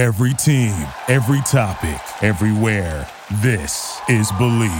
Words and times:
Every 0.00 0.32
team, 0.32 0.88
every 1.08 1.42
topic, 1.42 2.00
everywhere. 2.22 3.06
This 3.42 4.00
is 4.08 4.32
Believe. 4.38 4.70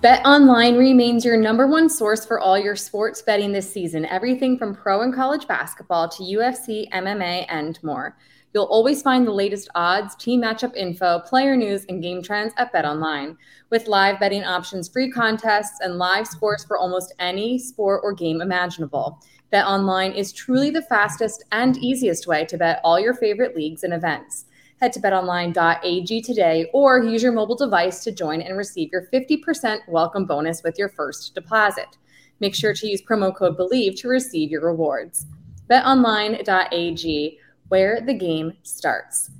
Bet 0.00 0.24
Online 0.24 0.76
remains 0.76 1.24
your 1.24 1.36
number 1.36 1.66
one 1.66 1.90
source 1.90 2.24
for 2.24 2.38
all 2.38 2.56
your 2.56 2.76
sports 2.76 3.20
betting 3.20 3.50
this 3.50 3.68
season. 3.68 4.04
Everything 4.04 4.56
from 4.56 4.76
pro 4.76 5.02
and 5.02 5.12
college 5.12 5.48
basketball 5.48 6.08
to 6.10 6.22
UFC, 6.22 6.88
MMA, 6.90 7.46
and 7.48 7.82
more. 7.82 8.16
You'll 8.56 8.64
always 8.64 9.02
find 9.02 9.26
the 9.26 9.32
latest 9.32 9.68
odds, 9.74 10.16
team 10.16 10.40
matchup 10.40 10.74
info, 10.74 11.18
player 11.18 11.58
news, 11.58 11.84
and 11.90 12.02
game 12.02 12.22
trends 12.22 12.54
at 12.56 12.72
Bet 12.72 12.86
Online. 12.86 13.36
With 13.68 13.86
live 13.86 14.18
betting 14.18 14.44
options, 14.44 14.88
free 14.88 15.10
contests, 15.10 15.80
and 15.82 15.98
live 15.98 16.26
scores 16.26 16.64
for 16.64 16.78
almost 16.78 17.12
any 17.18 17.58
sport 17.58 18.00
or 18.02 18.14
game 18.14 18.40
imaginable. 18.40 19.22
Bet 19.50 19.66
Online 19.66 20.10
is 20.10 20.32
truly 20.32 20.70
the 20.70 20.80
fastest 20.80 21.44
and 21.52 21.76
easiest 21.76 22.26
way 22.26 22.46
to 22.46 22.56
bet 22.56 22.80
all 22.82 22.98
your 22.98 23.12
favorite 23.12 23.54
leagues 23.54 23.84
and 23.84 23.92
events. 23.92 24.46
Head 24.80 24.94
to 24.94 25.00
betonline.ag 25.00 26.22
today 26.22 26.70
or 26.72 27.04
use 27.04 27.22
your 27.22 27.32
mobile 27.32 27.56
device 27.56 28.02
to 28.04 28.10
join 28.10 28.40
and 28.40 28.56
receive 28.56 28.88
your 28.90 29.06
50% 29.12 29.80
welcome 29.86 30.24
bonus 30.24 30.62
with 30.62 30.78
your 30.78 30.88
first 30.88 31.34
deposit. 31.34 31.98
Make 32.40 32.54
sure 32.54 32.72
to 32.72 32.86
use 32.86 33.02
promo 33.02 33.36
code 33.36 33.58
BELIEVE 33.58 33.96
to 33.96 34.08
receive 34.08 34.50
your 34.50 34.64
rewards. 34.64 35.26
betonline.ag, 35.68 37.38
where 37.68 38.00
the 38.00 38.14
game 38.14 38.52
starts. 38.62 39.30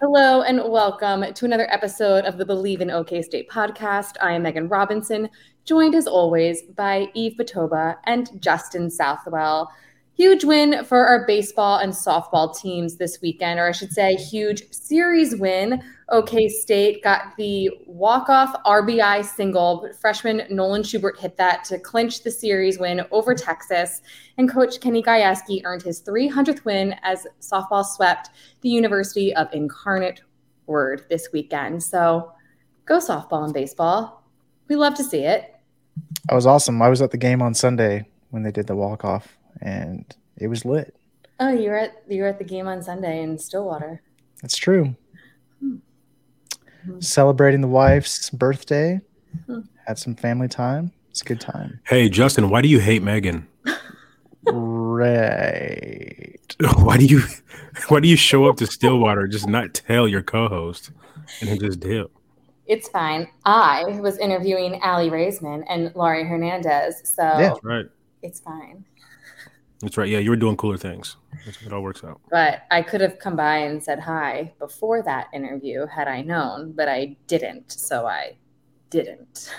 Hello 0.00 0.42
and 0.42 0.62
welcome 0.70 1.32
to 1.34 1.44
another 1.44 1.70
episode 1.70 2.24
of 2.24 2.38
the 2.38 2.46
Believe 2.46 2.80
in 2.80 2.90
OK 2.90 3.20
State 3.20 3.50
podcast. 3.50 4.12
I 4.20 4.32
am 4.32 4.44
Meghan 4.44 4.70
Robinson, 4.70 5.28
joined 5.64 5.94
as 5.94 6.06
always 6.06 6.62
by 6.62 7.08
Yves 7.14 7.36
Batoba 7.36 7.96
and 8.04 8.40
Justin 8.40 8.88
Southwell. 8.88 9.70
Huge 10.16 10.44
win 10.44 10.82
for 10.82 11.06
our 11.06 11.26
baseball 11.26 11.76
and 11.76 11.92
softball 11.92 12.58
teams 12.58 12.96
this 12.96 13.20
weekend, 13.20 13.60
or 13.60 13.68
I 13.68 13.72
should 13.72 13.92
say, 13.92 14.14
huge 14.14 14.62
series 14.72 15.36
win. 15.36 15.82
OK 16.08 16.48
State 16.48 17.02
got 17.02 17.36
the 17.36 17.68
walk-off 17.86 18.54
RBI 18.64 19.26
single. 19.26 19.80
But 19.82 19.94
freshman 19.94 20.44
Nolan 20.48 20.84
Schubert 20.84 21.18
hit 21.18 21.36
that 21.36 21.64
to 21.64 21.78
clinch 21.78 22.22
the 22.22 22.30
series 22.30 22.78
win 22.78 23.02
over 23.10 23.34
Texas. 23.34 24.00
And 24.38 24.50
Coach 24.50 24.80
Kenny 24.80 25.02
Gajewski 25.02 25.60
earned 25.66 25.82
his 25.82 26.00
300th 26.00 26.64
win 26.64 26.94
as 27.02 27.26
softball 27.42 27.84
swept 27.84 28.30
the 28.62 28.70
University 28.70 29.34
of 29.34 29.52
Incarnate 29.52 30.22
Word 30.66 31.04
this 31.10 31.28
weekend. 31.30 31.82
So 31.82 32.32
go 32.86 33.00
softball 33.00 33.44
and 33.44 33.52
baseball. 33.52 34.24
We 34.68 34.76
love 34.76 34.94
to 34.94 35.04
see 35.04 35.24
it. 35.24 35.54
That 36.28 36.34
was 36.34 36.46
awesome. 36.46 36.80
I 36.80 36.88
was 36.88 37.02
at 37.02 37.10
the 37.10 37.18
game 37.18 37.42
on 37.42 37.52
Sunday 37.52 38.08
when 38.30 38.44
they 38.44 38.50
did 38.50 38.66
the 38.66 38.76
walk-off 38.76 39.36
and 39.60 40.04
it 40.36 40.48
was 40.48 40.64
lit. 40.64 40.94
Oh, 41.38 41.52
you 41.52 41.70
were 41.70 41.78
at 41.78 42.02
you 42.08 42.22
were 42.22 42.28
at 42.28 42.38
the 42.38 42.44
game 42.44 42.66
on 42.66 42.82
Sunday 42.82 43.22
in 43.22 43.38
Stillwater. 43.38 44.02
That's 44.42 44.56
true. 44.56 44.94
Hmm. 45.60 45.76
Celebrating 47.00 47.60
the 47.60 47.68
wife's 47.68 48.30
birthday. 48.30 49.00
Hmm. 49.46 49.60
Had 49.86 49.98
some 49.98 50.14
family 50.14 50.48
time. 50.48 50.92
It's 51.10 51.22
a 51.22 51.24
good 51.24 51.40
time. 51.40 51.80
Hey, 51.84 52.08
Justin, 52.08 52.50
why 52.50 52.62
do 52.62 52.68
you 52.68 52.80
hate 52.80 53.02
Meghan? 53.02 53.46
right. 54.44 56.36
Why 56.76 56.96
do 56.96 57.04
you 57.04 57.22
why 57.88 58.00
do 58.00 58.08
you 58.08 58.16
show 58.16 58.46
up 58.46 58.56
to 58.58 58.66
Stillwater 58.66 59.26
just 59.26 59.46
not 59.46 59.74
tell 59.74 60.08
your 60.08 60.22
co-host 60.22 60.90
and 61.40 61.50
then 61.50 61.58
just 61.58 61.80
dip? 61.80 62.10
It's 62.66 62.88
fine. 62.88 63.28
I 63.44 63.84
was 64.00 64.16
interviewing 64.18 64.80
Aly 64.82 65.10
Raisman 65.10 65.64
and 65.68 65.94
Laurie 65.94 66.24
Hernandez, 66.24 67.02
so 67.04 67.22
yeah, 67.22 67.54
right. 67.62 67.86
It's 68.22 68.40
fine. 68.40 68.84
That's 69.80 69.96
right. 69.98 70.08
Yeah, 70.08 70.18
you 70.18 70.30
were 70.30 70.36
doing 70.36 70.56
cooler 70.56 70.78
things. 70.78 71.16
It 71.64 71.72
all 71.72 71.82
works 71.82 72.02
out. 72.02 72.20
But 72.30 72.62
I 72.70 72.80
could 72.80 73.00
have 73.02 73.18
come 73.18 73.36
by 73.36 73.58
and 73.58 73.82
said 73.82 74.00
hi 74.00 74.52
before 74.58 75.02
that 75.02 75.28
interview 75.34 75.86
had 75.86 76.08
I 76.08 76.22
known, 76.22 76.72
but 76.72 76.88
I 76.88 77.16
didn't. 77.26 77.72
So 77.72 78.06
I 78.06 78.36
didn't. 78.88 79.52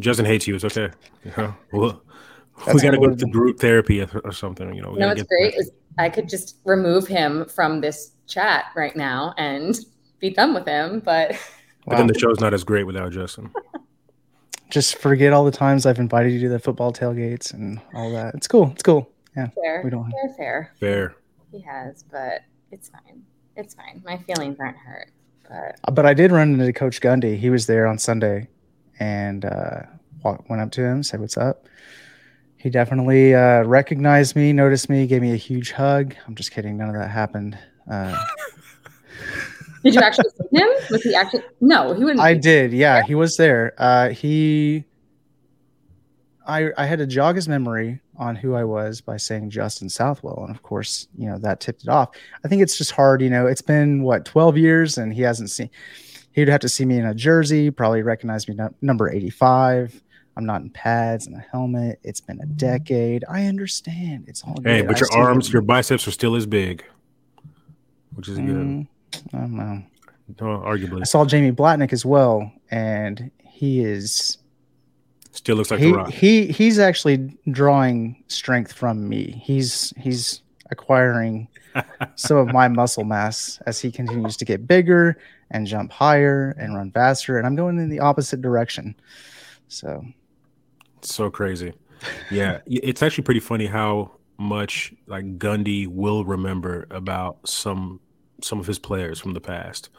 Justin 0.00 0.24
hates 0.24 0.46
you. 0.46 0.54
It's 0.54 0.64
okay. 0.64 0.90
You 1.24 1.32
know, 1.36 1.54
we'll, 1.72 2.02
got 2.66 2.90
to 2.90 2.98
go 2.98 3.14
to 3.14 3.26
group 3.26 3.58
therapy 3.58 4.00
or, 4.00 4.32
something. 4.32 4.74
You 4.74 4.80
know, 4.80 4.94
you 4.94 5.00
know 5.00 5.08
what's 5.08 5.22
great 5.24 5.54
is 5.54 5.70
I 5.98 6.08
could 6.08 6.28
just 6.28 6.58
remove 6.64 7.06
him 7.06 7.44
from 7.46 7.80
this 7.80 8.12
chat 8.26 8.66
right 8.74 8.96
now 8.96 9.34
and 9.36 9.78
be 10.20 10.30
done 10.30 10.54
with 10.54 10.66
him. 10.66 11.00
But, 11.00 11.38
but 11.86 11.98
then 11.98 12.06
the 12.06 12.18
show's 12.18 12.40
not 12.40 12.54
as 12.54 12.64
great 12.64 12.84
without 12.84 13.12
Justin. 13.12 13.52
just 14.70 14.96
forget 14.96 15.34
all 15.34 15.44
the 15.44 15.50
times 15.50 15.84
I've 15.84 15.98
invited 15.98 16.32
you 16.32 16.40
to 16.40 16.48
the 16.48 16.58
football 16.58 16.92
tailgates 16.94 17.52
and 17.52 17.78
all 17.94 18.10
that. 18.12 18.34
It's 18.34 18.48
cool. 18.48 18.70
It's 18.72 18.82
cool. 18.82 19.10
Yeah. 19.36 19.48
Fair. 19.48 19.82
We 19.82 19.90
don't 19.90 20.10
fair, 20.10 20.34
fair. 20.36 20.72
Fair. 20.78 21.16
He 21.50 21.60
has, 21.60 22.04
but 22.04 22.42
it's 22.70 22.88
fine. 22.88 23.22
It's 23.56 23.74
fine. 23.74 24.02
My 24.04 24.18
feelings 24.18 24.58
aren't 24.60 24.76
hurt. 24.76 25.10
But 25.48 25.78
uh, 25.84 25.90
but 25.92 26.06
I 26.06 26.14
did 26.14 26.32
run 26.32 26.58
into 26.58 26.72
Coach 26.72 27.00
Gundy. 27.00 27.36
He 27.36 27.50
was 27.50 27.66
there 27.66 27.86
on 27.86 27.98
Sunday 27.98 28.48
and 28.98 29.44
uh, 29.44 29.82
went 30.22 30.62
up 30.62 30.70
to 30.72 30.82
him, 30.82 31.02
said 31.02 31.20
what's 31.20 31.36
up. 31.36 31.66
He 32.56 32.70
definitely 32.70 33.34
uh, 33.34 33.62
recognized 33.64 34.36
me, 34.36 34.52
noticed 34.52 34.88
me, 34.88 35.06
gave 35.06 35.20
me 35.20 35.32
a 35.32 35.36
huge 35.36 35.72
hug. 35.72 36.14
I'm 36.26 36.34
just 36.34 36.50
kidding. 36.50 36.78
None 36.78 36.88
of 36.88 36.94
that 36.94 37.10
happened. 37.10 37.58
Uh, 37.90 38.16
did 39.84 39.94
you 39.94 40.00
actually 40.00 40.30
see 40.30 40.58
him? 40.58 40.68
Was 40.90 41.02
he 41.02 41.14
actually? 41.14 41.42
No, 41.60 41.92
he 41.92 42.04
wouldn't. 42.04 42.20
I 42.20 42.34
did. 42.34 42.72
Yeah, 42.72 43.02
he 43.02 43.14
was 43.14 43.36
there. 43.36 43.74
Uh, 43.76 44.08
he. 44.10 44.84
I 46.46 46.70
I 46.78 46.86
had 46.86 47.00
to 47.00 47.06
jog 47.06 47.36
his 47.36 47.48
memory 47.48 48.00
on 48.16 48.36
who 48.36 48.54
I 48.54 48.64
was 48.64 49.00
by 49.00 49.16
saying 49.16 49.50
Justin 49.50 49.88
Southwell. 49.88 50.44
And 50.46 50.54
of 50.54 50.62
course, 50.62 51.08
you 51.16 51.28
know, 51.28 51.38
that 51.38 51.60
tipped 51.60 51.82
it 51.82 51.88
off. 51.88 52.10
I 52.44 52.48
think 52.48 52.62
it's 52.62 52.78
just 52.78 52.92
hard, 52.92 53.22
you 53.22 53.30
know, 53.30 53.46
it's 53.46 53.62
been 53.62 54.02
what, 54.02 54.24
12 54.24 54.56
years 54.56 54.98
and 54.98 55.12
he 55.12 55.22
hasn't 55.22 55.50
seen, 55.50 55.70
he'd 56.32 56.48
have 56.48 56.60
to 56.60 56.68
see 56.68 56.84
me 56.84 56.98
in 56.98 57.06
a 57.06 57.14
jersey, 57.14 57.70
probably 57.70 58.02
recognize 58.02 58.48
me 58.48 58.54
no, 58.54 58.70
number 58.82 59.10
85. 59.10 60.02
I'm 60.36 60.46
not 60.46 60.62
in 60.62 60.70
pads 60.70 61.26
and 61.26 61.36
a 61.36 61.44
helmet. 61.52 62.00
It's 62.02 62.20
been 62.20 62.40
a 62.40 62.46
decade. 62.46 63.24
I 63.28 63.46
understand. 63.46 64.24
It's 64.26 64.42
all 64.42 64.56
Hey, 64.64 64.82
but 64.82 64.96
I 64.96 65.00
your 65.00 65.12
arms, 65.12 65.52
your 65.52 65.62
biceps 65.62 66.08
are 66.08 66.10
still 66.10 66.34
as 66.34 66.44
big, 66.44 66.84
which 68.14 68.28
is 68.28 68.38
mm, 68.38 68.46
good. 68.46 69.22
I 69.32 69.38
don't 69.38 69.52
know. 69.52 69.82
arguably. 70.64 71.02
I 71.02 71.04
saw 71.04 71.24
Jamie 71.24 71.52
Blatnick 71.52 71.92
as 71.92 72.04
well, 72.04 72.50
and 72.70 73.30
he 73.44 73.80
is 73.80 74.38
Still 75.34 75.56
looks 75.56 75.72
like 75.72 75.80
he, 75.80 75.90
a 75.90 75.94
rock. 75.94 76.10
He 76.10 76.46
he's 76.46 76.78
actually 76.78 77.36
drawing 77.50 78.22
strength 78.28 78.72
from 78.72 79.08
me. 79.08 79.42
He's 79.44 79.92
he's 79.96 80.42
acquiring 80.70 81.48
some 82.14 82.36
of 82.36 82.52
my 82.52 82.68
muscle 82.68 83.02
mass 83.02 83.60
as 83.66 83.80
he 83.80 83.90
continues 83.90 84.36
to 84.36 84.44
get 84.44 84.68
bigger 84.68 85.18
and 85.50 85.66
jump 85.66 85.90
higher 85.90 86.54
and 86.56 86.76
run 86.76 86.92
faster. 86.92 87.36
And 87.36 87.48
I'm 87.48 87.56
going 87.56 87.78
in 87.78 87.88
the 87.88 87.98
opposite 87.98 88.42
direction. 88.42 88.94
So 89.66 90.04
it's 90.98 91.12
so 91.12 91.30
crazy. 91.30 91.72
Yeah. 92.30 92.60
it's 92.66 93.02
actually 93.02 93.24
pretty 93.24 93.40
funny 93.40 93.66
how 93.66 94.12
much 94.38 94.94
like 95.08 95.38
Gundy 95.38 95.88
will 95.88 96.24
remember 96.24 96.86
about 96.90 97.48
some 97.48 97.98
some 98.40 98.60
of 98.60 98.68
his 98.68 98.78
players 98.78 99.18
from 99.18 99.34
the 99.34 99.40
past. 99.40 99.90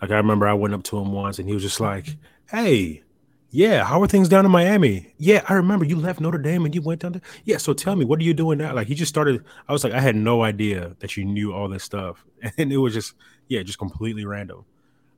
Like 0.00 0.12
I 0.12 0.16
remember 0.16 0.48
I 0.48 0.54
went 0.54 0.72
up 0.72 0.82
to 0.84 0.98
him 0.98 1.12
once 1.12 1.38
and 1.38 1.46
he 1.46 1.52
was 1.52 1.62
just 1.62 1.78
like, 1.78 2.16
Hey, 2.48 3.02
yeah, 3.50 3.84
how 3.84 4.02
are 4.02 4.06
things 4.06 4.28
down 4.28 4.44
in 4.44 4.50
Miami? 4.50 5.14
Yeah, 5.16 5.42
I 5.48 5.54
remember 5.54 5.84
you 5.84 5.96
left 5.96 6.20
Notre 6.20 6.38
Dame 6.38 6.66
and 6.66 6.74
you 6.74 6.82
went 6.82 7.00
down 7.00 7.12
there. 7.12 7.22
Yeah, 7.44 7.56
so 7.56 7.72
tell 7.72 7.96
me, 7.96 8.04
what 8.04 8.20
are 8.20 8.24
you 8.24 8.34
doing 8.34 8.58
now? 8.58 8.74
Like 8.74 8.88
he 8.88 8.94
just 8.94 9.08
started. 9.08 9.42
I 9.68 9.72
was 9.72 9.84
like, 9.84 9.94
I 9.94 10.00
had 10.00 10.16
no 10.16 10.42
idea 10.42 10.94
that 10.98 11.16
you 11.16 11.24
knew 11.24 11.52
all 11.54 11.68
this 11.68 11.82
stuff, 11.82 12.24
and 12.58 12.72
it 12.72 12.76
was 12.76 12.92
just, 12.92 13.14
yeah, 13.48 13.62
just 13.62 13.78
completely 13.78 14.26
random. 14.26 14.64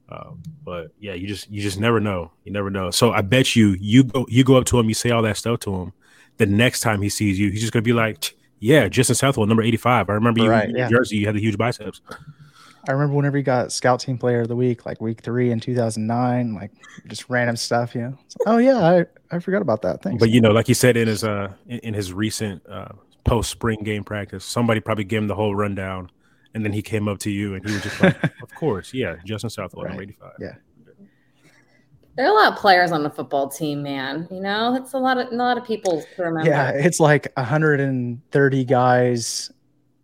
Um, 0.08 0.42
but 0.64 0.88
yeah, 0.98 1.14
you 1.14 1.26
just 1.26 1.50
you 1.50 1.60
just 1.60 1.80
never 1.80 2.00
know. 2.00 2.30
You 2.44 2.52
never 2.52 2.70
know. 2.70 2.90
So 2.90 3.12
I 3.12 3.22
bet 3.22 3.56
you 3.56 3.76
you 3.80 4.04
go 4.04 4.26
you 4.28 4.44
go 4.44 4.56
up 4.56 4.64
to 4.66 4.78
him, 4.78 4.88
you 4.88 4.94
say 4.94 5.10
all 5.10 5.22
that 5.22 5.36
stuff 5.36 5.60
to 5.60 5.74
him. 5.74 5.92
The 6.36 6.46
next 6.46 6.80
time 6.80 7.02
he 7.02 7.08
sees 7.08 7.38
you, 7.38 7.50
he's 7.50 7.60
just 7.60 7.72
gonna 7.72 7.82
be 7.82 7.92
like, 7.92 8.36
"Yeah, 8.60 8.88
Justin 8.88 9.14
Southwell, 9.14 9.46
number 9.46 9.62
eighty-five. 9.62 10.08
I 10.08 10.12
remember 10.12 10.40
you 10.40 10.50
right, 10.50 10.68
in 10.68 10.76
yeah. 10.76 10.88
Jersey. 10.88 11.16
You 11.16 11.26
had 11.26 11.34
the 11.34 11.40
huge 11.40 11.58
biceps." 11.58 12.00
I 12.88 12.92
remember 12.92 13.14
whenever 13.14 13.36
he 13.36 13.42
got 13.42 13.72
scout 13.72 14.00
team 14.00 14.16
player 14.16 14.40
of 14.40 14.48
the 14.48 14.56
week, 14.56 14.86
like 14.86 15.00
week 15.00 15.20
three 15.20 15.50
in 15.50 15.60
2009, 15.60 16.54
like 16.54 16.70
just 17.08 17.28
random 17.28 17.56
stuff, 17.56 17.94
you 17.94 18.02
know. 18.02 18.18
oh 18.46 18.58
yeah, 18.58 18.78
I, 18.78 19.06
I 19.34 19.38
forgot 19.38 19.60
about 19.60 19.82
that. 19.82 20.02
Thanks. 20.02 20.18
But 20.18 20.30
you 20.30 20.40
know, 20.40 20.50
like 20.50 20.66
he 20.66 20.74
said 20.74 20.96
in 20.96 21.08
his 21.08 21.22
uh 21.22 21.52
in, 21.66 21.78
in 21.80 21.94
his 21.94 22.12
recent 22.12 22.66
uh 22.68 22.88
post 23.24 23.50
spring 23.50 23.80
game 23.82 24.04
practice, 24.04 24.44
somebody 24.44 24.80
probably 24.80 25.04
gave 25.04 25.18
him 25.18 25.28
the 25.28 25.34
whole 25.34 25.54
rundown, 25.54 26.10
and 26.54 26.64
then 26.64 26.72
he 26.72 26.80
came 26.80 27.06
up 27.06 27.18
to 27.20 27.30
you 27.30 27.54
and 27.54 27.66
he 27.66 27.72
was 27.72 27.82
just 27.82 28.02
like, 28.02 28.24
"Of 28.42 28.54
course, 28.54 28.94
yeah, 28.94 29.16
Justin 29.24 29.50
Southwell, 29.50 29.86
right. 29.86 30.00
85." 30.00 30.32
Yeah. 30.40 30.54
There 32.16 32.26
are 32.26 32.32
a 32.32 32.34
lot 32.34 32.52
of 32.52 32.58
players 32.58 32.92
on 32.92 33.02
the 33.02 33.10
football 33.10 33.48
team, 33.48 33.82
man. 33.82 34.26
You 34.30 34.40
know, 34.40 34.74
it's 34.74 34.94
a 34.94 34.98
lot 34.98 35.18
of 35.18 35.32
a 35.32 35.34
lot 35.34 35.58
of 35.58 35.64
people 35.64 36.02
to 36.16 36.22
remember. 36.22 36.50
Yeah, 36.50 36.70
it's 36.70 36.98
like 36.98 37.30
130 37.36 38.64
guys 38.64 39.50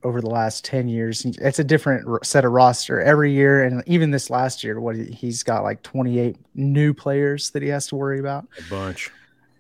over 0.07 0.21
the 0.21 0.31
last 0.31 0.65
10 0.65 0.89
years. 0.89 1.25
It's 1.25 1.59
a 1.59 1.65
different 1.65 2.25
set 2.25 2.45
of 2.45 2.53
roster 2.53 3.01
every 3.01 3.33
year. 3.33 3.65
And 3.65 3.83
even 3.87 4.13
this 4.13 4.31
last 4.31 4.63
year, 4.63 4.81
what 4.81 4.95
he's 4.97 5.43
got 5.43 5.65
like 5.65 5.83
28 5.83 6.37
new 6.55 6.95
players 6.95 7.51
that 7.51 7.63
he 7.63 7.69
has 7.69 7.89
to 7.89 7.97
worry 7.97 8.21
about. 8.21 8.47
A 8.59 8.71
bunch. 8.71 9.11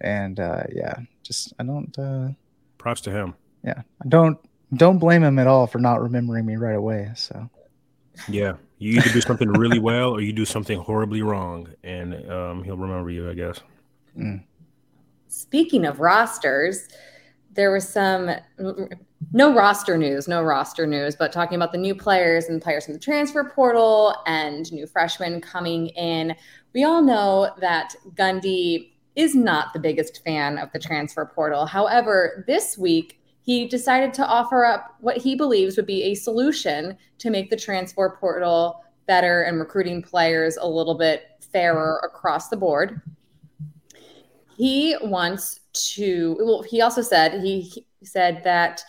And 0.00 0.38
uh, 0.38 0.62
yeah, 0.72 0.94
just 1.22 1.52
I 1.58 1.64
don't. 1.64 1.98
Uh, 1.98 2.28
Props 2.78 3.00
to 3.02 3.10
him. 3.10 3.34
Yeah, 3.64 3.82
I 4.02 4.08
don't 4.08 4.38
don't 4.74 4.98
blame 4.98 5.24
him 5.24 5.38
at 5.38 5.46
all 5.46 5.66
for 5.66 5.78
not 5.78 6.00
remembering 6.00 6.46
me 6.46 6.56
right 6.56 6.76
away. 6.76 7.10
So 7.16 7.50
yeah, 8.28 8.54
you 8.78 8.98
either 8.98 9.10
do 9.10 9.20
something 9.20 9.48
really 9.48 9.78
well 9.78 10.10
or 10.10 10.20
you 10.20 10.32
do 10.32 10.44
something 10.44 10.78
horribly 10.78 11.22
wrong, 11.22 11.68
and 11.82 12.30
um, 12.30 12.62
he'll 12.62 12.76
remember 12.76 13.10
you, 13.10 13.28
I 13.28 13.34
guess. 13.34 13.60
mm. 14.16 14.42
Speaking 15.28 15.84
of 15.84 15.98
rosters, 15.98 16.88
there 17.52 17.72
was 17.72 17.88
some 17.88 18.30
no 19.32 19.54
roster 19.54 19.96
news, 19.96 20.28
no 20.28 20.42
roster 20.42 20.86
news, 20.86 21.16
but 21.16 21.32
talking 21.32 21.56
about 21.56 21.72
the 21.72 21.78
new 21.78 21.94
players 21.94 22.46
and 22.46 22.60
players 22.60 22.84
from 22.84 22.94
the 22.94 23.00
transfer 23.00 23.44
portal 23.44 24.14
and 24.26 24.70
new 24.72 24.86
freshmen 24.86 25.40
coming 25.40 25.88
in. 25.88 26.34
We 26.74 26.84
all 26.84 27.02
know 27.02 27.50
that 27.60 27.94
Gundy 28.14 28.92
is 29.14 29.34
not 29.34 29.72
the 29.72 29.80
biggest 29.80 30.22
fan 30.24 30.58
of 30.58 30.70
the 30.72 30.78
transfer 30.78 31.24
portal. 31.24 31.64
However, 31.66 32.44
this 32.46 32.76
week 32.76 33.20
he 33.42 33.66
decided 33.66 34.12
to 34.14 34.26
offer 34.26 34.64
up 34.64 34.96
what 35.00 35.16
he 35.16 35.34
believes 35.34 35.76
would 35.76 35.86
be 35.86 36.02
a 36.04 36.14
solution 36.14 36.96
to 37.18 37.30
make 37.30 37.48
the 37.48 37.56
transfer 37.56 38.16
portal 38.20 38.84
better 39.06 39.42
and 39.42 39.58
recruiting 39.58 40.02
players 40.02 40.56
a 40.56 40.68
little 40.68 40.96
bit 40.96 41.22
fairer 41.52 42.00
across 42.04 42.48
the 42.48 42.56
board. 42.56 43.00
He 44.56 44.96
wants 45.00 45.60
to, 45.94 46.36
well, 46.40 46.62
he 46.62 46.80
also 46.80 47.02
said, 47.02 47.40
he, 47.42 47.60
he 47.60 47.86
said 48.04 48.42
that 48.44 48.82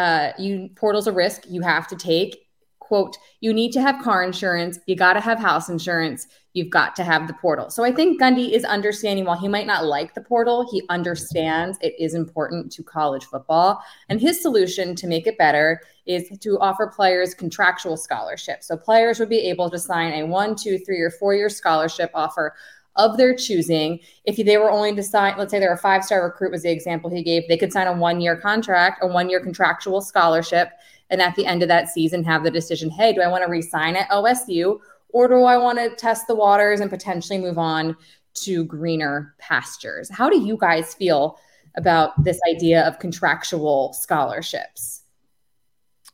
uh, 0.00 0.32
you 0.38 0.70
portal's 0.76 1.06
a 1.06 1.12
risk 1.12 1.42
you 1.48 1.60
have 1.60 1.86
to 1.88 1.96
take. 1.96 2.46
Quote, 2.78 3.16
you 3.40 3.52
need 3.52 3.70
to 3.72 3.80
have 3.80 4.02
car 4.02 4.24
insurance, 4.24 4.80
you 4.86 4.96
got 4.96 5.12
to 5.12 5.20
have 5.20 5.38
house 5.38 5.68
insurance, 5.68 6.26
you've 6.54 6.70
got 6.70 6.96
to 6.96 7.04
have 7.04 7.28
the 7.28 7.34
portal. 7.34 7.70
So 7.70 7.84
I 7.84 7.92
think 7.92 8.20
Gundy 8.20 8.50
is 8.50 8.64
understanding 8.64 9.24
while 9.24 9.38
he 9.38 9.46
might 9.46 9.66
not 9.66 9.84
like 9.84 10.14
the 10.14 10.22
portal, 10.22 10.68
he 10.72 10.82
understands 10.88 11.78
it 11.82 11.94
is 12.00 12.14
important 12.14 12.72
to 12.72 12.82
college 12.82 13.24
football. 13.26 13.80
And 14.08 14.20
his 14.20 14.42
solution 14.42 14.96
to 14.96 15.06
make 15.06 15.28
it 15.28 15.38
better 15.38 15.82
is 16.06 16.36
to 16.40 16.58
offer 16.58 16.88
players 16.88 17.32
contractual 17.34 17.96
scholarships. 17.96 18.66
So 18.66 18.76
players 18.76 19.20
would 19.20 19.28
be 19.28 19.48
able 19.50 19.70
to 19.70 19.78
sign 19.78 20.12
a 20.14 20.26
one, 20.26 20.56
two, 20.56 20.78
three, 20.78 21.00
or 21.00 21.10
four 21.10 21.34
year 21.34 21.48
scholarship 21.48 22.10
offer 22.14 22.54
of 23.00 23.16
their 23.16 23.34
choosing. 23.34 24.00
If 24.24 24.36
they 24.36 24.56
were 24.58 24.70
only 24.70 24.94
to 24.94 25.02
sign, 25.02 25.34
let's 25.38 25.50
say 25.50 25.58
they're 25.58 25.72
a 25.72 25.78
five 25.78 26.04
star 26.04 26.24
recruit, 26.24 26.52
was 26.52 26.62
the 26.62 26.70
example 26.70 27.10
he 27.10 27.22
gave, 27.22 27.48
they 27.48 27.56
could 27.56 27.72
sign 27.72 27.86
a 27.86 27.96
one 27.96 28.20
year 28.20 28.36
contract, 28.36 29.02
a 29.02 29.06
one 29.06 29.30
year 29.30 29.40
contractual 29.40 30.00
scholarship. 30.00 30.70
And 31.08 31.20
at 31.20 31.34
the 31.34 31.46
end 31.46 31.62
of 31.62 31.68
that 31.68 31.88
season, 31.88 32.22
have 32.24 32.44
the 32.44 32.50
decision 32.50 32.90
hey, 32.90 33.12
do 33.12 33.20
I 33.20 33.28
want 33.28 33.44
to 33.44 33.50
resign 33.50 33.96
at 33.96 34.08
OSU 34.10 34.78
or 35.08 35.28
do 35.28 35.42
I 35.42 35.56
want 35.56 35.78
to 35.78 35.94
test 35.96 36.26
the 36.26 36.34
waters 36.34 36.80
and 36.80 36.90
potentially 36.90 37.38
move 37.38 37.58
on 37.58 37.96
to 38.34 38.64
greener 38.64 39.34
pastures? 39.38 40.10
How 40.10 40.28
do 40.28 40.38
you 40.40 40.56
guys 40.56 40.94
feel 40.94 41.38
about 41.76 42.22
this 42.22 42.38
idea 42.48 42.86
of 42.86 42.98
contractual 42.98 43.92
scholarships? 43.92 45.02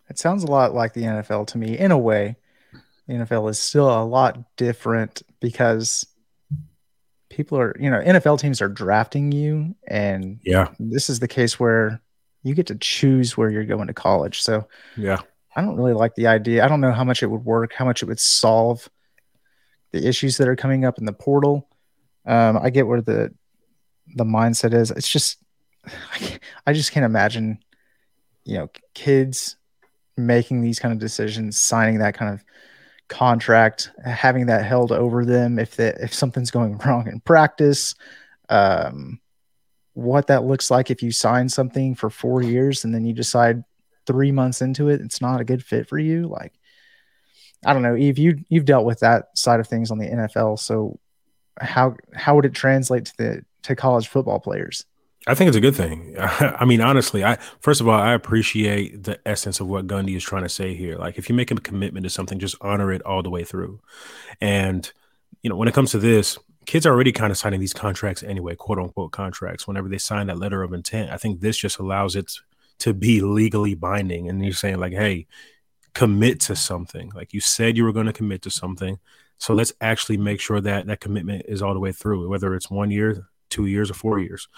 It 0.09 0.19
sounds 0.19 0.45
a 0.45 0.51
lot 0.51 0.75
like 0.75 0.93
the 0.93 1.03
NFL 1.03 1.49
to 1.49 1.59
me 1.59 1.77
in 1.77 1.91
a 1.91 1.99
way. 1.99 2.37
The 3.07 3.15
NFL 3.15 3.51
is 3.51 3.59
still 3.59 3.89
a 3.89 4.05
lot 4.05 4.57
different 4.57 5.23
because 5.41 6.07
people 7.37 7.59
are, 7.59 7.77
you 7.79 7.91
know, 7.91 8.01
NFL 8.01 8.41
teams 8.41 8.63
are 8.63 8.69
drafting 8.69 9.31
you. 9.31 9.75
And 9.87 10.41
yeah, 10.43 10.69
this 10.81 11.11
is 11.11 11.21
the 11.21 11.29
case 11.29 11.61
where 11.61 12.01
you 12.43 12.55
get 12.55 12.67
to 12.69 12.77
choose 12.77 13.37
where 13.37 13.51
you're 13.51 13.65
going 13.65 13.89
to 13.89 13.95
college. 13.95 14.41
So 14.41 14.67
yeah, 14.97 15.21
I 15.55 15.61
don't 15.61 15.77
really 15.77 15.93
like 15.93 16.15
the 16.15 16.29
idea. 16.29 16.65
I 16.65 16.69
don't 16.69 16.81
know 16.81 16.93
how 16.93 17.05
much 17.05 17.23
it 17.23 17.27
would 17.27 17.45
work, 17.45 17.75
how 17.75 17.85
much 17.85 18.03
it 18.03 18.07
would 18.07 18.21
solve 18.21 18.89
the 19.93 20.07
issues 20.09 20.39
that 20.39 20.49
are 20.49 20.57
coming 20.57 20.85
up 20.85 20.99
in 20.99 21.05
the 21.05 21.13
portal. 21.13 21.69
Um, 22.25 22.57
I 22.57 22.71
get 22.71 22.87
where 22.87 23.03
the 23.03 23.35
the 24.15 24.25
mindset 24.25 24.73
is. 24.73 24.91
It's 24.91 25.09
just 25.09 25.39
I 26.67 26.73
just 26.73 26.91
can't 26.91 27.05
imagine, 27.05 27.59
you 28.45 28.59
know, 28.59 28.71
kids 28.95 29.57
making 30.17 30.63
these 30.63 30.79
kind 30.79 30.93
of 30.93 30.99
decisions, 30.99 31.59
signing 31.59 31.99
that 31.99 32.15
kind 32.15 32.33
of 32.33 32.43
contract, 33.09 33.91
having 34.05 34.47
that 34.47 34.65
held 34.65 34.93
over 34.93 35.25
them 35.25 35.59
if 35.59 35.77
that 35.77 36.01
if 36.01 36.13
something's 36.13 36.51
going 36.51 36.79
wrong 36.87 37.09
in 37.09 37.21
practice. 37.21 37.95
Um, 38.49 39.21
what 39.97 40.27
that 40.27 40.45
looks 40.45 40.71
like 40.71 40.91
if 40.91 41.03
you 41.03 41.11
sign 41.11 41.49
something 41.49 41.95
for 41.95 42.11
four 42.11 42.43
years 42.43 42.85
and 42.85 42.95
then 42.95 43.07
you 43.07 43.15
decide 43.15 43.65
three 44.07 44.31
months 44.31 44.61
into 44.61 44.91
it 44.91 45.01
it's 45.01 45.23
not 45.23 45.41
a 45.41 45.45
good 45.45 45.65
fit 45.65 45.89
for 45.89 45.99
you 45.99 46.27
like 46.27 46.53
i 47.65 47.73
don't 47.73 47.83
know 47.83 47.95
Yves 47.97 48.19
you 48.19 48.45
you've 48.51 48.67
dealt 48.67 48.85
with 48.85 49.01
that 49.01 49.37
side 49.37 49.59
of 49.59 49.67
things 49.67 49.91
on 49.91 49.97
the 49.97 50.07
nfl 50.07 50.59
so 50.59 51.01
how 51.59 51.97
how 52.15 52.37
would 52.37 52.45
it 52.45 52.53
translate 52.53 53.07
to 53.07 53.17
the 53.17 53.45
to 53.63 53.75
college 53.75 54.09
football 54.09 54.39
players 54.39 54.85
I 55.27 55.35
think 55.35 55.49
it's 55.49 55.57
a 55.57 55.61
good 55.61 55.75
thing. 55.75 56.15
I 56.19 56.65
mean, 56.65 56.81
honestly, 56.81 57.25
I 57.25 57.39
first 57.61 57.81
of 57.81 57.89
all, 57.89 57.99
I 57.99 58.13
appreciate 58.13 59.05
the 59.05 59.19
essence 59.27 59.59
of 59.61 59.67
what 59.67 59.87
Gundy 59.87 60.17
is 60.17 60.23
trying 60.23 60.45
to 60.45 60.49
say 60.49 60.75
here. 60.75 60.97
Like, 60.97 61.19
if 61.19 61.29
you 61.29 61.35
make 61.35 61.51
a 61.51 61.57
commitment 61.57 62.05
to 62.05 62.11
something, 62.11 62.39
just 62.39 62.57
honor 62.61 62.93
it 62.93 63.03
all 63.03 63.23
the 63.23 63.31
way 63.31 63.45
through. 63.45 63.81
And 64.41 64.91
you 65.43 65.51
know, 65.51 65.57
when 65.57 65.69
it 65.69 65.75
comes 65.75 65.91
to 65.93 65.99
this, 65.99 66.39
kids 66.67 66.87
are 66.87 66.93
already 66.93 67.13
kind 67.13 67.31
of 67.31 67.39
signing 67.39 67.61
these 67.61 67.73
contracts 67.73 68.23
anyway, 68.23 68.55
quote 68.55 68.79
unquote 68.79 69.13
contracts. 69.13 69.67
Whenever 69.67 69.89
they 69.89 69.99
sign 69.99 70.27
that 70.29 70.39
letter 70.39 70.63
of 70.63 70.73
intent, 70.73 71.11
I 71.11 71.17
think 71.17 71.41
this 71.41 71.57
just 71.57 71.79
allows 71.79 72.15
it 72.17 72.33
to 72.79 72.93
be 72.93 73.21
legally 73.21 73.75
binding. 73.75 74.29
And 74.29 74.45
you're 74.45 74.53
saying 74.53 74.79
like, 74.79 74.93
hey, 74.93 75.27
commit 75.95 76.41
to 76.41 76.55
something. 76.55 77.11
Like 77.15 77.33
you 77.33 77.41
said, 77.41 77.77
you 77.77 77.85
were 77.85 77.93
going 77.93 78.07
to 78.07 78.13
commit 78.13 78.43
to 78.43 78.51
something. 78.51 78.99
So 79.39 79.55
let's 79.55 79.73
actually 79.81 80.19
make 80.19 80.41
sure 80.41 80.61
that 80.61 80.87
that 80.87 81.01
commitment 81.01 81.47
is 81.49 81.63
all 81.63 81.75
the 81.75 81.81
way 81.81 81.93
through, 81.93 82.29
whether 82.29 82.55
it's 82.55 82.71
one 82.71 82.91
year, 82.91 83.29
two 83.57 83.67
years, 83.67 83.91
or 83.91 83.95
four 83.95 84.19
years 84.19 84.49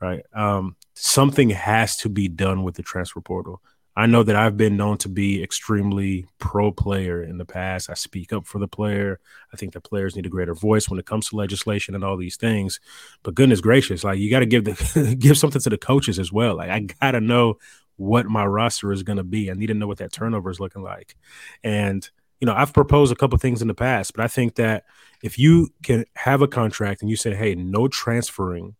right? 0.00 0.24
Um, 0.34 0.76
something 0.94 1.50
has 1.50 1.96
to 1.98 2.08
be 2.08 2.28
done 2.28 2.62
with 2.62 2.76
the 2.76 2.82
transfer 2.82 3.20
portal. 3.20 3.60
I 3.96 4.06
know 4.06 4.24
that 4.24 4.34
I've 4.34 4.56
been 4.56 4.76
known 4.76 4.98
to 4.98 5.08
be 5.08 5.42
extremely 5.42 6.26
pro 6.38 6.72
player 6.72 7.22
in 7.22 7.38
the 7.38 7.44
past. 7.44 7.88
I 7.88 7.94
speak 7.94 8.32
up 8.32 8.44
for 8.44 8.58
the 8.58 8.66
player. 8.66 9.20
I 9.52 9.56
think 9.56 9.72
that 9.72 9.82
players 9.82 10.16
need 10.16 10.26
a 10.26 10.30
greater 10.30 10.54
voice 10.54 10.88
when 10.88 10.98
it 10.98 11.06
comes 11.06 11.28
to 11.28 11.36
legislation 11.36 11.94
and 11.94 12.02
all 12.02 12.16
these 12.16 12.36
things. 12.36 12.80
But 13.22 13.36
goodness 13.36 13.60
gracious, 13.60 14.02
like 14.02 14.18
you 14.18 14.30
got 14.30 14.40
to 14.40 14.46
give 14.46 14.64
the 14.64 15.16
give 15.18 15.38
something 15.38 15.60
to 15.60 15.70
the 15.70 15.78
coaches 15.78 16.18
as 16.18 16.32
well. 16.32 16.56
Like 16.56 16.70
I 16.70 16.80
got 16.80 17.12
to 17.12 17.20
know 17.20 17.58
what 17.96 18.26
my 18.26 18.44
roster 18.44 18.90
is 18.90 19.04
going 19.04 19.18
to 19.18 19.24
be. 19.24 19.48
I 19.48 19.54
need 19.54 19.68
to 19.68 19.74
know 19.74 19.86
what 19.86 19.98
that 19.98 20.12
turnover 20.12 20.50
is 20.50 20.58
looking 20.58 20.82
like. 20.82 21.14
And 21.62 22.08
you 22.44 22.46
know, 22.46 22.54
I've 22.54 22.74
proposed 22.74 23.10
a 23.10 23.16
couple 23.16 23.38
things 23.38 23.62
in 23.62 23.68
the 23.68 23.74
past, 23.74 24.12
but 24.12 24.22
I 24.22 24.28
think 24.28 24.56
that 24.56 24.84
if 25.22 25.38
you 25.38 25.70
can 25.82 26.04
have 26.14 26.42
a 26.42 26.46
contract 26.46 27.00
and 27.00 27.08
you 27.08 27.16
say, 27.16 27.34
"Hey, 27.34 27.54
no 27.54 27.88
transferring 27.88 28.76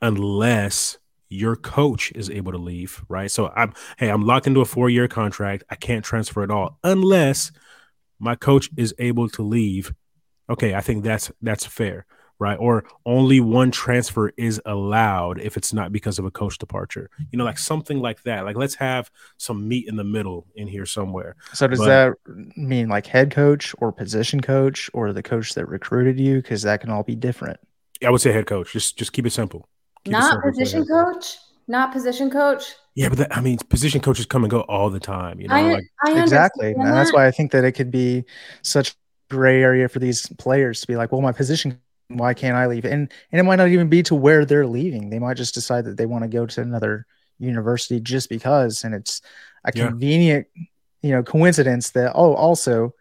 unless 0.00 0.96
your 1.28 1.56
coach 1.56 2.10
is 2.14 2.30
able 2.30 2.52
to 2.52 2.58
leave, 2.58 3.04
right? 3.06 3.30
So 3.30 3.52
I'm 3.54 3.74
hey, 3.98 4.08
I'm 4.08 4.24
locked 4.24 4.46
into 4.46 4.62
a 4.62 4.64
four-year 4.64 5.08
contract. 5.08 5.64
I 5.68 5.74
can't 5.74 6.02
transfer 6.02 6.42
at 6.42 6.50
all 6.50 6.78
unless 6.82 7.52
my 8.18 8.34
coach 8.34 8.70
is 8.78 8.94
able 8.98 9.28
to 9.28 9.42
leave. 9.42 9.92
Okay, 10.48 10.74
I 10.74 10.80
think 10.80 11.04
that's 11.04 11.30
that's 11.42 11.66
fair, 11.66 12.06
right? 12.38 12.56
Or 12.56 12.84
only 13.06 13.40
one 13.40 13.70
transfer 13.70 14.32
is 14.36 14.60
allowed 14.66 15.40
if 15.40 15.56
it's 15.56 15.72
not 15.72 15.92
because 15.92 16.18
of 16.18 16.24
a 16.24 16.30
coach 16.30 16.58
departure. 16.58 17.10
You 17.30 17.38
know, 17.38 17.44
like 17.44 17.58
something 17.58 18.00
like 18.00 18.22
that. 18.22 18.44
Like 18.44 18.56
let's 18.56 18.74
have 18.76 19.10
some 19.36 19.66
meat 19.68 19.88
in 19.88 19.96
the 19.96 20.04
middle 20.04 20.46
in 20.54 20.66
here 20.68 20.86
somewhere. 20.86 21.36
So 21.52 21.66
does 21.66 21.78
but, 21.78 21.86
that 21.86 22.14
mean 22.56 22.88
like 22.88 23.06
head 23.06 23.30
coach 23.30 23.74
or 23.78 23.92
position 23.92 24.40
coach 24.40 24.90
or 24.94 25.12
the 25.12 25.22
coach 25.22 25.54
that 25.54 25.66
recruited 25.66 26.18
you? 26.18 26.36
Because 26.36 26.62
that 26.62 26.80
can 26.80 26.90
all 26.90 27.02
be 27.02 27.14
different. 27.14 27.58
I 28.04 28.10
would 28.10 28.20
say 28.20 28.32
head 28.32 28.46
coach. 28.46 28.72
Just 28.72 28.98
just 28.98 29.12
keep 29.12 29.26
it 29.26 29.30
simple. 29.30 29.68
Keep 30.04 30.12
not 30.12 30.42
position 30.42 30.84
coach. 30.84 31.38
Not 31.66 31.92
position 31.92 32.30
coach. 32.30 32.74
Yeah, 32.94 33.08
but 33.08 33.18
that, 33.18 33.36
I 33.36 33.40
mean, 33.40 33.58
position 33.70 34.00
coaches 34.00 34.26
come 34.26 34.44
and 34.44 34.50
go 34.50 34.60
all 34.62 34.90
the 34.90 35.00
time. 35.00 35.40
You 35.40 35.48
know, 35.48 35.54
I, 35.54 35.72
like 35.72 35.84
I 36.04 36.20
exactly. 36.20 36.72
And 36.72 36.86
that's 36.86 37.12
why 37.12 37.26
I 37.26 37.30
think 37.30 37.52
that 37.52 37.64
it 37.64 37.72
could 37.72 37.90
be 37.90 38.24
such 38.62 38.94
gray 39.30 39.62
area 39.62 39.88
for 39.88 39.98
these 39.98 40.26
players 40.38 40.80
to 40.82 40.86
be 40.86 40.94
like, 40.94 41.10
well, 41.10 41.20
my 41.20 41.32
position, 41.32 41.80
why 42.08 42.34
can't 42.34 42.56
I 42.56 42.66
leave? 42.66 42.84
And 42.84 43.10
and 43.32 43.40
it 43.40 43.44
might 43.44 43.56
not 43.56 43.68
even 43.68 43.88
be 43.88 44.02
to 44.04 44.14
where 44.14 44.44
they're 44.44 44.66
leaving. 44.66 45.10
They 45.10 45.18
might 45.18 45.36
just 45.36 45.54
decide 45.54 45.84
that 45.86 45.96
they 45.96 46.06
want 46.06 46.22
to 46.22 46.28
go 46.28 46.46
to 46.46 46.60
another 46.60 47.06
university 47.38 48.00
just 48.00 48.28
because, 48.28 48.84
and 48.84 48.94
it's 48.94 49.20
a 49.64 49.72
yeah. 49.74 49.88
convenient, 49.88 50.46
you 51.02 51.10
know, 51.10 51.22
coincidence 51.22 51.90
that 51.90 52.12
oh, 52.14 52.34
also 52.34 52.94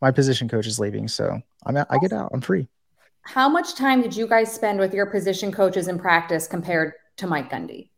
my 0.00 0.10
position 0.10 0.48
coach 0.48 0.66
is 0.66 0.78
leaving, 0.78 1.08
so 1.08 1.40
I'm 1.66 1.76
out, 1.76 1.86
I 1.90 1.98
get 1.98 2.12
out. 2.12 2.30
I'm 2.32 2.40
free. 2.40 2.68
How 3.22 3.48
much 3.48 3.74
time 3.74 4.00
did 4.00 4.16
you 4.16 4.26
guys 4.26 4.52
spend 4.52 4.78
with 4.78 4.94
your 4.94 5.06
position 5.06 5.52
coaches 5.52 5.88
in 5.88 5.98
practice 5.98 6.46
compared 6.46 6.94
to 7.18 7.26
Mike 7.26 7.50
Gundy? 7.50 7.90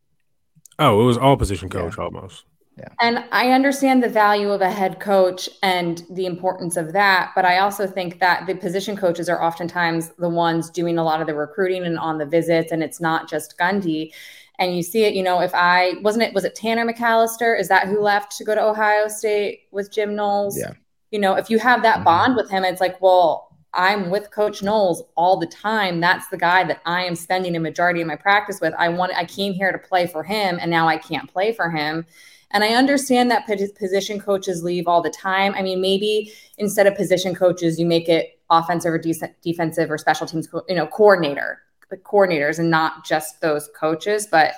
Oh, 0.78 1.00
it 1.02 1.04
was 1.04 1.18
all 1.18 1.36
position 1.36 1.68
coach 1.68 1.94
yeah. 1.98 2.04
almost. 2.04 2.44
Yeah. 2.80 2.88
And 3.00 3.24
I 3.30 3.50
understand 3.50 4.02
the 4.02 4.08
value 4.08 4.50
of 4.50 4.62
a 4.62 4.70
head 4.70 5.00
coach 5.00 5.50
and 5.62 6.02
the 6.10 6.24
importance 6.24 6.76
of 6.76 6.92
that, 6.94 7.32
but 7.34 7.44
I 7.44 7.58
also 7.58 7.86
think 7.86 8.20
that 8.20 8.46
the 8.46 8.54
position 8.54 8.96
coaches 8.96 9.28
are 9.28 9.42
oftentimes 9.42 10.10
the 10.18 10.30
ones 10.30 10.70
doing 10.70 10.96
a 10.96 11.04
lot 11.04 11.20
of 11.20 11.26
the 11.26 11.34
recruiting 11.34 11.84
and 11.84 11.98
on 11.98 12.16
the 12.18 12.24
visits, 12.24 12.72
and 12.72 12.82
it's 12.82 13.00
not 13.00 13.28
just 13.28 13.58
Gundy. 13.58 14.12
And 14.58 14.76
you 14.76 14.82
see 14.82 15.04
it, 15.04 15.14
you 15.14 15.22
know, 15.22 15.40
if 15.40 15.52
I 15.54 15.94
wasn't 16.02 16.24
it 16.24 16.34
was 16.34 16.44
it 16.44 16.54
Tanner 16.54 16.86
McCalister? 16.90 17.58
Is 17.58 17.68
that 17.68 17.86
who 17.86 18.00
left 18.00 18.36
to 18.38 18.44
go 18.44 18.54
to 18.54 18.62
Ohio 18.62 19.08
State 19.08 19.60
with 19.70 19.92
Jim 19.92 20.14
Knowles? 20.14 20.58
Yeah. 20.58 20.72
You 21.10 21.18
know, 21.18 21.34
if 21.34 21.50
you 21.50 21.58
have 21.58 21.82
that 21.82 21.96
mm-hmm. 21.96 22.04
bond 22.04 22.36
with 22.36 22.50
him, 22.50 22.64
it's 22.64 22.80
like, 22.80 23.00
well, 23.00 23.50
I'm 23.72 24.10
with 24.10 24.30
Coach 24.30 24.62
Knowles 24.62 25.02
all 25.16 25.38
the 25.38 25.46
time. 25.46 26.00
That's 26.00 26.28
the 26.28 26.36
guy 26.36 26.64
that 26.64 26.80
I 26.86 27.04
am 27.04 27.14
spending 27.14 27.56
a 27.56 27.60
majority 27.60 28.00
of 28.00 28.06
my 28.06 28.16
practice 28.16 28.60
with. 28.60 28.74
I 28.78 28.88
want 28.88 29.12
I 29.14 29.24
came 29.24 29.52
here 29.52 29.72
to 29.72 29.78
play 29.78 30.06
for 30.06 30.22
him 30.22 30.58
and 30.60 30.70
now 30.70 30.88
I 30.88 30.96
can't 30.96 31.30
play 31.30 31.52
for 31.52 31.70
him. 31.70 32.04
And 32.52 32.64
I 32.64 32.74
understand 32.74 33.30
that 33.30 33.46
position 33.46 34.20
coaches 34.20 34.62
leave 34.62 34.88
all 34.88 35.02
the 35.02 35.10
time. 35.10 35.54
I 35.54 35.62
mean, 35.62 35.80
maybe 35.80 36.32
instead 36.58 36.86
of 36.86 36.96
position 36.96 37.34
coaches, 37.34 37.78
you 37.78 37.86
make 37.86 38.08
it 38.08 38.40
offensive 38.50 38.92
or 38.92 38.98
de- 38.98 39.34
defensive 39.42 39.90
or 39.90 39.98
special 39.98 40.26
teams, 40.26 40.48
you 40.68 40.74
know, 40.74 40.86
coordinator, 40.88 41.62
coordinators, 42.04 42.58
and 42.58 42.70
not 42.70 43.04
just 43.04 43.40
those 43.40 43.68
coaches. 43.78 44.26
But 44.28 44.54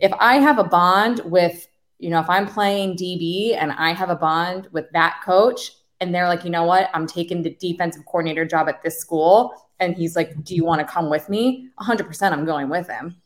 if 0.00 0.12
I 0.18 0.36
have 0.38 0.58
a 0.58 0.64
bond 0.64 1.20
with, 1.24 1.68
you 1.98 2.10
know, 2.10 2.20
if 2.20 2.28
I'm 2.28 2.46
playing 2.46 2.96
DB 2.96 3.56
and 3.56 3.72
I 3.72 3.92
have 3.92 4.10
a 4.10 4.16
bond 4.16 4.68
with 4.72 4.90
that 4.92 5.20
coach, 5.24 5.70
and 6.00 6.14
they're 6.14 6.28
like, 6.28 6.44
you 6.44 6.50
know 6.50 6.64
what, 6.64 6.90
I'm 6.92 7.06
taking 7.06 7.42
the 7.42 7.54
defensive 7.54 8.04
coordinator 8.04 8.44
job 8.44 8.68
at 8.68 8.82
this 8.82 8.98
school, 8.98 9.54
and 9.80 9.94
he's 9.94 10.16
like, 10.16 10.42
do 10.44 10.54
you 10.54 10.64
want 10.64 10.80
to 10.80 10.86
come 10.86 11.08
with 11.08 11.28
me? 11.28 11.68
100%, 11.80 12.32
I'm 12.32 12.44
going 12.44 12.68
with 12.68 12.88
him. 12.88 13.16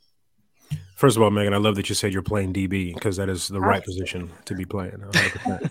First 1.00 1.16
of 1.16 1.22
all, 1.22 1.30
Meghan, 1.30 1.54
I 1.54 1.56
love 1.56 1.76
that 1.76 1.88
you 1.88 1.94
said 1.94 2.12
you're 2.12 2.20
playing 2.20 2.52
DB 2.52 2.92
because 2.92 3.16
that 3.16 3.30
is 3.30 3.48
the 3.48 3.56
oh, 3.56 3.60
right 3.60 3.82
position 3.82 4.30
to 4.44 4.54
be 4.54 4.66
playing. 4.66 4.98
100%. 4.98 5.70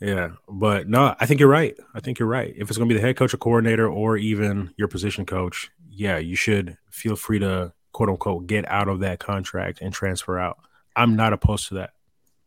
yeah, 0.00 0.28
but 0.48 0.88
no, 0.88 1.16
I 1.18 1.26
think 1.26 1.40
you're 1.40 1.48
right. 1.48 1.76
I 1.96 1.98
think 1.98 2.20
you're 2.20 2.28
right. 2.28 2.54
If 2.56 2.68
it's 2.68 2.78
going 2.78 2.88
to 2.88 2.94
be 2.94 2.96
the 2.96 3.04
head 3.04 3.16
coach 3.16 3.34
or 3.34 3.38
coordinator 3.38 3.88
or 3.88 4.16
even 4.16 4.72
your 4.76 4.86
position 4.86 5.26
coach, 5.26 5.68
yeah, 5.90 6.18
you 6.18 6.36
should 6.36 6.78
feel 6.92 7.16
free 7.16 7.40
to 7.40 7.72
quote 7.90 8.08
unquote 8.08 8.46
get 8.46 8.64
out 8.70 8.86
of 8.86 9.00
that 9.00 9.18
contract 9.18 9.80
and 9.80 9.92
transfer 9.92 10.38
out. 10.38 10.58
I'm 10.94 11.16
not 11.16 11.32
opposed 11.32 11.66
to 11.70 11.74
that. 11.74 11.90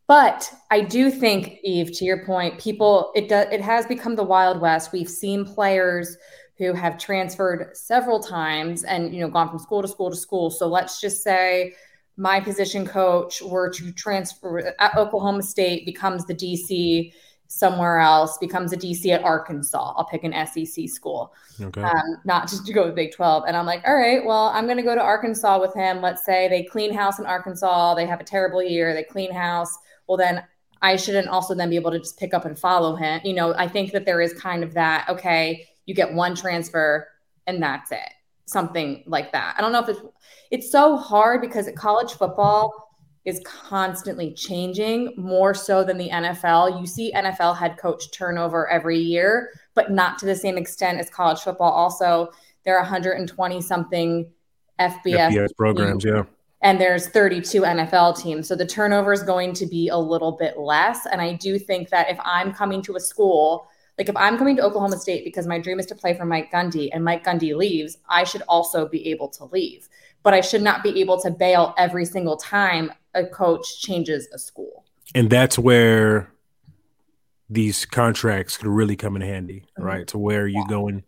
But 0.06 0.50
I 0.70 0.80
do 0.80 1.10
think, 1.10 1.58
Yves, 1.64 1.98
to 1.98 2.06
your 2.06 2.24
point, 2.24 2.58
people 2.58 3.12
it 3.14 3.28
does 3.28 3.48
it 3.52 3.60
has 3.60 3.84
become 3.84 4.16
the 4.16 4.24
wild 4.24 4.58
west. 4.62 4.90
We've 4.90 5.06
seen 5.06 5.44
players 5.44 6.16
who 6.56 6.72
have 6.72 6.96
transferred 6.96 7.76
several 7.76 8.20
times 8.20 8.84
and 8.84 9.14
you 9.14 9.20
know 9.20 9.28
gone 9.28 9.50
from 9.50 9.58
school 9.58 9.82
to 9.82 9.88
school 9.88 10.08
to 10.08 10.16
school. 10.16 10.48
So 10.48 10.66
let's 10.66 10.98
just 10.98 11.22
say 11.22 11.74
my 12.16 12.40
position 12.40 12.86
coach 12.86 13.42
were 13.42 13.68
to 13.70 13.92
transfer 13.92 14.74
at 14.78 14.96
Oklahoma 14.96 15.42
State, 15.42 15.84
becomes 15.84 16.24
the 16.24 16.34
DC 16.34 17.12
somewhere 17.48 18.00
else, 18.00 18.38
becomes 18.38 18.72
a 18.72 18.76
DC 18.76 19.06
at 19.08 19.22
Arkansas. 19.22 19.94
I'll 19.96 20.06
pick 20.06 20.24
an 20.24 20.34
SEC 20.46 20.88
school, 20.88 21.32
okay. 21.60 21.82
um, 21.82 22.16
not 22.24 22.48
just 22.48 22.66
to 22.66 22.72
go 22.72 22.86
to 22.86 22.92
Big 22.92 23.12
12. 23.12 23.44
And 23.46 23.56
I'm 23.56 23.66
like, 23.66 23.82
all 23.86 23.96
right, 23.96 24.24
well, 24.24 24.46
I'm 24.48 24.64
going 24.64 24.78
to 24.78 24.82
go 24.82 24.94
to 24.94 25.02
Arkansas 25.02 25.60
with 25.60 25.74
him. 25.74 26.00
Let's 26.00 26.24
say 26.24 26.48
they 26.48 26.64
clean 26.64 26.92
house 26.92 27.18
in 27.18 27.26
Arkansas. 27.26 27.94
They 27.94 28.06
have 28.06 28.20
a 28.20 28.24
terrible 28.24 28.62
year. 28.62 28.94
They 28.94 29.04
clean 29.04 29.32
house. 29.32 29.76
Well, 30.08 30.16
then 30.16 30.42
I 30.82 30.96
shouldn't 30.96 31.28
also 31.28 31.54
then 31.54 31.70
be 31.70 31.76
able 31.76 31.90
to 31.92 31.98
just 31.98 32.18
pick 32.18 32.34
up 32.34 32.44
and 32.44 32.58
follow 32.58 32.96
him. 32.96 33.20
You 33.24 33.34
know, 33.34 33.54
I 33.54 33.68
think 33.68 33.92
that 33.92 34.06
there 34.06 34.20
is 34.20 34.32
kind 34.32 34.64
of 34.64 34.74
that, 34.74 35.08
okay, 35.08 35.66
you 35.84 35.94
get 35.94 36.12
one 36.12 36.34
transfer 36.34 37.06
and 37.46 37.62
that's 37.62 37.92
it 37.92 38.15
something 38.46 39.02
like 39.06 39.32
that. 39.32 39.54
I 39.58 39.60
don't 39.60 39.72
know 39.72 39.82
if 39.82 39.88
it's 39.88 40.00
it's 40.50 40.70
so 40.70 40.96
hard 40.96 41.40
because 41.40 41.68
college 41.76 42.12
football 42.12 42.86
is 43.24 43.40
constantly 43.44 44.32
changing 44.32 45.12
more 45.16 45.52
so 45.52 45.82
than 45.82 45.98
the 45.98 46.08
NFL. 46.08 46.80
You 46.80 46.86
see 46.86 47.12
NFL 47.12 47.56
head 47.56 47.76
coach 47.76 48.12
turnover 48.12 48.70
every 48.70 48.98
year, 48.98 49.50
but 49.74 49.90
not 49.90 50.18
to 50.20 50.26
the 50.26 50.36
same 50.36 50.56
extent 50.56 51.00
as 51.00 51.10
college 51.10 51.40
football. 51.40 51.72
Also, 51.72 52.30
there 52.64 52.76
are 52.76 52.82
120 52.82 53.60
something 53.60 54.30
FBS, 54.78 55.32
FBS 55.32 55.56
programs, 55.56 56.04
yeah. 56.04 56.22
And 56.62 56.80
there's 56.80 57.08
32 57.08 57.62
NFL 57.62 58.20
teams. 58.20 58.48
So 58.48 58.54
the 58.54 58.66
turnover 58.66 59.12
is 59.12 59.22
going 59.22 59.52
to 59.54 59.66
be 59.66 59.88
a 59.88 59.98
little 59.98 60.32
bit 60.32 60.58
less. 60.58 61.06
And 61.06 61.20
I 61.20 61.34
do 61.34 61.58
think 61.58 61.90
that 61.90 62.10
if 62.10 62.18
I'm 62.24 62.52
coming 62.52 62.80
to 62.82 62.96
a 62.96 63.00
school 63.00 63.68
like 63.98 64.08
if 64.08 64.16
I'm 64.16 64.36
coming 64.36 64.56
to 64.56 64.62
Oklahoma 64.62 64.98
State 64.98 65.24
because 65.24 65.46
my 65.46 65.58
dream 65.58 65.80
is 65.80 65.86
to 65.86 65.94
play 65.94 66.16
for 66.16 66.24
Mike 66.24 66.52
Gundy 66.52 66.90
and 66.92 67.04
Mike 67.04 67.24
Gundy 67.24 67.56
leaves, 67.56 67.98
I 68.08 68.24
should 68.24 68.42
also 68.48 68.86
be 68.86 69.08
able 69.08 69.28
to 69.28 69.44
leave. 69.46 69.88
But 70.22 70.34
I 70.34 70.40
should 70.40 70.62
not 70.62 70.82
be 70.82 71.00
able 71.00 71.20
to 71.22 71.30
bail 71.30 71.72
every 71.78 72.04
single 72.04 72.36
time 72.36 72.92
a 73.14 73.24
coach 73.24 73.80
changes 73.80 74.28
a 74.34 74.38
school. 74.38 74.84
And 75.14 75.30
that's 75.30 75.58
where 75.58 76.30
these 77.48 77.86
contracts 77.86 78.56
could 78.56 78.66
really 78.66 78.96
come 78.96 79.16
in 79.16 79.22
handy, 79.22 79.60
mm-hmm. 79.60 79.82
right? 79.82 80.06
To 80.08 80.18
where 80.18 80.46
you 80.46 80.60
yeah. 80.60 80.68
go 80.68 80.88
and 80.88 81.02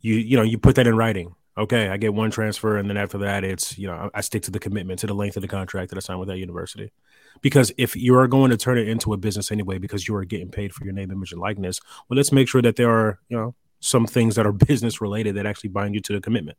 you 0.00 0.16
you 0.16 0.36
know, 0.36 0.42
you 0.42 0.58
put 0.58 0.74
that 0.74 0.86
in 0.86 0.96
writing. 0.96 1.34
Okay, 1.58 1.88
I 1.88 1.96
get 1.96 2.12
one 2.12 2.30
transfer 2.30 2.76
and 2.76 2.88
then 2.88 2.96
after 2.96 3.18
that 3.18 3.42
it's, 3.42 3.78
you 3.78 3.86
know, 3.86 4.10
I 4.12 4.20
stick 4.20 4.42
to 4.42 4.50
the 4.50 4.58
commitment 4.58 5.00
to 5.00 5.06
the 5.06 5.14
length 5.14 5.36
of 5.36 5.42
the 5.42 5.48
contract 5.48 5.90
that 5.90 5.96
I 5.96 6.00
signed 6.00 6.20
with 6.20 6.28
that 6.28 6.38
university. 6.38 6.92
Because 7.40 7.72
if 7.78 7.96
you 7.96 8.16
are 8.16 8.28
going 8.28 8.50
to 8.50 8.56
turn 8.56 8.78
it 8.78 8.88
into 8.88 9.12
a 9.12 9.16
business 9.16 9.50
anyway 9.50 9.78
because 9.78 10.06
you 10.06 10.14
are 10.16 10.24
getting 10.24 10.50
paid 10.50 10.74
for 10.74 10.84
your 10.84 10.92
name 10.92 11.10
image 11.10 11.32
and 11.32 11.40
likeness 11.40 11.80
well 12.08 12.16
let's 12.16 12.32
make 12.32 12.48
sure 12.48 12.62
that 12.62 12.76
there 12.76 12.90
are 12.90 13.18
you 13.28 13.36
know 13.36 13.54
some 13.80 14.06
things 14.06 14.34
that 14.34 14.46
are 14.46 14.52
business 14.68 15.00
related 15.00 15.36
that 15.36 15.46
actually 15.46 15.70
bind 15.70 15.94
you 15.94 16.00
to 16.00 16.12
the 16.12 16.20
commitment. 16.20 16.58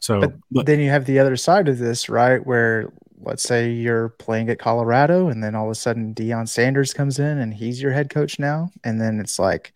So 0.00 0.20
but, 0.20 0.32
but 0.50 0.66
then 0.66 0.80
you 0.80 0.90
have 0.90 1.06
the 1.06 1.18
other 1.18 1.36
side 1.36 1.68
of 1.68 1.78
this 1.78 2.08
right 2.08 2.44
where 2.44 2.92
let's 3.22 3.42
say 3.42 3.70
you're 3.70 4.10
playing 4.10 4.50
at 4.50 4.58
colorado 4.58 5.28
and 5.28 5.42
then 5.42 5.54
all 5.54 5.64
of 5.64 5.70
a 5.70 5.74
sudden 5.74 6.14
Deion 6.14 6.46
sanders 6.46 6.92
comes 6.92 7.18
in 7.18 7.38
and 7.38 7.54
he's 7.54 7.80
your 7.80 7.92
head 7.92 8.10
coach 8.10 8.38
now 8.38 8.70
and 8.84 9.00
then 9.00 9.18
it's 9.20 9.38
like 9.38 9.72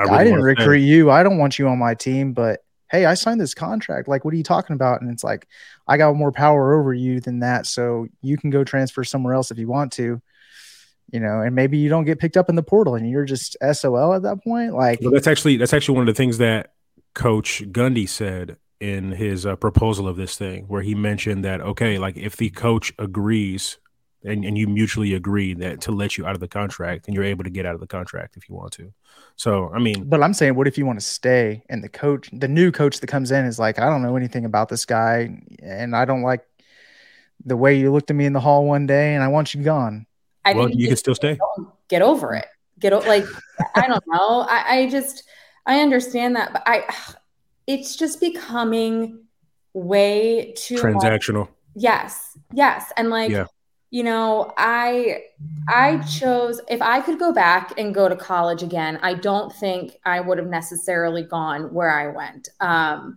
i, 0.00 0.04
really 0.04 0.16
I 0.16 0.24
didn't 0.24 0.42
recruit 0.42 0.78
you. 0.78 1.10
I 1.10 1.22
don't 1.22 1.36
want 1.36 1.58
you 1.58 1.68
on 1.68 1.78
my 1.78 1.94
team 1.94 2.32
but 2.32 2.64
hey, 2.92 3.06
I 3.06 3.14
signed 3.14 3.40
this 3.40 3.54
contract. 3.54 4.06
Like, 4.06 4.24
what 4.24 4.34
are 4.34 4.36
you 4.36 4.42
talking 4.42 4.74
about? 4.74 5.00
And 5.00 5.10
it's 5.10 5.24
like, 5.24 5.48
I 5.88 5.96
got 5.96 6.14
more 6.14 6.30
power 6.30 6.78
over 6.78 6.92
you 6.92 7.20
than 7.20 7.40
that. 7.40 7.66
So 7.66 8.06
you 8.20 8.36
can 8.36 8.50
go 8.50 8.62
transfer 8.62 9.02
somewhere 9.02 9.32
else 9.32 9.50
if 9.50 9.58
you 9.58 9.66
want 9.66 9.92
to, 9.94 10.20
you 11.10 11.18
know, 11.18 11.40
and 11.40 11.56
maybe 11.56 11.78
you 11.78 11.88
don't 11.88 12.04
get 12.04 12.20
picked 12.20 12.36
up 12.36 12.50
in 12.50 12.54
the 12.54 12.62
portal 12.62 12.94
and 12.94 13.10
you're 13.10 13.24
just 13.24 13.56
SOL 13.72 14.12
at 14.12 14.22
that 14.22 14.44
point. 14.44 14.74
Like, 14.74 15.00
well, 15.00 15.10
that's 15.10 15.26
actually, 15.26 15.56
that's 15.56 15.72
actually 15.72 15.96
one 15.96 16.06
of 16.06 16.14
the 16.14 16.16
things 16.16 16.36
that 16.38 16.74
Coach 17.14 17.62
Gundy 17.72 18.08
said 18.08 18.58
in 18.78 19.12
his 19.12 19.46
uh, 19.46 19.56
proposal 19.56 20.06
of 20.06 20.16
this 20.16 20.36
thing, 20.36 20.64
where 20.68 20.82
he 20.82 20.94
mentioned 20.94 21.44
that, 21.44 21.62
okay, 21.62 21.98
like 21.98 22.16
if 22.16 22.36
the 22.36 22.50
coach 22.50 22.92
agrees 22.98 23.78
and, 24.24 24.44
and 24.44 24.56
you 24.56 24.66
mutually 24.68 25.14
agree 25.14 25.54
that 25.54 25.80
to 25.82 25.92
let 25.92 26.16
you 26.16 26.26
out 26.26 26.34
of 26.34 26.40
the 26.40 26.48
contract 26.48 27.06
and 27.06 27.14
you're 27.14 27.24
able 27.24 27.44
to 27.44 27.50
get 27.50 27.66
out 27.66 27.74
of 27.74 27.80
the 27.80 27.86
contract 27.86 28.36
if 28.36 28.48
you 28.48 28.54
want 28.54 28.72
to. 28.72 28.92
So, 29.36 29.70
I 29.74 29.78
mean, 29.78 30.04
but 30.04 30.22
I'm 30.22 30.34
saying, 30.34 30.54
what 30.54 30.68
if 30.68 30.78
you 30.78 30.86
want 30.86 31.00
to 31.00 31.04
stay 31.04 31.64
and 31.68 31.82
the 31.82 31.88
coach, 31.88 32.28
the 32.32 32.48
new 32.48 32.70
coach 32.70 33.00
that 33.00 33.06
comes 33.06 33.30
in 33.30 33.44
is 33.44 33.58
like, 33.58 33.78
I 33.78 33.88
don't 33.88 34.02
know 34.02 34.16
anything 34.16 34.44
about 34.44 34.68
this 34.68 34.84
guy 34.84 35.42
and 35.60 35.96
I 35.96 36.04
don't 36.04 36.22
like 36.22 36.46
the 37.44 37.56
way 37.56 37.76
you 37.78 37.92
looked 37.92 38.10
at 38.10 38.16
me 38.16 38.26
in 38.26 38.32
the 38.32 38.40
hall 38.40 38.64
one 38.64 38.86
day 38.86 39.14
and 39.14 39.24
I 39.24 39.28
want 39.28 39.54
you 39.54 39.62
gone. 39.62 40.06
I 40.44 40.54
well, 40.54 40.70
you 40.70 40.88
can 40.88 40.96
still 40.96 41.14
stay. 41.14 41.38
Get 41.88 42.02
over 42.02 42.34
it. 42.34 42.46
Get 42.78 42.92
over, 42.92 43.06
like, 43.06 43.24
I 43.74 43.86
don't 43.86 44.04
know. 44.06 44.40
I, 44.48 44.76
I 44.76 44.88
just, 44.88 45.24
I 45.66 45.80
understand 45.80 46.36
that, 46.36 46.52
but 46.52 46.62
I, 46.66 46.84
it's 47.66 47.96
just 47.96 48.20
becoming 48.20 49.24
way 49.72 50.52
too 50.56 50.76
transactional. 50.76 51.48
Yes. 51.74 52.36
Yes. 52.52 52.92
And 52.96 53.08
like, 53.10 53.30
yeah 53.30 53.46
you 53.92 54.02
know 54.02 54.52
i 54.56 55.22
i 55.68 55.98
chose 55.98 56.60
if 56.68 56.80
i 56.80 57.00
could 57.00 57.18
go 57.18 57.30
back 57.30 57.78
and 57.78 57.94
go 57.94 58.08
to 58.08 58.16
college 58.16 58.62
again 58.62 58.98
i 59.02 59.12
don't 59.12 59.52
think 59.52 59.98
i 60.06 60.18
would 60.18 60.38
have 60.38 60.48
necessarily 60.48 61.22
gone 61.22 61.72
where 61.72 61.90
i 61.90 62.08
went. 62.08 62.48
Um, 62.60 63.16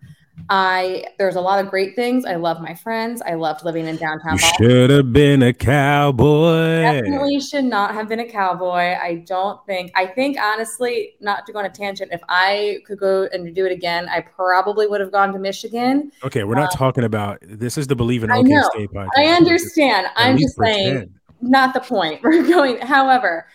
I 0.49 1.05
there's 1.17 1.35
a 1.35 1.41
lot 1.41 1.63
of 1.63 1.71
great 1.71 1.95
things. 1.95 2.25
I 2.25 2.35
love 2.35 2.61
my 2.61 2.75
friends. 2.75 3.21
I 3.25 3.33
loved 3.33 3.65
living 3.65 3.87
in 3.87 3.95
downtown. 3.95 4.33
You 4.33 4.51
should 4.57 4.89
have 4.91 5.11
been 5.11 5.41
a 5.41 5.53
cowboy. 5.53 6.81
Definitely 6.81 7.39
should 7.39 7.65
not 7.65 7.93
have 7.93 8.07
been 8.07 8.19
a 8.19 8.29
cowboy. 8.29 8.95
I 8.95 9.23
don't 9.25 9.65
think. 9.65 9.91
I 9.95 10.05
think 10.05 10.37
honestly, 10.39 11.15
not 11.19 11.45
to 11.47 11.53
go 11.53 11.59
on 11.59 11.65
a 11.65 11.69
tangent. 11.69 12.11
If 12.11 12.21
I 12.29 12.79
could 12.85 12.99
go 12.99 13.27
and 13.31 13.55
do 13.55 13.65
it 13.65 13.71
again, 13.71 14.07
I 14.07 14.21
probably 14.21 14.87
would 14.87 15.01
have 15.01 15.11
gone 15.11 15.33
to 15.33 15.39
Michigan. 15.39 16.11
Okay, 16.23 16.43
we're 16.43 16.55
not 16.55 16.71
um, 16.73 16.77
talking 16.77 17.03
about 17.05 17.39
this. 17.41 17.77
Is 17.77 17.87
the 17.87 17.95
Believe 17.95 18.23
in 18.23 18.31
OK 18.31 18.61
State 18.73 18.91
podcast. 18.91 19.09
I 19.17 19.27
understand. 19.27 20.07
I'm 20.15 20.37
just 20.37 20.57
pretend. 20.57 20.97
saying, 20.97 21.13
not 21.41 21.73
the 21.73 21.79
point. 21.79 22.21
We're 22.23 22.47
going. 22.47 22.81
However, 22.81 23.47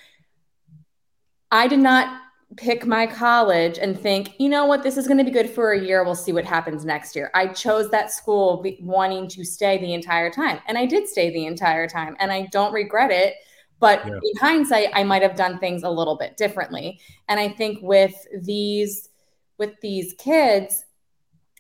I 1.52 1.68
did 1.68 1.80
not 1.80 2.19
pick 2.56 2.84
my 2.84 3.06
college 3.06 3.78
and 3.78 3.98
think, 3.98 4.32
you 4.38 4.48
know 4.48 4.64
what, 4.64 4.82
this 4.82 4.96
is 4.96 5.06
going 5.06 5.18
to 5.18 5.24
be 5.24 5.30
good 5.30 5.48
for 5.48 5.72
a 5.72 5.80
year. 5.80 6.04
We'll 6.04 6.14
see 6.14 6.32
what 6.32 6.44
happens 6.44 6.84
next 6.84 7.14
year. 7.14 7.30
I 7.34 7.48
chose 7.48 7.90
that 7.90 8.10
school 8.12 8.64
wanting 8.80 9.28
to 9.28 9.44
stay 9.44 9.78
the 9.78 9.94
entire 9.94 10.30
time. 10.30 10.58
And 10.66 10.76
I 10.76 10.86
did 10.86 11.08
stay 11.08 11.30
the 11.30 11.46
entire 11.46 11.88
time. 11.88 12.16
And 12.18 12.32
I 12.32 12.48
don't 12.50 12.72
regret 12.72 13.10
it. 13.10 13.34
But 13.78 14.04
yeah. 14.04 14.14
in 14.14 14.36
hindsight, 14.40 14.88
I 14.94 15.04
might 15.04 15.22
have 15.22 15.36
done 15.36 15.58
things 15.58 15.84
a 15.84 15.90
little 15.90 16.16
bit 16.16 16.36
differently. 16.36 17.00
And 17.28 17.38
I 17.38 17.48
think 17.48 17.78
with 17.82 18.14
these, 18.42 19.08
with 19.56 19.80
these 19.80 20.14
kids 20.18 20.84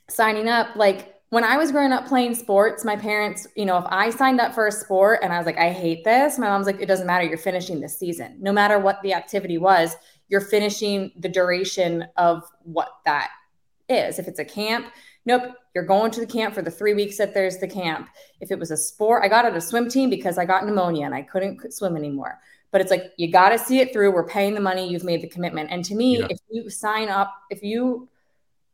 signing 0.08 0.48
up, 0.48 0.74
like 0.76 1.14
when 1.30 1.44
I 1.44 1.56
was 1.56 1.70
growing 1.70 1.92
up 1.92 2.06
playing 2.06 2.34
sports, 2.34 2.84
my 2.84 2.96
parents, 2.96 3.46
you 3.54 3.64
know, 3.64 3.78
if 3.78 3.84
I 3.88 4.10
signed 4.10 4.40
up 4.40 4.52
for 4.52 4.66
a 4.66 4.72
sport 4.72 5.20
and 5.22 5.32
I 5.32 5.38
was 5.38 5.46
like, 5.46 5.58
I 5.58 5.70
hate 5.70 6.02
this, 6.04 6.38
my 6.38 6.48
mom's 6.48 6.66
like, 6.66 6.80
it 6.80 6.86
doesn't 6.86 7.06
matter. 7.06 7.24
You're 7.24 7.38
finishing 7.38 7.80
this 7.80 7.96
season. 7.96 8.36
No 8.40 8.52
matter 8.52 8.78
what 8.80 9.00
the 9.02 9.14
activity 9.14 9.56
was, 9.56 9.96
you're 10.30 10.40
finishing 10.40 11.12
the 11.16 11.28
duration 11.28 12.06
of 12.16 12.42
what 12.62 12.88
that 13.04 13.30
is. 13.90 14.18
If 14.18 14.28
it's 14.28 14.38
a 14.38 14.44
camp, 14.44 14.86
nope, 15.26 15.42
you're 15.74 15.84
going 15.84 16.10
to 16.12 16.20
the 16.20 16.26
camp 16.26 16.54
for 16.54 16.62
the 16.62 16.70
three 16.70 16.94
weeks 16.94 17.18
that 17.18 17.34
there's 17.34 17.58
the 17.58 17.68
camp. 17.68 18.08
If 18.40 18.50
it 18.50 18.58
was 18.58 18.70
a 18.70 18.76
sport, 18.76 19.22
I 19.22 19.28
got 19.28 19.44
out 19.44 19.54
of 19.54 19.62
swim 19.62 19.90
team 19.90 20.08
because 20.08 20.38
I 20.38 20.46
got 20.46 20.64
pneumonia 20.64 21.04
and 21.04 21.14
I 21.14 21.22
couldn't 21.22 21.72
swim 21.74 21.96
anymore. 21.96 22.38
But 22.70 22.80
it's 22.80 22.90
like, 22.90 23.12
you 23.18 23.30
got 23.30 23.50
to 23.50 23.58
see 23.58 23.80
it 23.80 23.92
through. 23.92 24.12
We're 24.12 24.26
paying 24.26 24.54
the 24.54 24.60
money, 24.60 24.88
you've 24.88 25.04
made 25.04 25.20
the 25.20 25.28
commitment. 25.28 25.70
And 25.70 25.84
to 25.84 25.94
me, 25.94 26.20
yeah. 26.20 26.28
if 26.30 26.38
you 26.48 26.70
sign 26.70 27.08
up, 27.08 27.34
if 27.50 27.62
you 27.62 28.08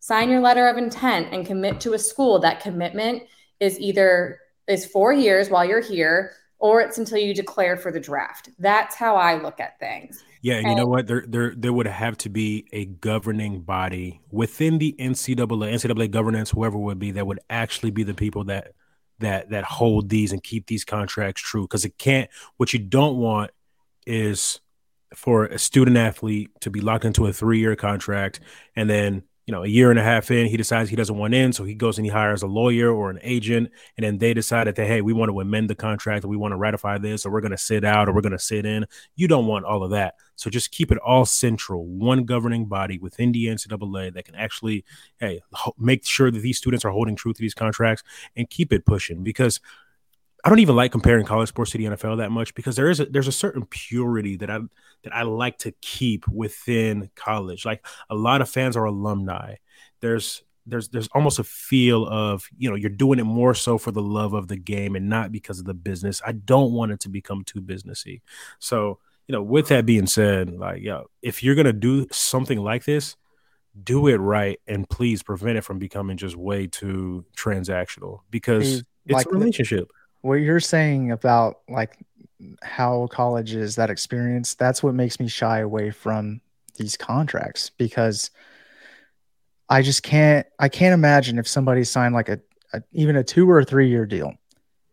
sign 0.07 0.31
your 0.31 0.41
letter 0.41 0.69
of 0.69 0.77
intent 0.77 1.27
and 1.33 1.45
commit 1.45 1.81
to 1.81 1.95
a 1.95 1.99
school. 1.99 2.39
That 2.39 2.61
commitment 2.61 3.25
is 3.59 3.77
either 3.81 4.39
is 4.69 4.87
four 4.87 5.13
years 5.13 5.51
while 5.51 5.65
you're 5.65 5.81
here 5.81 6.33
or 6.59 6.81
it's 6.81 6.99
until 6.99 7.19
you 7.19 7.35
declare 7.35 7.77
for 7.77 7.93
the 7.93 8.01
draft. 8.01 8.51
That's 8.59 8.95
how 8.95 9.17
I 9.17 9.41
look 9.41 9.61
at 9.61 9.79
things. 9.79 10.25
Yeah, 10.43 10.55
and, 10.55 10.67
and 10.67 10.71
you 10.71 10.83
know 10.83 10.89
what? 10.89 11.07
There, 11.07 11.25
there, 11.27 11.55
there 11.57 11.73
would 11.73 11.87
have 11.87 12.17
to 12.19 12.29
be 12.29 12.67
a 12.73 12.87
governing 12.87 13.61
body 13.61 14.21
within 14.31 14.79
the 14.79 14.95
NCAA, 14.99 15.73
NCAA 15.73 16.11
governance, 16.11 16.51
whoever 16.51 16.79
would 16.79 16.99
be, 16.99 17.13
that 17.13 17.27
would 17.27 17.41
actually 17.51 17.91
be 17.91 18.03
the 18.03 18.15
people 18.15 18.45
that 18.45 18.73
that 19.19 19.49
that 19.49 19.65
hold 19.65 20.11
these 20.11 20.33
and 20.33 20.43
keep 20.43 20.67
these 20.67 20.85
contracts 20.85 21.41
true. 21.43 21.63
Because 21.63 21.85
it 21.85 21.99
can't. 21.99 22.31
What 22.59 22.73
you 22.73 22.79
don't 22.79 23.17
want 23.17 23.51
is 24.07 24.61
for 25.15 25.47
a 25.47 25.59
student 25.59 25.97
athlete 25.97 26.51
to 26.61 26.71
be 26.71 26.81
locked 26.81 27.05
into 27.05 27.27
a 27.27 27.33
three 27.33 27.59
year 27.59 27.77
contract 27.77 28.41
and 28.75 28.89
then 28.91 29.23
you 29.47 29.53
know, 29.53 29.63
a 29.63 29.69
year 29.69 29.91
and 29.91 29.99
a 29.99 30.03
half 30.03 30.31
in, 30.33 30.47
he 30.47 30.57
decides 30.57 30.91
he 30.91 30.97
doesn't 30.97 31.17
want 31.17 31.33
in, 31.33 31.53
so 31.53 31.63
he 31.63 31.75
goes 31.75 31.99
and 31.99 32.05
he 32.05 32.11
hires 32.11 32.43
a 32.43 32.49
lawyer 32.49 32.93
or 32.93 33.11
an 33.11 33.21
agent, 33.23 33.71
and 33.97 34.05
then 34.05 34.19
they 34.19 34.35
decide 34.35 34.67
that 34.67 34.77
hey, 34.77 35.01
we 35.01 35.13
want 35.13 35.31
to 35.31 35.41
amend 35.41 35.71
the 35.71 35.75
contract, 35.75 36.25
we 36.25 36.37
want 36.37 36.51
to 36.51 36.57
ratify 36.57 36.99
this, 36.99 37.25
or 37.25 37.31
we're 37.31 37.41
going 37.41 37.53
to 37.53 37.57
sit 37.57 37.85
out, 37.85 38.09
or 38.09 38.13
we're 38.13 38.21
going 38.21 38.33
to 38.33 38.39
sit 38.39 38.67
in. 38.67 38.85
You 39.15 39.29
don't 39.29 39.47
want 39.47 39.65
all 39.65 39.85
of 39.85 39.91
that, 39.93 40.17
so 40.35 40.51
just 40.51 40.73
keep 40.73 40.91
it 40.91 40.99
all 40.99 41.25
central, 41.25 41.87
one 41.87 42.25
governing 42.25 42.67
body 42.67 42.99
within 42.99 43.31
the 43.31 43.47
NCAA 43.47 44.15
that 44.15 44.25
can 44.25 44.35
actually, 44.35 44.85
hey, 45.19 45.41
make 45.79 46.05
sure 46.05 46.31
that 46.31 46.41
these 46.41 46.59
students 46.59 46.85
are 46.85 46.91
holding 46.91 47.15
true 47.15 47.33
to 47.33 47.41
these 47.41 47.55
contracts 47.55 48.03
and 48.35 48.51
keep 48.51 48.73
it 48.73 48.85
pushing 48.85 49.23
because 49.23 49.61
I 50.47 50.49
don't 50.49 50.61
even 50.61 50.77
like 50.77 50.93
comparing 50.93 51.27
college 51.27 51.49
sports 51.49 51.73
to 51.73 51.79
the 51.79 51.87
NFL 51.87 52.19
that 52.19 52.31
much 52.31 52.55
because 52.55 52.77
there 52.77 52.89
is 52.89 53.01
a, 53.01 53.07
there's 53.07 53.27
a 53.27 53.33
certain 53.33 53.67
purity 53.67 54.37
that 54.37 54.49
I 54.49 54.61
that 55.03 55.13
I 55.13 55.23
like 55.23 55.59
to 55.59 55.73
keep 55.83 56.29
within 56.29 57.11
college. 57.17 57.65
Like 57.65 57.85
a 58.09 58.15
lot 58.15 58.41
of 58.41 58.49
fans 58.49 58.77
are 58.77 58.85
alumni. 58.85 59.57
There's 59.99 60.45
there's 60.65 60.89
there's 60.91 61.09
almost 61.09 61.41
a 61.41 61.45
feel 61.45 62.07
of 62.07 62.49
you 62.57 62.71
know 62.71 62.77
you're 62.77 62.91
doing 62.91 63.19
it 63.19 63.25
more 63.25 63.55
so 63.55 63.77
for 63.77 63.91
the 63.91 64.01
love 64.01 64.35
of 64.35 64.47
the 64.47 64.57
game 64.57 64.95
and 64.95 65.09
not 65.09 65.33
because 65.33 65.59
of 65.59 65.65
the 65.65 65.75
business. 65.75 66.23
I 66.25 66.31
don't 66.31 66.73
want 66.73 66.93
it 66.93 67.01
to 67.01 67.09
become 67.09 67.43
too 67.43 67.61
businessy. 67.61 68.21
So 68.61 69.01
you 69.27 69.33
know, 69.33 69.43
with 69.43 69.67
that 69.67 69.85
being 69.85 70.07
said, 70.07 70.57
like 70.57 70.81
yeah, 70.81 71.01
if 71.23 71.43
you're 71.43 71.57
gonna 71.57 71.73
do 71.73 72.07
something 72.13 72.61
like 72.61 72.85
this, 72.85 73.17
do 73.83 74.07
it 74.07 74.19
right 74.19 74.61
and 74.69 74.89
please 74.89 75.25
prevent 75.25 75.59
it 75.59 75.63
from 75.63 75.81
becoming 75.81 76.17
just 76.17 76.37
way 76.37 76.69
too 76.69 77.25
transactional 77.37 78.21
because 78.31 78.83
mm, 78.83 78.87
it's 79.07 79.13
like 79.13 79.27
a 79.27 79.31
relationship. 79.31 79.89
The- 79.89 79.96
what 80.27 80.37
you're 80.37 80.61
saying 80.61 81.11
about 81.11 81.61
like 81.69 81.97
how 82.63 83.07
college 83.07 83.55
is 83.55 83.77
that 83.77 83.91
experience 83.91 84.55
that's 84.55 84.83
what 84.83 84.95
makes 84.95 85.19
me 85.19 85.29
shy 85.29 85.61
away 85.61 85.91
from 85.91 86.41
these 86.77 86.97
contracts 86.97 87.71
because 87.71 88.31
i 89.69 89.81
just 89.81 90.03
can't 90.03 90.47
i 90.59 90.69
can't 90.69 90.93
imagine 90.93 91.39
if 91.39 91.49
somebody 91.49 91.83
signed 91.83 92.15
like 92.15 92.29
a, 92.29 92.39
a 92.75 92.83
even 92.93 93.17
a 93.17 93.25
two 93.25 93.51
or 93.51 93.65
three 93.65 93.89
year 93.89 94.05
deal 94.05 94.35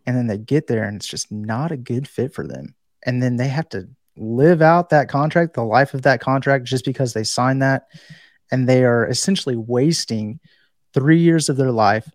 and 0.06 0.18
then 0.18 0.28
they 0.28 0.38
get 0.38 0.68
there 0.68 0.84
and 0.84 0.98
it's 0.98 1.08
just 1.08 1.32
not 1.32 1.72
a 1.72 1.78
good 1.78 2.08
fit 2.08 2.34
for 2.34 2.46
them. 2.46 2.76
And 3.06 3.22
then 3.22 3.38
they 3.38 3.48
have 3.48 3.70
to 3.70 3.88
live 4.18 4.62
out 4.62 4.90
that 4.90 5.10
contract 5.10 5.54
the 5.54 5.64
life 5.64 5.94
of 5.94 6.04
that 6.04 6.22
contract 6.22 6.66
just 6.66 6.86
because 6.86 7.14
they 7.14 7.24
signed 7.24 7.62
that. 7.62 7.88
And 8.52 8.68
they 8.68 8.84
are 8.84 9.08
essentially 9.08 9.56
wasting 9.56 10.40
three 10.94 11.20
years 11.20 11.50
of 11.50 11.58
their 11.58 11.72
life 11.72 12.10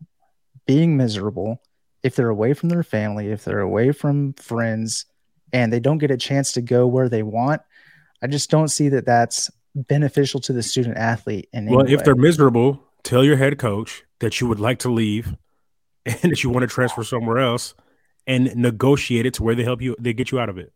being 0.67 0.97
miserable 0.97 1.61
if 2.03 2.17
they're 2.17 2.29
away 2.29 2.55
from 2.55 2.69
their 2.69 2.83
family, 2.83 3.29
if 3.29 3.45
they're 3.45 3.61
away 3.61 3.93
from 3.93 4.33
friends, 4.35 5.07
and 5.53 5.73
they 5.73 5.81
don't 5.81 5.99
get 5.99 6.11
a 6.11 6.17
chance 6.17 6.53
to 6.53 6.61
go 6.61 6.87
where 6.87 7.09
they 7.09 7.23
want, 7.23 7.63
I 8.23 8.27
just 8.27 8.51
don't 8.51 8.69
see 8.69 8.89
that 8.91 9.07
that's 9.07 9.51
beneficial 9.75 10.41
to 10.41 10.53
the 10.53 10.63
student 10.63 10.97
athlete. 10.97 11.49
And 11.53 11.71
well, 11.71 11.87
if 11.87 11.99
way. 11.99 12.05
they're 12.05 12.15
miserable, 12.15 12.83
tell 13.03 13.25
your 13.25 13.37
head 13.37 13.59
coach 13.59 14.05
that 14.19 14.41
you 14.41 14.47
would 14.47 14.61
like 14.61 14.81
to 14.81 14.91
leave 14.91 15.35
and 16.07 16.33
that 16.33 16.43
you 16.43 16.51
want 16.51 16.63
to 16.63 16.67
transfer 16.69 17.05
somewhere 17.05 17.39
else, 17.39 17.75
and 18.27 18.55
negotiate 18.57 19.25
it 19.25 19.35
to 19.35 19.43
where 19.43 19.55
they 19.55 19.65
help 19.65 19.81
you, 19.81 19.97
they 19.99 20.13
get 20.13 20.31
you 20.31 20.39
out 20.39 20.49
of 20.49 20.59
it. 20.59 20.73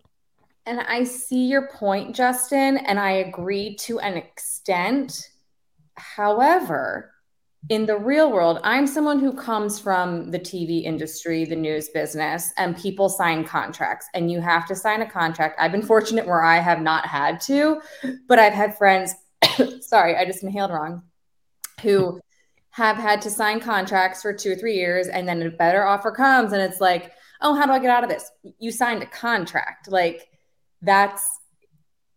And 0.64 0.80
I 0.80 1.04
see 1.04 1.46
your 1.46 1.68
point, 1.68 2.14
Justin, 2.16 2.78
and 2.78 2.98
I 2.98 3.12
agree 3.12 3.76
to 3.76 3.98
an 3.98 4.16
extent. 4.16 5.28
However, 5.96 7.11
in 7.68 7.86
the 7.86 7.96
real 7.96 8.32
world, 8.32 8.58
I'm 8.64 8.86
someone 8.86 9.20
who 9.20 9.32
comes 9.32 9.78
from 9.78 10.30
the 10.30 10.38
TV 10.38 10.82
industry, 10.82 11.44
the 11.44 11.56
news 11.56 11.88
business, 11.90 12.52
and 12.56 12.76
people 12.76 13.08
sign 13.08 13.44
contracts, 13.44 14.06
and 14.14 14.30
you 14.30 14.40
have 14.40 14.66
to 14.66 14.74
sign 14.74 15.02
a 15.02 15.08
contract. 15.08 15.56
I've 15.60 15.72
been 15.72 15.82
fortunate 15.82 16.26
where 16.26 16.42
I 16.42 16.58
have 16.58 16.80
not 16.80 17.06
had 17.06 17.40
to, 17.42 17.80
but 18.26 18.38
I've 18.38 18.52
had 18.52 18.76
friends, 18.76 19.14
sorry, 19.80 20.16
I 20.16 20.24
just 20.24 20.42
inhaled 20.42 20.72
wrong, 20.72 21.02
who 21.82 22.20
have 22.70 22.96
had 22.96 23.22
to 23.22 23.30
sign 23.30 23.60
contracts 23.60 24.22
for 24.22 24.32
two 24.32 24.52
or 24.52 24.56
three 24.56 24.74
years, 24.74 25.06
and 25.06 25.28
then 25.28 25.40
a 25.42 25.50
better 25.50 25.86
offer 25.86 26.10
comes, 26.10 26.52
and 26.52 26.62
it's 26.62 26.80
like, 26.80 27.12
oh, 27.42 27.54
how 27.54 27.66
do 27.66 27.72
I 27.72 27.78
get 27.78 27.90
out 27.90 28.02
of 28.02 28.10
this? 28.10 28.30
You 28.58 28.72
signed 28.72 29.02
a 29.02 29.06
contract. 29.06 29.88
Like, 29.88 30.28
that's 30.80 31.24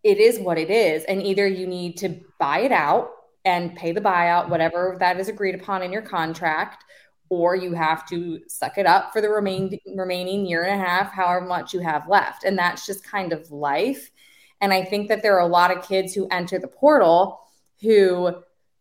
it 0.03 0.19
is 0.19 0.39
what 0.39 0.59
it 0.59 0.69
is. 0.69 1.03
And 1.05 1.21
either 1.21 1.47
you 1.47 1.65
need 1.65 1.97
to 1.97 2.19
buy 2.39 2.59
it 2.59 2.71
out 2.71 3.09
and 3.45 3.75
pay 3.75 3.91
the 3.91 4.01
buyout, 4.01 4.49
whatever 4.49 4.97
that 4.99 5.19
is 5.19 5.29
agreed 5.29 5.55
upon 5.55 5.83
in 5.83 5.91
your 5.91 6.01
contract, 6.01 6.83
or 7.29 7.55
you 7.55 7.73
have 7.73 8.07
to 8.09 8.39
suck 8.47 8.77
it 8.77 8.85
up 8.85 9.13
for 9.13 9.21
the 9.21 9.29
remaining 9.29 9.79
remaining 9.95 10.45
year 10.45 10.63
and 10.63 10.81
a 10.81 10.83
half, 10.83 11.11
however 11.11 11.45
much 11.45 11.73
you 11.73 11.79
have 11.79 12.07
left. 12.09 12.43
And 12.43 12.57
that's 12.57 12.85
just 12.85 13.03
kind 13.03 13.31
of 13.31 13.51
life. 13.51 14.11
And 14.61 14.73
I 14.73 14.83
think 14.83 15.09
that 15.09 15.21
there 15.21 15.35
are 15.35 15.47
a 15.47 15.47
lot 15.47 15.75
of 15.75 15.87
kids 15.87 16.13
who 16.13 16.27
enter 16.29 16.59
the 16.59 16.67
portal 16.67 17.41
who 17.81 18.33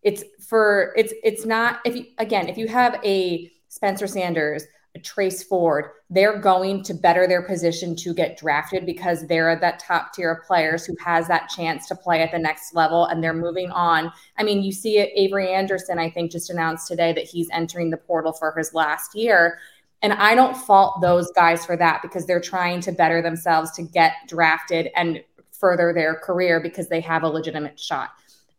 it's 0.02 0.24
for 0.40 0.92
it's 0.96 1.12
it's 1.22 1.44
not 1.44 1.80
if 1.84 1.96
you 1.96 2.06
again 2.18 2.48
if 2.48 2.56
you 2.56 2.68
have 2.68 3.00
a 3.04 3.50
Spencer 3.68 4.06
Sanders 4.06 4.64
Trace 5.02 5.42
Ford, 5.42 5.86
they're 6.08 6.38
going 6.38 6.82
to 6.84 6.94
better 6.94 7.26
their 7.26 7.42
position 7.42 7.96
to 7.96 8.14
get 8.14 8.38
drafted 8.38 8.86
because 8.86 9.26
they're 9.26 9.58
that 9.58 9.80
top 9.80 10.12
tier 10.12 10.32
of 10.32 10.46
players 10.46 10.86
who 10.86 10.94
has 11.04 11.26
that 11.26 11.48
chance 11.48 11.88
to 11.88 11.96
play 11.96 12.22
at 12.22 12.30
the 12.30 12.38
next 12.38 12.74
level 12.74 13.06
and 13.06 13.22
they're 13.22 13.34
moving 13.34 13.70
on. 13.70 14.12
I 14.38 14.44
mean, 14.44 14.62
you 14.62 14.70
see 14.70 14.98
it, 14.98 15.10
Avery 15.16 15.52
Anderson, 15.52 15.98
I 15.98 16.10
think, 16.10 16.30
just 16.30 16.50
announced 16.50 16.86
today 16.86 17.12
that 17.12 17.24
he's 17.24 17.48
entering 17.50 17.90
the 17.90 17.96
portal 17.96 18.32
for 18.32 18.54
his 18.56 18.72
last 18.72 19.16
year. 19.16 19.58
And 20.02 20.12
I 20.12 20.34
don't 20.34 20.56
fault 20.56 21.00
those 21.00 21.30
guys 21.32 21.66
for 21.66 21.76
that 21.76 22.00
because 22.02 22.26
they're 22.26 22.40
trying 22.40 22.80
to 22.82 22.92
better 22.92 23.20
themselves 23.20 23.72
to 23.72 23.82
get 23.82 24.12
drafted 24.28 24.90
and 24.94 25.22
further 25.50 25.92
their 25.92 26.14
career 26.14 26.60
because 26.60 26.88
they 26.88 27.00
have 27.00 27.24
a 27.24 27.28
legitimate 27.28 27.80
shot. 27.80 28.10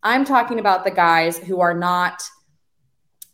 I'm 0.04 0.26
talking 0.26 0.60
about 0.60 0.84
the 0.84 0.92
guys 0.92 1.38
who 1.38 1.62
are 1.62 1.74
not 1.74 2.22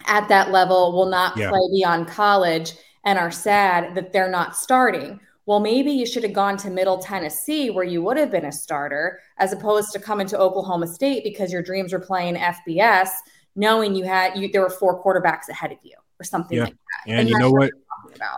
at 0.06 0.28
that 0.30 0.52
level, 0.52 0.92
will 0.92 1.10
not 1.10 1.36
yeah. 1.38 1.50
play 1.50 1.60
beyond 1.74 2.08
college 2.08 2.74
and 3.04 3.18
are 3.18 3.32
sad 3.32 3.96
that 3.96 4.14
they're 4.14 4.30
not 4.30 4.56
starting. 4.56 5.20
Well, 5.46 5.60
maybe 5.60 5.92
you 5.92 6.06
should 6.06 6.24
have 6.24 6.34
gone 6.34 6.58
to 6.58 6.70
Middle 6.70 7.00
Tennessee 7.00 7.70
where 7.70 7.84
you 7.84 8.02
would 8.04 8.18
have 8.18 8.32
been 8.32 8.46
a 8.46 8.52
starter 8.52 9.20
as 9.38 9.54
opposed 9.54 9.92
to 9.94 10.00
coming 10.00 10.28
to 10.28 10.40
Oklahoma 10.40 10.88
State 10.88 11.24
because 11.24 11.52
your 11.52 11.64
dreams 11.64 11.94
were 11.94 12.00
playing 12.00 12.36
FBS, 12.36 13.10
knowing 13.56 13.96
you 13.96 14.04
had 14.04 14.38
you 14.38 14.52
there 14.52 14.62
were 14.62 14.70
four 14.70 15.04
quarterbacks 15.04 15.50
ahead 15.50 15.72
of 15.72 15.80
you 15.84 15.96
or 16.20 16.24
something 16.24 16.58
yeah. 16.58 16.66
like 16.66 16.74
that. 16.74 17.12
And, 17.12 17.20
and 17.22 17.30
you 17.30 17.38
know 17.38 17.52
what? 17.52 17.72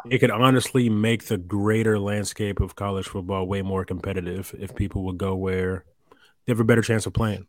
It 0.09 0.19
could 0.19 0.31
honestly 0.31 0.89
make 0.89 1.25
the 1.25 1.37
greater 1.37 1.99
landscape 1.99 2.61
of 2.61 2.75
college 2.75 3.07
football 3.07 3.47
way 3.47 3.61
more 3.61 3.83
competitive 3.83 4.55
if 4.57 4.73
people 4.75 5.03
would 5.03 5.17
go 5.17 5.35
where 5.35 5.83
they 6.45 6.51
have 6.51 6.59
a 6.59 6.63
better 6.63 6.81
chance 6.81 7.05
of 7.05 7.13
playing. 7.13 7.47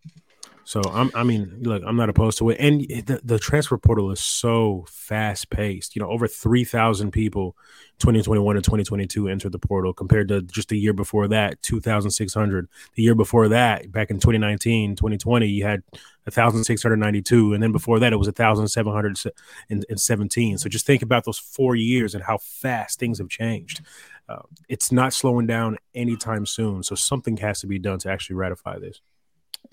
So 0.65 0.81
I'm, 0.93 1.11
I 1.15 1.25
mean, 1.25 1.59
look, 1.61 1.83
I'm 1.87 1.97
not 1.97 2.09
opposed 2.09 2.39
to 2.39 2.49
it, 2.51 2.57
and 2.59 2.81
the, 2.81 3.21
the 3.23 3.39
transfer 3.39 3.77
portal 3.77 4.11
is 4.11 4.21
so 4.21 4.87
fast 4.89 5.51
paced. 5.51 5.95
You 5.95 6.01
know, 6.03 6.09
over 6.09 6.27
three 6.27 6.65
thousand 6.65 7.11
people, 7.11 7.55
2021 7.99 8.57
and 8.57 8.65
2022 8.65 9.29
entered 9.29 9.53
the 9.53 9.59
portal 9.59 9.93
compared 9.93 10.29
to 10.29 10.41
just 10.43 10.71
the 10.71 10.79
year 10.79 10.93
before 10.93 11.27
that, 11.29 11.63
2,600. 11.63 12.69
The 12.95 13.03
year 13.03 13.15
before 13.15 13.49
that, 13.49 13.91
back 13.93 14.11
in 14.11 14.19
2019, 14.19 14.97
2020, 14.97 15.47
you 15.47 15.65
had 15.65 15.83
1,692, 16.25 17.53
and 17.53 17.63
then 17.63 17.71
before 17.73 17.99
that, 18.01 18.13
it 18.13 18.17
was 18.17 18.27
1,717. 18.29 20.59
So 20.59 20.69
just 20.69 20.87
think 20.87 21.03
about 21.03 21.25
those 21.25 21.39
four 21.39 21.77
years 21.77 22.15
and 22.15 22.25
how 22.25 22.39
fast 22.39 22.99
things 22.99 23.19
have 23.19 23.29
changed. 23.29 23.83
Uh, 24.29 24.43
it's 24.69 24.91
not 24.91 25.13
slowing 25.13 25.47
down 25.47 25.77
anytime 25.95 26.47
soon. 26.47 26.83
So 26.83 26.95
something 26.95 27.37
has 27.39 27.61
to 27.61 27.67
be 27.67 27.79
done 27.79 27.99
to 28.01 28.11
actually 28.11 28.37
ratify 28.37 28.79
this. 28.79 29.01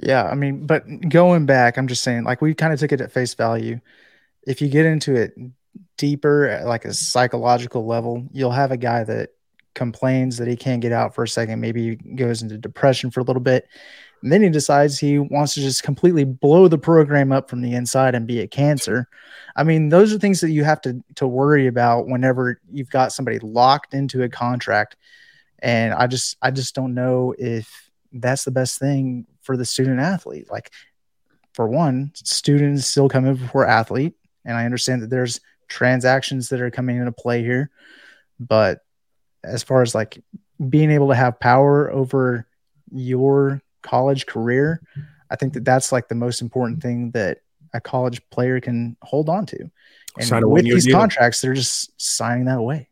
Yeah, 0.02 0.24
I 0.24 0.36
mean, 0.36 0.66
but 0.66 0.84
going 1.10 1.46
back, 1.46 1.78
I'm 1.78 1.88
just 1.88 2.04
saying, 2.04 2.24
like 2.24 2.42
we 2.42 2.54
kind 2.54 2.74
of 2.74 2.80
took 2.80 2.92
it 2.92 3.02
at 3.02 3.12
face 3.12 3.34
value. 3.34 3.80
If 4.48 4.62
you 4.62 4.70
get 4.70 4.86
into 4.86 5.16
it 5.16 5.34
deeper, 5.98 6.48
at 6.48 6.66
like 6.66 6.86
a 6.86 6.94
psychological 6.94 7.86
level, 7.86 8.28
you'll 8.32 8.52
have 8.52 8.72
a 8.72 8.78
guy 8.78 9.04
that 9.04 9.30
complains 9.74 10.38
that 10.38 10.48
he 10.48 10.56
can't 10.56 10.82
get 10.82 10.92
out 10.92 11.16
for 11.16 11.24
a 11.24 11.28
second, 11.28 11.62
maybe 11.62 11.90
he 11.90 12.16
goes 12.16 12.42
into 12.42 12.58
depression 12.58 13.12
for 13.12 13.20
a 13.20 13.24
little 13.24 13.42
bit. 13.42 13.68
And 14.22 14.32
then 14.32 14.44
he 14.44 14.50
decides 14.50 15.00
he 15.00 15.18
wants 15.18 15.56
to 15.56 15.62
just 15.62 15.82
completely 15.82 16.24
blow 16.24 16.68
the 16.68 16.78
program 16.78 17.32
up 17.32 17.50
from 17.50 17.62
the 17.62 17.74
inside 17.74 18.14
and 18.14 18.28
be 18.28 18.42
a 18.42 18.48
cancer. 18.48 19.08
I 19.56 19.64
mean, 19.64 19.90
those 19.90 20.14
are 20.14 20.20
things 20.20 20.42
that 20.42 20.52
you 20.52 20.64
have 20.64 20.82
to 20.82 21.04
to 21.16 21.28
worry 21.28 21.66
about 21.68 22.08
whenever 22.08 22.62
you've 22.72 22.92
got 22.92 23.14
somebody 23.14 23.40
locked 23.40 23.94
into 23.96 24.22
a 24.22 24.30
contract. 24.30 24.96
And 25.60 25.94
I 25.94 26.06
just 26.06 26.38
I 26.42 26.52
just 26.52 26.76
don't 26.76 26.94
know 26.94 27.34
if 27.38 27.90
that's 28.14 28.44
the 28.44 28.52
best 28.52 28.78
thing 28.78 29.26
for 29.42 29.58
the 29.58 29.66
student 29.66 30.00
athlete. 30.00 30.50
Like 30.50 30.72
for 31.54 31.68
one, 31.68 32.12
students 32.16 32.86
still 32.86 33.10
come 33.10 33.26
in 33.26 33.36
before 33.36 33.66
athlete, 33.66 34.14
and 34.46 34.58
I 34.58 34.66
understand 34.66 35.02
that 35.02 35.10
there's 35.10 35.40
transactions 35.68 36.50
that 36.50 36.62
are 36.62 36.72
coming 36.72 36.98
into 36.98 37.12
play 37.12 37.44
here, 37.44 37.72
but 38.40 38.80
as 39.44 39.64
far 39.64 39.82
as 39.82 39.96
like 39.96 40.24
being 40.70 40.92
able 40.92 41.10
to 41.10 41.16
have 41.16 41.40
power 41.40 41.92
over 41.92 42.48
your 42.92 43.62
college 43.82 44.26
career, 44.26 44.82
I 45.30 45.36
think 45.36 45.54
that 45.54 45.66
that's 45.66 45.92
like 45.92 46.08
the 46.08 46.16
most 46.16 46.42
important 46.42 46.82
thing 46.82 47.12
that 47.12 47.40
a 47.74 47.82
college 47.82 48.22
player 48.30 48.60
can 48.60 48.98
hold 49.02 49.30
on 49.30 49.46
to. 49.48 49.72
And 50.18 50.28
Sign 50.28 50.44
a 50.44 50.48
with 50.48 50.66
these 50.66 50.86
deal. 50.86 50.98
contracts, 50.98 51.42
they're 51.42 51.54
just 51.54 52.00
signing 52.00 52.46
that 52.46 52.58
away. 52.58 52.90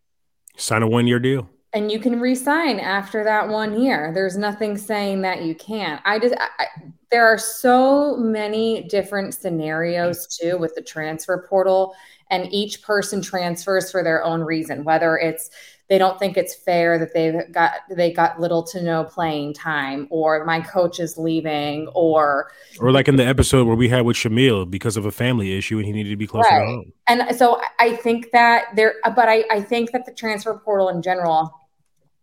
Sign 0.55 0.83
a 0.83 0.87
one 0.87 1.05
year 1.05 1.19
deal. 1.19 1.49
And 1.73 1.91
you 1.91 1.99
can 1.99 2.19
resign 2.19 2.79
after 2.79 3.23
that 3.23 3.47
one 3.47 3.79
year. 3.79 4.11
There's 4.13 4.37
nothing 4.37 4.77
saying 4.77 5.21
that 5.21 5.43
you 5.43 5.53
can't. 5.53 6.01
I 6.03 6.17
just, 6.17 6.35
I, 6.37 6.65
there 7.11 7.25
are 7.25 7.37
so 7.37 8.17
many 8.17 8.83
different 8.83 9.33
scenarios 9.33 10.27
too 10.27 10.57
with 10.57 10.73
the 10.75 10.81
transfer 10.81 11.45
portal, 11.49 11.95
and 12.31 12.51
each 12.53 12.81
person 12.81 13.21
transfers 13.21 13.91
for 13.91 14.03
their 14.03 14.23
own 14.23 14.41
reason. 14.41 14.83
Whether 14.83 15.17
it's 15.17 15.49
they 15.89 15.97
don't 15.97 16.19
think 16.19 16.37
it's 16.37 16.53
fair 16.53 16.99
that 16.99 17.13
they've 17.15 17.51
got 17.51 17.71
they 17.89 18.11
got 18.13 18.39
little 18.39 18.61
to 18.63 18.81
no 18.81 19.03
playing 19.03 19.53
time, 19.55 20.07
or 20.11 20.45
my 20.45 20.61
coach 20.61 20.99
is 20.99 21.17
leaving, 21.17 21.87
or 21.95 22.51
Or 22.79 22.91
like 22.91 23.07
in 23.07 23.15
the 23.15 23.25
episode 23.25 23.65
where 23.67 23.75
we 23.75 23.89
had 23.89 24.01
with 24.05 24.15
Shamil 24.15 24.69
because 24.69 24.97
of 24.97 25.05
a 25.05 25.11
family 25.11 25.57
issue 25.57 25.77
and 25.77 25.85
he 25.85 25.91
needed 25.91 26.09
to 26.11 26.15
be 26.15 26.27
closer 26.27 26.47
Right. 26.49 26.59
to 26.59 26.65
home. 26.65 26.93
and 27.07 27.35
so 27.35 27.59
I- 27.79 27.87
I 27.87 27.95
think 27.95 28.29
that 28.31 28.65
there, 28.75 28.93
but 29.15 29.27
I, 29.29 29.43
I 29.49 29.61
think 29.61 29.91
that 29.93 30.05
the 30.05 30.11
transfer 30.13 30.53
portal 30.63 30.89
in 30.89 31.01
general 31.01 31.51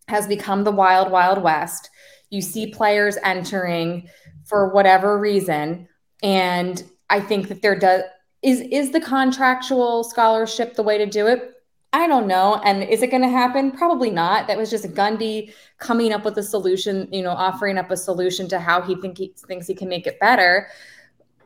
has 0.09 0.29
become 0.29 0.63
the 0.63 0.71
wild, 0.71 1.11
wild 1.11 1.43
west. 1.43 1.91
You 2.31 2.41
see 2.43 2.69
players 2.69 3.19
entering 3.25 4.09
for 4.45 4.69
whatever 4.73 5.19
reason, 5.19 5.89
and 6.23 6.85
I 7.11 7.19
think 7.21 7.49
that 7.49 7.63
there 7.63 7.77
does 7.77 8.03
is 8.43 8.61
is 8.71 8.93
the 8.93 9.01
contractual 9.01 10.05
scholarship 10.05 10.75
the 10.77 10.83
way 10.85 10.99
to 10.99 11.07
do 11.07 11.27
it. 11.27 11.53
I 11.97 12.07
don't 12.07 12.27
know. 12.27 12.61
And 12.63 12.83
is 12.83 13.01
it 13.03 13.07
going 13.11 13.23
to 13.23 13.29
happen? 13.29 13.71
Probably 13.73 14.11
not. 14.11 14.47
That 14.49 14.59
was 14.59 14.69
just 14.69 14.85
Gundy 14.93 15.55
coming 15.79 16.13
up 16.13 16.27
with 16.27 16.37
a 16.37 16.43
solution, 16.43 17.09
you 17.11 17.23
know, 17.23 17.31
offering 17.31 17.79
up 17.79 17.91
a 17.91 17.97
solution 17.97 18.49
to 18.49 18.59
how 18.61 18.83
he 18.83 18.95
think 18.97 19.17
he 19.17 19.33
thinks 19.49 19.67
he 19.67 19.75
can 19.75 19.89
make 19.89 20.07
it 20.07 20.21
better. 20.21 20.69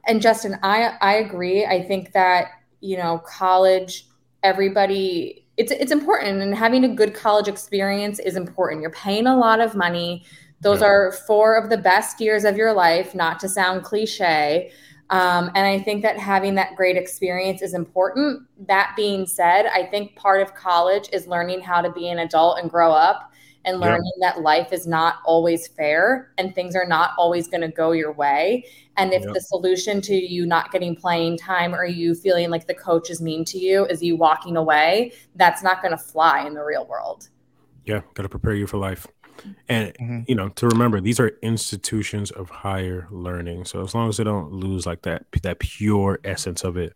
And 0.08 0.20
Justin, 0.20 0.58
I 0.64 0.96
I 1.00 1.14
agree. 1.14 1.64
I 1.66 1.82
think 1.86 2.12
that 2.12 2.48
you 2.80 2.96
know, 2.96 3.18
college, 3.18 4.06
everybody, 4.42 5.46
it's 5.56 5.70
it's 5.70 5.92
important, 5.92 6.42
and 6.42 6.52
having 6.54 6.82
a 6.84 6.88
good 6.88 7.14
college 7.14 7.46
experience 7.46 8.18
is 8.18 8.34
important. 8.34 8.82
You're 8.82 8.90
paying 8.90 9.28
a 9.28 9.36
lot 9.36 9.60
of 9.60 9.76
money. 9.76 10.24
Those 10.62 10.80
Yeah. 10.80 10.88
are 10.88 11.12
four 11.28 11.56
of 11.56 11.70
the 11.70 11.78
best 11.78 12.20
years 12.20 12.44
of 12.44 12.56
your 12.56 12.72
life. 12.72 13.14
Not 13.14 13.38
to 13.40 13.48
sound 13.48 13.84
cliche. 13.84 14.72
Um, 15.10 15.50
and 15.56 15.66
I 15.66 15.78
think 15.80 16.02
that 16.02 16.18
having 16.18 16.54
that 16.54 16.76
great 16.76 16.96
experience 16.96 17.62
is 17.62 17.74
important. 17.74 18.42
That 18.66 18.92
being 18.96 19.26
said, 19.26 19.66
I 19.66 19.84
think 19.84 20.14
part 20.16 20.40
of 20.40 20.54
college 20.54 21.08
is 21.12 21.26
learning 21.26 21.62
how 21.62 21.82
to 21.82 21.90
be 21.90 22.08
an 22.08 22.20
adult 22.20 22.58
and 22.60 22.70
grow 22.70 22.92
up 22.92 23.32
and 23.64 23.78
Yeah. 23.78 23.88
learning 23.88 24.12
that 24.20 24.40
life 24.40 24.72
is 24.72 24.86
not 24.86 25.16
always 25.24 25.66
fair 25.66 26.32
and 26.38 26.54
things 26.54 26.74
are 26.76 26.86
not 26.86 27.10
always 27.18 27.48
going 27.48 27.60
to 27.60 27.68
go 27.68 27.90
your 27.90 28.12
way. 28.12 28.64
And 28.96 29.12
if 29.12 29.22
Yeah. 29.22 29.32
the 29.34 29.40
solution 29.40 30.00
to 30.02 30.14
you 30.14 30.46
not 30.46 30.70
getting 30.70 30.94
playing 30.94 31.38
time 31.38 31.74
or 31.74 31.84
you 31.84 32.14
feeling 32.14 32.48
like 32.50 32.66
the 32.66 32.74
coach 32.74 33.10
is 33.10 33.20
mean 33.20 33.44
to 33.46 33.58
you 33.58 33.86
is 33.86 34.02
you 34.02 34.16
walking 34.16 34.56
away, 34.56 35.12
that's 35.34 35.62
not 35.62 35.82
going 35.82 35.92
to 35.92 36.02
fly 36.02 36.46
in 36.46 36.54
the 36.54 36.62
real 36.62 36.86
world. 36.86 37.28
Yeah, 37.84 38.02
got 38.14 38.22
to 38.22 38.28
prepare 38.28 38.54
you 38.54 38.66
for 38.66 38.76
life. 38.78 39.06
And 39.68 39.92
Mhm. 40.00 40.24
you 40.28 40.34
know, 40.34 40.48
to 40.50 40.66
remember, 40.68 41.00
these 41.00 41.20
are 41.20 41.32
institutions 41.42 42.30
of 42.30 42.50
higher 42.50 43.06
learning. 43.10 43.64
So 43.64 43.82
as 43.82 43.94
long 43.94 44.08
as 44.08 44.16
they 44.16 44.24
don't 44.24 44.52
lose 44.52 44.86
like 44.86 45.02
that 45.02 45.24
that 45.42 45.58
pure 45.58 46.18
essence 46.24 46.64
of 46.64 46.76
it, 46.76 46.92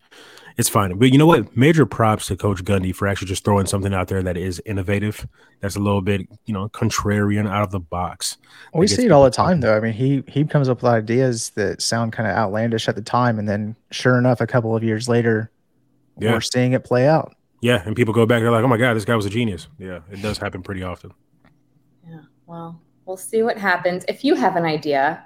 it's 0.57 0.69
fine. 0.69 0.97
But 0.99 1.11
you 1.13 1.19
know 1.19 1.27
what? 1.27 1.57
Major 1.57 1.87
props 1.87 2.27
to 2.27 2.37
Coach 2.37 2.63
Gundy 2.65 2.95
for 2.95 3.07
actually 3.09 3.29
just 3.29 3.45
throwing 3.45 3.67
something 3.67 3.95
out 3.95 4.09
there 4.09 4.23
that 4.23 4.37
is 4.37 4.61
innovative. 4.67 5.27
That's 5.61 5.77
a 5.77 5.81
little 5.81 6.03
bit, 6.03 6.23
you 6.47 6.55
know, 6.55 6.69
contrarian 6.69 7.49
out 7.49 7.63
of 7.63 7.71
the 7.71 7.81
box. 7.81 8.37
Well, 8.73 8.81
we 8.81 8.87
see 8.87 9.07
it 9.07 9.13
all 9.13 9.25
the 9.25 9.31
time, 9.31 9.61
though. 9.61 9.77
I 9.77 9.81
mean, 9.81 9.93
he 9.93 10.23
he 10.29 10.45
comes 10.45 10.69
up 10.69 10.83
with 10.83 10.93
ideas 10.93 11.51
that 11.57 11.81
sound 11.83 12.13
kind 12.13 12.29
of 12.29 12.37
outlandish 12.37 12.89
at 12.89 12.95
the 12.97 13.03
time, 13.03 13.39
and 13.39 13.49
then 13.49 13.77
sure 13.91 14.19
enough, 14.19 14.41
a 14.41 14.47
couple 14.47 14.75
of 14.77 14.83
years 14.85 15.09
later, 15.09 15.51
Yeah. 16.19 16.33
we're 16.33 16.41
seeing 16.41 16.73
it 16.73 16.85
play 16.85 17.07
out. 17.09 17.35
Yeah, 17.61 17.83
and 17.87 17.97
people 17.97 18.13
go 18.13 18.27
back, 18.27 18.43
they're 18.43 18.51
like, 18.51 18.63
"Oh 18.63 18.69
my 18.69 18.77
god, 18.77 18.93
this 18.95 19.07
guy 19.07 19.17
was 19.17 19.25
a 19.25 19.31
genius." 19.31 19.69
Yeah, 19.79 20.01
it 20.13 20.21
does 20.21 20.37
happen 20.39 20.63
pretty 20.63 20.83
often. 20.83 21.13
Well, 22.47 22.81
we'll 23.07 23.17
see 23.17 23.43
what 23.43 23.59
happens. 23.59 24.05
If 24.09 24.25
you 24.25 24.35
have 24.35 24.57
an 24.57 24.65
idea 24.65 25.25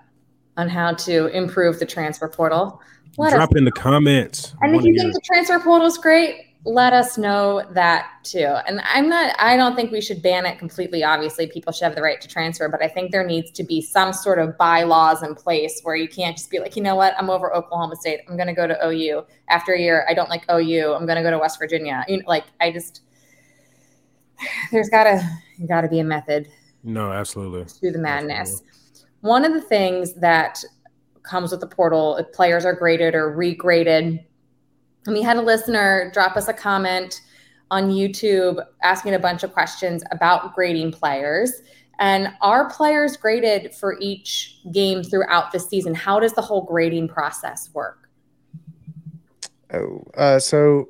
on 0.56 0.68
how 0.68 0.92
to 0.94 1.26
improve 1.28 1.78
the 1.78 1.86
transfer 1.86 2.28
portal, 2.28 2.80
let 3.16 3.32
Drop 3.32 3.56
in 3.56 3.64
the 3.64 3.72
comments. 3.72 4.54
And 4.60 4.76
if 4.76 4.84
you 4.84 4.96
think 4.96 5.12
the 5.12 5.20
transfer 5.24 5.58
portal 5.58 5.88
is 5.88 5.98
great, 5.98 6.48
let 6.64 6.92
us 6.92 7.18
know 7.18 7.64
that 7.72 8.08
too. 8.22 8.56
And 8.66 8.80
I'm 8.84 9.08
not, 9.08 9.34
I 9.40 9.56
don't 9.56 9.74
think 9.74 9.90
we 9.90 10.00
should 10.00 10.22
ban 10.22 10.46
it 10.46 10.58
completely. 10.58 11.02
Obviously, 11.02 11.48
people 11.48 11.72
should 11.72 11.84
have 11.84 11.96
the 11.96 12.02
right 12.02 12.20
to 12.20 12.28
transfer, 12.28 12.68
but 12.68 12.82
I 12.82 12.88
think 12.88 13.10
there 13.10 13.26
needs 13.26 13.50
to 13.52 13.64
be 13.64 13.80
some 13.80 14.12
sort 14.12 14.38
of 14.38 14.56
bylaws 14.56 15.22
in 15.22 15.34
place 15.34 15.80
where 15.82 15.96
you 15.96 16.08
can't 16.08 16.36
just 16.36 16.50
be 16.50 16.60
like, 16.60 16.76
you 16.76 16.82
know 16.82 16.94
what, 16.94 17.14
I'm 17.18 17.28
over 17.28 17.54
Oklahoma 17.54 17.96
State. 17.96 18.20
I'm 18.28 18.36
going 18.36 18.48
to 18.48 18.54
go 18.54 18.66
to 18.66 18.86
OU. 18.86 19.24
After 19.48 19.72
a 19.72 19.80
year, 19.80 20.06
I 20.08 20.14
don't 20.14 20.28
like 20.28 20.44
OU. 20.50 20.94
I'm 20.94 21.06
going 21.06 21.16
to 21.16 21.22
go 21.22 21.30
to 21.30 21.38
West 21.38 21.58
Virginia. 21.58 22.04
You 22.06 22.18
know, 22.18 22.24
like, 22.26 22.44
I 22.60 22.70
just, 22.70 23.02
there's 24.70 24.90
gotta, 24.90 25.20
gotta 25.66 25.88
be 25.88 25.98
a 25.98 26.04
method 26.04 26.48
no, 26.82 27.12
absolutely. 27.12 27.64
to 27.64 27.92
the 27.92 27.98
madness. 27.98 28.62
One 29.20 29.44
of 29.44 29.52
the 29.52 29.60
things 29.60 30.14
that 30.14 30.62
comes 31.22 31.50
with 31.50 31.60
the 31.60 31.66
portal, 31.66 32.16
if 32.16 32.32
players 32.32 32.64
are 32.64 32.74
graded 32.74 33.14
or 33.14 33.36
regraded, 33.36 34.24
and 35.06 35.14
we 35.14 35.22
had 35.22 35.36
a 35.36 35.42
listener 35.42 36.10
drop 36.12 36.36
us 36.36 36.48
a 36.48 36.52
comment 36.52 37.22
on 37.70 37.90
YouTube 37.90 38.64
asking 38.82 39.14
a 39.14 39.18
bunch 39.18 39.42
of 39.42 39.52
questions 39.52 40.02
about 40.10 40.54
grading 40.54 40.92
players. 40.92 41.52
And 41.98 42.32
are 42.40 42.70
players 42.70 43.16
graded 43.16 43.74
for 43.74 43.96
each 44.00 44.60
game 44.72 45.02
throughout 45.02 45.50
the 45.50 45.58
season? 45.58 45.94
How 45.94 46.20
does 46.20 46.32
the 46.32 46.42
whole 46.42 46.62
grading 46.62 47.08
process 47.08 47.70
work? 47.74 48.08
Oh, 49.72 50.04
uh, 50.16 50.38
so 50.38 50.88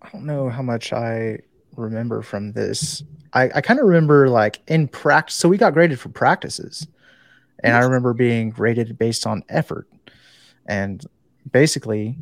I 0.00 0.08
don't 0.10 0.24
know 0.24 0.48
how 0.48 0.62
much 0.62 0.92
I 0.92 1.38
remember 1.76 2.22
from 2.22 2.52
this. 2.52 3.02
I, 3.32 3.50
I 3.54 3.60
kind 3.60 3.80
of 3.80 3.86
remember 3.86 4.28
like 4.28 4.60
in 4.68 4.88
practice. 4.88 5.36
So 5.36 5.48
we 5.48 5.56
got 5.58 5.74
graded 5.74 5.98
for 5.98 6.08
practices, 6.08 6.86
and 7.62 7.74
I 7.74 7.80
remember 7.80 8.12
being 8.12 8.50
graded 8.50 8.98
based 8.98 9.26
on 9.26 9.44
effort. 9.48 9.88
And 10.66 11.04
basically, 11.50 12.16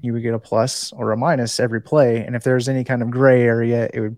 you 0.00 0.12
would 0.12 0.22
get 0.22 0.34
a 0.34 0.38
plus 0.38 0.92
or 0.92 1.12
a 1.12 1.16
minus 1.16 1.60
every 1.60 1.80
play. 1.80 2.24
And 2.24 2.36
if 2.36 2.44
there's 2.44 2.68
any 2.68 2.84
kind 2.84 3.02
of 3.02 3.10
gray 3.10 3.42
area, 3.42 3.90
it 3.92 4.00
would 4.00 4.16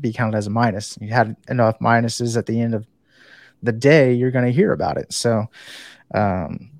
be 0.00 0.12
counted 0.12 0.36
as 0.36 0.46
a 0.46 0.50
minus. 0.50 0.98
You 1.00 1.08
had 1.08 1.36
enough 1.48 1.78
minuses 1.78 2.36
at 2.36 2.46
the 2.46 2.60
end 2.60 2.74
of 2.74 2.86
the 3.62 3.72
day, 3.72 4.12
you're 4.12 4.30
going 4.30 4.44
to 4.44 4.52
hear 4.52 4.72
about 4.72 4.96
it. 4.96 5.12
So, 5.12 5.46
um, 6.14 6.70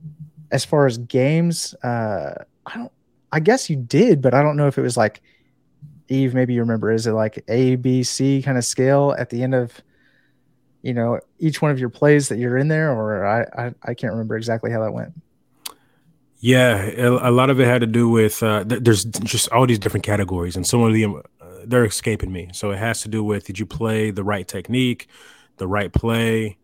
as 0.52 0.64
far 0.64 0.86
as 0.86 0.98
games, 0.98 1.74
uh, 1.82 2.44
I 2.66 2.76
don't. 2.76 2.92
I 3.32 3.40
guess 3.40 3.68
you 3.68 3.76
did, 3.76 4.22
but 4.22 4.34
I 4.34 4.42
don't 4.42 4.56
know 4.56 4.68
if 4.68 4.78
it 4.78 4.82
was 4.82 4.96
like 4.96 5.20
Yves. 6.08 6.34
Maybe 6.34 6.54
you 6.54 6.60
remember. 6.60 6.90
Is 6.92 7.06
it 7.06 7.12
like 7.12 7.42
A, 7.48 7.76
B, 7.76 8.02
C 8.02 8.42
kind 8.42 8.58
of 8.58 8.64
scale 8.64 9.14
at 9.18 9.30
the 9.30 9.42
end 9.42 9.54
of, 9.54 9.82
you 10.82 10.94
know, 10.94 11.20
each 11.38 11.62
one 11.62 11.70
of 11.70 11.78
your 11.78 11.88
plays 11.88 12.28
that 12.28 12.38
you're 12.38 12.58
in 12.58 12.68
there, 12.68 12.92
or 12.92 13.26
I 13.26 13.42
I, 13.42 13.74
I 13.82 13.94
can't 13.94 14.12
remember 14.12 14.36
exactly 14.36 14.70
how 14.70 14.82
that 14.82 14.92
went. 14.92 15.12
Yeah, 16.38 16.90
a, 16.98 17.30
lot 17.30 17.48
of 17.48 17.58
it 17.60 17.66
had 17.66 17.80
to 17.80 17.86
do 17.86 18.10
with 18.10 18.42
uh, 18.42 18.62
th- 18.62 18.82
there's 18.82 19.04
just 19.04 19.50
all 19.52 19.66
these 19.66 19.78
different 19.78 20.04
categories, 20.04 20.54
and 20.54 20.66
some 20.66 20.82
of 20.82 20.92
them 20.92 21.22
uh, 21.40 21.44
they're 21.64 21.84
escaping 21.84 22.30
me. 22.30 22.50
So 22.52 22.70
it 22.70 22.78
has 22.78 23.00
to 23.02 23.08
do 23.08 23.24
with 23.24 23.46
did 23.46 23.58
you 23.58 23.66
play 23.66 24.10
the 24.10 24.22
right 24.22 24.46
technique, 24.46 25.08
the 25.56 25.66
right 25.66 25.92
play, 25.92 26.58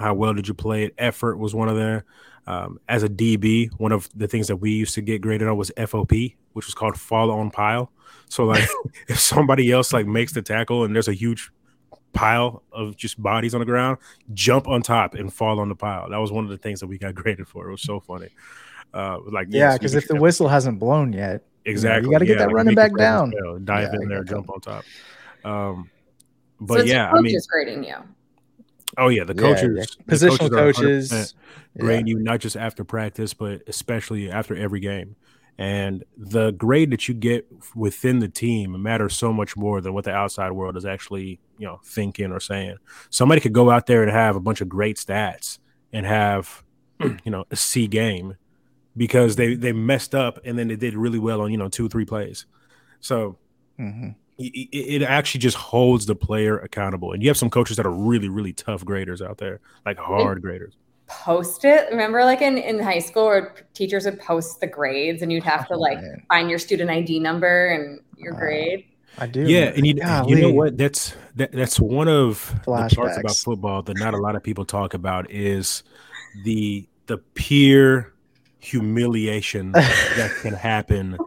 how 0.00 0.14
well 0.14 0.32
did 0.32 0.48
you 0.48 0.54
play 0.54 0.84
it? 0.84 0.94
Effort 0.98 1.36
was 1.36 1.54
one 1.54 1.68
of 1.68 1.76
them. 1.76 2.02
Um, 2.46 2.80
as 2.88 3.02
a 3.02 3.08
DB, 3.08 3.70
one 3.78 3.92
of 3.92 4.08
the 4.16 4.26
things 4.26 4.48
that 4.48 4.56
we 4.56 4.70
used 4.72 4.94
to 4.94 5.02
get 5.02 5.20
graded 5.20 5.46
on 5.46 5.56
was 5.56 5.70
FOP, 5.76 6.34
which 6.54 6.66
was 6.66 6.74
called 6.74 6.98
fall 6.98 7.30
on 7.30 7.50
pile. 7.50 7.92
So 8.28 8.44
like 8.44 8.68
if 9.08 9.18
somebody 9.18 9.70
else 9.72 9.92
like 9.92 10.06
makes 10.06 10.32
the 10.32 10.42
tackle 10.42 10.84
and 10.84 10.94
there's 10.94 11.08
a 11.08 11.12
huge 11.14 11.50
pile 12.12 12.62
of 12.72 12.96
just 12.96 13.22
bodies 13.22 13.54
on 13.54 13.60
the 13.60 13.66
ground, 13.66 13.98
jump 14.34 14.66
on 14.68 14.82
top 14.82 15.14
and 15.14 15.32
fall 15.32 15.60
on 15.60 15.68
the 15.68 15.76
pile. 15.76 16.08
That 16.10 16.18
was 16.18 16.32
one 16.32 16.44
of 16.44 16.50
the 16.50 16.58
things 16.58 16.80
that 16.80 16.86
we 16.86 16.98
got 16.98 17.14
graded 17.16 17.48
for. 17.48 17.68
It 17.68 17.72
was 17.72 17.82
so 17.82 18.00
funny. 18.00 18.28
Uh, 18.92 19.18
like 19.30 19.46
Yeah, 19.50 19.74
because 19.74 19.94
if 19.94 20.08
the 20.08 20.14
get- 20.14 20.22
whistle 20.22 20.48
hasn't 20.48 20.78
blown 20.78 21.12
yet, 21.12 21.42
exactly, 21.64 22.08
you 22.08 22.12
gotta 22.12 22.26
get 22.26 22.38
that 22.38 22.48
like, 22.48 22.56
running 22.56 22.74
back 22.74 22.96
down. 22.96 23.32
fail, 23.32 23.58
dive 23.58 23.90
Yeah, 23.92 24.00
in 24.02 24.08
there, 24.08 24.24
jump 24.24 24.50
on 24.50 24.60
top. 24.60 24.84
Um, 25.44 25.90
but 26.60 26.80
so 26.80 26.84
yeah, 26.86 27.10
I 27.10 27.14
mean, 27.20 27.32
coaches 27.32 27.46
grading 27.46 27.84
you. 27.84 27.94
oh 28.98 29.08
yeah, 29.08 29.24
the 29.24 29.34
coaches, 29.34 29.96
yeah. 29.98 30.04
the 30.06 30.16
positional 30.16 30.46
are 30.46 30.72
100% 30.72 30.74
coaches, 30.74 31.34
yeah. 31.74 31.82
grade 31.82 32.08
you 32.08 32.18
not 32.18 32.40
just 32.40 32.56
after 32.56 32.82
practice, 32.84 33.32
but 33.32 33.62
especially 33.68 34.30
after 34.30 34.56
every 34.56 34.80
game. 34.80 35.16
And 35.60 36.04
the 36.16 36.52
grade 36.52 36.90
that 36.90 37.06
you 37.06 37.12
get 37.12 37.46
within 37.74 38.20
the 38.20 38.28
team 38.28 38.82
matters 38.82 39.14
so 39.14 39.30
much 39.30 39.58
more 39.58 39.82
than 39.82 39.92
what 39.92 40.04
the 40.04 40.10
outside 40.10 40.52
world 40.52 40.74
is 40.74 40.86
actually, 40.86 41.38
you 41.58 41.66
know, 41.66 41.80
thinking 41.84 42.32
or 42.32 42.40
saying. 42.40 42.78
Somebody 43.10 43.42
could 43.42 43.52
go 43.52 43.70
out 43.70 43.84
there 43.84 44.02
and 44.02 44.10
have 44.10 44.36
a 44.36 44.40
bunch 44.40 44.62
of 44.62 44.70
great 44.70 44.96
stats 44.96 45.58
and 45.92 46.06
have, 46.06 46.62
you 47.00 47.30
know, 47.30 47.44
a 47.50 47.56
C 47.56 47.86
game, 47.86 48.38
because 48.96 49.36
they 49.36 49.54
they 49.54 49.72
messed 49.72 50.14
up 50.14 50.38
and 50.46 50.58
then 50.58 50.68
they 50.68 50.76
did 50.76 50.94
really 50.94 51.18
well 51.18 51.42
on 51.42 51.50
you 51.52 51.58
know 51.58 51.68
two 51.68 51.90
three 51.90 52.06
plays. 52.06 52.46
So 53.00 53.36
Mhm. 53.78 54.14
it, 54.38 54.68
it 54.72 55.02
actually 55.02 55.40
just 55.40 55.58
holds 55.58 56.06
the 56.06 56.14
player 56.16 56.58
accountable. 56.58 57.12
And 57.12 57.22
you 57.22 57.28
have 57.28 57.36
some 57.36 57.50
coaches 57.50 57.76
that 57.76 57.84
are 57.84 57.92
really 57.92 58.30
really 58.30 58.54
tough 58.54 58.82
graders 58.82 59.20
out 59.20 59.36
there, 59.36 59.60
like 59.84 59.98
hard 59.98 60.40
graders. 60.40 60.72
Post 61.10 61.64
it. 61.64 61.88
Remember, 61.90 62.24
like 62.24 62.40
in, 62.40 62.56
in 62.56 62.78
high 62.78 63.00
school, 63.00 63.24
where 63.26 63.54
teachers 63.74 64.04
would 64.04 64.20
post 64.20 64.60
the 64.60 64.66
grades, 64.66 65.22
and 65.22 65.32
you'd 65.32 65.42
have 65.44 65.66
to 65.68 65.74
Oh, 65.74 65.78
like 65.78 66.00
man. 66.00 66.22
find 66.28 66.48
your 66.48 66.58
student 66.58 66.88
ID 66.90 67.18
number 67.20 67.66
and 67.68 68.00
your 68.16 68.32
Wow. 68.34 68.38
grade. 68.40 68.84
I 69.18 69.26
do. 69.26 69.42
Yeah, 69.42 69.72
and 69.74 69.84
you, 69.86 69.94
you 70.28 70.40
know 70.40 70.52
what? 70.52 70.78
That's 70.78 71.14
that, 71.34 71.50
that's 71.52 71.80
one 71.80 72.06
of 72.08 72.54
the 72.64 72.70
parts 72.70 72.96
about 73.18 73.36
football 73.36 73.82
that 73.82 73.98
not 73.98 74.14
a 74.14 74.18
lot 74.18 74.36
of 74.36 74.42
people 74.44 74.64
talk 74.64 74.94
about 74.94 75.28
is 75.30 75.82
the 76.44 76.86
the 77.06 77.18
peer 77.18 78.12
humiliation 78.60 79.72
that 79.72 80.32
can 80.42 80.54
happen 80.54 81.18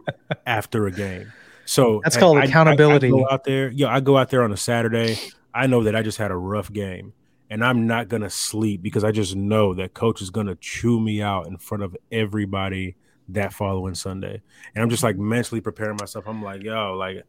after 0.46 0.86
a 0.86 0.90
game. 0.90 1.30
So 1.66 2.00
That's 2.04 2.16
called 2.16 2.38
I- 2.38 2.42
I- 2.42 2.44
accountability. 2.44 3.08
I, 3.08 3.10
go 3.10 3.26
out 3.30 3.44
there, 3.44 3.68
yeah, 3.70 3.88
I 3.88 4.00
go 4.00 4.16
out 4.16 4.30
there 4.30 4.42
on 4.42 4.52
a 4.52 4.56
Saturday. 4.56 5.18
I 5.54 5.66
know 5.66 5.82
that 5.84 5.94
I 5.94 6.02
just 6.02 6.18
had 6.18 6.30
a 6.30 6.36
rough 6.36 6.72
game, 6.72 7.12
and 7.54 7.64
I'm 7.64 7.86
not 7.86 8.08
gonna 8.08 8.30
sleep 8.30 8.82
because 8.82 9.04
I 9.04 9.12
just 9.12 9.36
know 9.36 9.74
that 9.74 9.94
coach 9.94 10.20
is 10.20 10.28
gonna 10.28 10.56
chew 10.56 10.98
me 10.98 11.22
out 11.22 11.46
in 11.46 11.56
front 11.56 11.84
of 11.84 11.96
everybody 12.10 12.96
that 13.28 13.52
following 13.52 13.94
Sunday. 13.94 14.42
And 14.74 14.82
I'm 14.82 14.90
just 14.90 15.04
like 15.04 15.16
mentally 15.16 15.60
preparing 15.60 15.96
myself. 16.00 16.24
I'm 16.26 16.42
like, 16.42 16.64
yo, 16.64 16.94
like 16.94 17.22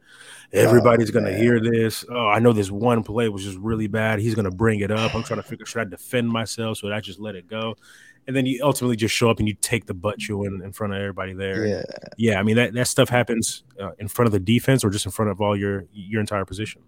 everybody's 0.52 1.12
gonna 1.12 1.30
man. 1.30 1.40
hear 1.40 1.60
this. 1.60 2.04
Oh, 2.10 2.26
I 2.26 2.40
know 2.40 2.52
this 2.52 2.72
one 2.72 3.04
play 3.04 3.28
was 3.28 3.44
just 3.44 3.56
really 3.58 3.86
bad. 3.86 4.18
He's 4.18 4.34
gonna 4.34 4.50
bring 4.50 4.80
it 4.80 4.90
up. 4.90 5.14
I'm 5.14 5.22
trying 5.22 5.40
to 5.40 5.46
figure 5.46 5.64
should 5.64 5.82
I 5.82 5.84
defend 5.84 6.28
myself? 6.28 6.78
Should 6.78 6.90
I 6.90 6.98
just 7.00 7.20
let 7.20 7.36
it 7.36 7.46
go? 7.46 7.76
And 8.26 8.34
then 8.34 8.46
you 8.46 8.58
ultimately 8.64 8.96
just 8.96 9.14
show 9.14 9.30
up 9.30 9.38
and 9.38 9.46
you 9.46 9.54
take 9.54 9.86
the 9.86 9.94
butt 9.94 10.18
chewing 10.18 10.60
in 10.64 10.72
front 10.72 10.92
of 10.92 10.98
everybody 10.98 11.34
there. 11.34 11.64
Yeah. 11.64 11.82
Yeah, 12.16 12.40
I 12.40 12.42
mean 12.42 12.56
that, 12.56 12.74
that 12.74 12.88
stuff 12.88 13.08
happens 13.08 13.62
uh, 13.80 13.92
in 14.00 14.08
front 14.08 14.26
of 14.26 14.32
the 14.32 14.40
defense 14.40 14.82
or 14.82 14.90
just 14.90 15.06
in 15.06 15.12
front 15.12 15.30
of 15.30 15.40
all 15.40 15.56
your 15.56 15.84
your 15.92 16.20
entire 16.20 16.44
position. 16.44 16.82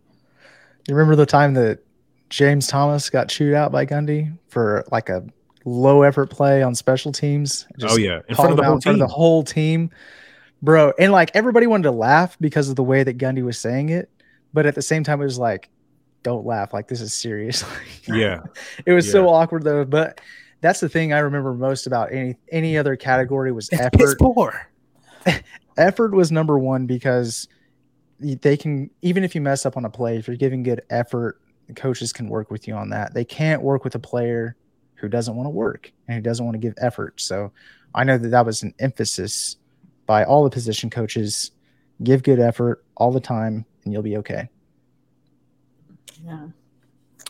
You 0.89 0.97
remember 0.97 1.15
the 1.15 1.27
time 1.27 1.55
that 1.55 1.85
James 2.31 2.67
Thomas 2.67 3.09
got 3.11 3.29
chewed 3.29 3.55
out 3.55 3.73
by 3.73 3.87
Gundy 3.87 4.37
for 4.49 4.85
like 4.93 5.09
a 5.09 5.25
low 5.65 6.03
effort 6.03 6.31
play 6.31 6.63
on 6.63 6.75
special 6.75 7.13
teams? 7.13 7.67
oh 7.83 7.97
yeah, 7.97 8.21
in 8.29 8.35
front 8.35 8.51
of 8.53 8.57
the 8.57 8.65
whole 8.65 8.79
team. 8.81 8.99
the 8.99 9.07
whole 9.07 9.43
team, 9.45 9.91
bro. 10.63 10.93
And 10.99 11.13
like 11.13 11.31
everybody 11.35 11.67
wanted 11.67 11.85
to 11.85 11.91
laugh 11.93 12.37
because 12.41 12.69
of 12.69 12.77
the 12.77 12.83
way 12.85 13.03
that 13.03 13.19
Gundy 13.19 13.45
was 13.45 13.59
saying 13.59 13.89
it, 13.89 14.11
but 14.53 14.67
at 14.67 14.75
the 14.75 14.83
same 14.83 15.05
time, 15.05 15.21
it 15.21 15.25
was 15.25 15.39
like, 15.39 15.69
"Don't 16.23 16.45
laugh! 16.47 16.73
Like 16.73 16.89
this 16.89 17.01
is 17.01 17.15
serious." 17.15 17.65
yeah, 18.09 18.41
it 18.85 18.93
was 18.93 19.11
so 19.11 19.29
awkward 19.29 19.65
though. 19.65 19.85
But 19.85 20.21
that's 20.61 20.81
the 20.81 20.89
thing 20.89 21.13
I 21.13 21.21
remember 21.21 21.55
most 21.55 21.87
about 21.87 22.13
any 22.13 22.37
any 22.53 22.77
other 22.77 22.97
category 22.97 23.53
was 23.53 23.69
It's 23.71 23.81
effort. 23.81 23.99
piss 23.99 24.15
poor. 24.19 24.69
effort 25.77 26.13
was 26.13 26.31
number 26.33 26.59
one 26.59 26.87
because 26.87 27.49
they 28.21 28.57
can 28.57 28.91
even 29.03 29.25
if 29.25 29.35
you 29.35 29.41
mess 29.41 29.65
up 29.65 29.77
on 29.77 29.85
a 29.85 29.91
play, 29.91 30.17
if 30.19 30.27
you're 30.27 30.37
giving 30.37 30.63
good 30.63 30.83
effort, 30.91 31.41
the 31.69 31.75
coaches 31.75 32.13
can 32.13 32.29
work 32.29 32.51
with 32.51 32.67
you 32.67 32.75
on 32.75 32.91
that. 32.91 33.15
They 33.15 33.25
can't 33.25 33.63
work 33.63 33.85
with 33.85 33.95
a 33.95 33.99
player 33.99 34.57
who 34.95 35.09
doesn't 35.09 35.37
want 35.37 35.47
to 35.47 35.51
work 35.51 35.93
and 36.09 36.17
who 36.17 36.23
doesn't 36.23 36.45
want 36.45 36.55
to 36.55 36.59
give 36.59 36.75
effort. 36.79 37.21
So 37.21 37.53
I 37.95 38.05
know 38.05 38.19
that 38.19 38.29
that 38.29 38.45
was 38.45 38.63
an 38.63 38.75
emphasis 38.79 39.57
by 40.07 40.25
all 40.25 40.43
the 40.43 40.51
position 40.51 40.91
coaches. 40.91 41.53
Give 42.03 42.23
good 42.23 42.41
effort 42.41 42.85
all 42.97 43.13
the 43.13 43.21
time, 43.21 43.65
and 43.85 43.93
you'll 43.93 44.03
be 44.03 44.17
okay. 44.19 44.49
Yeah. 46.25 46.49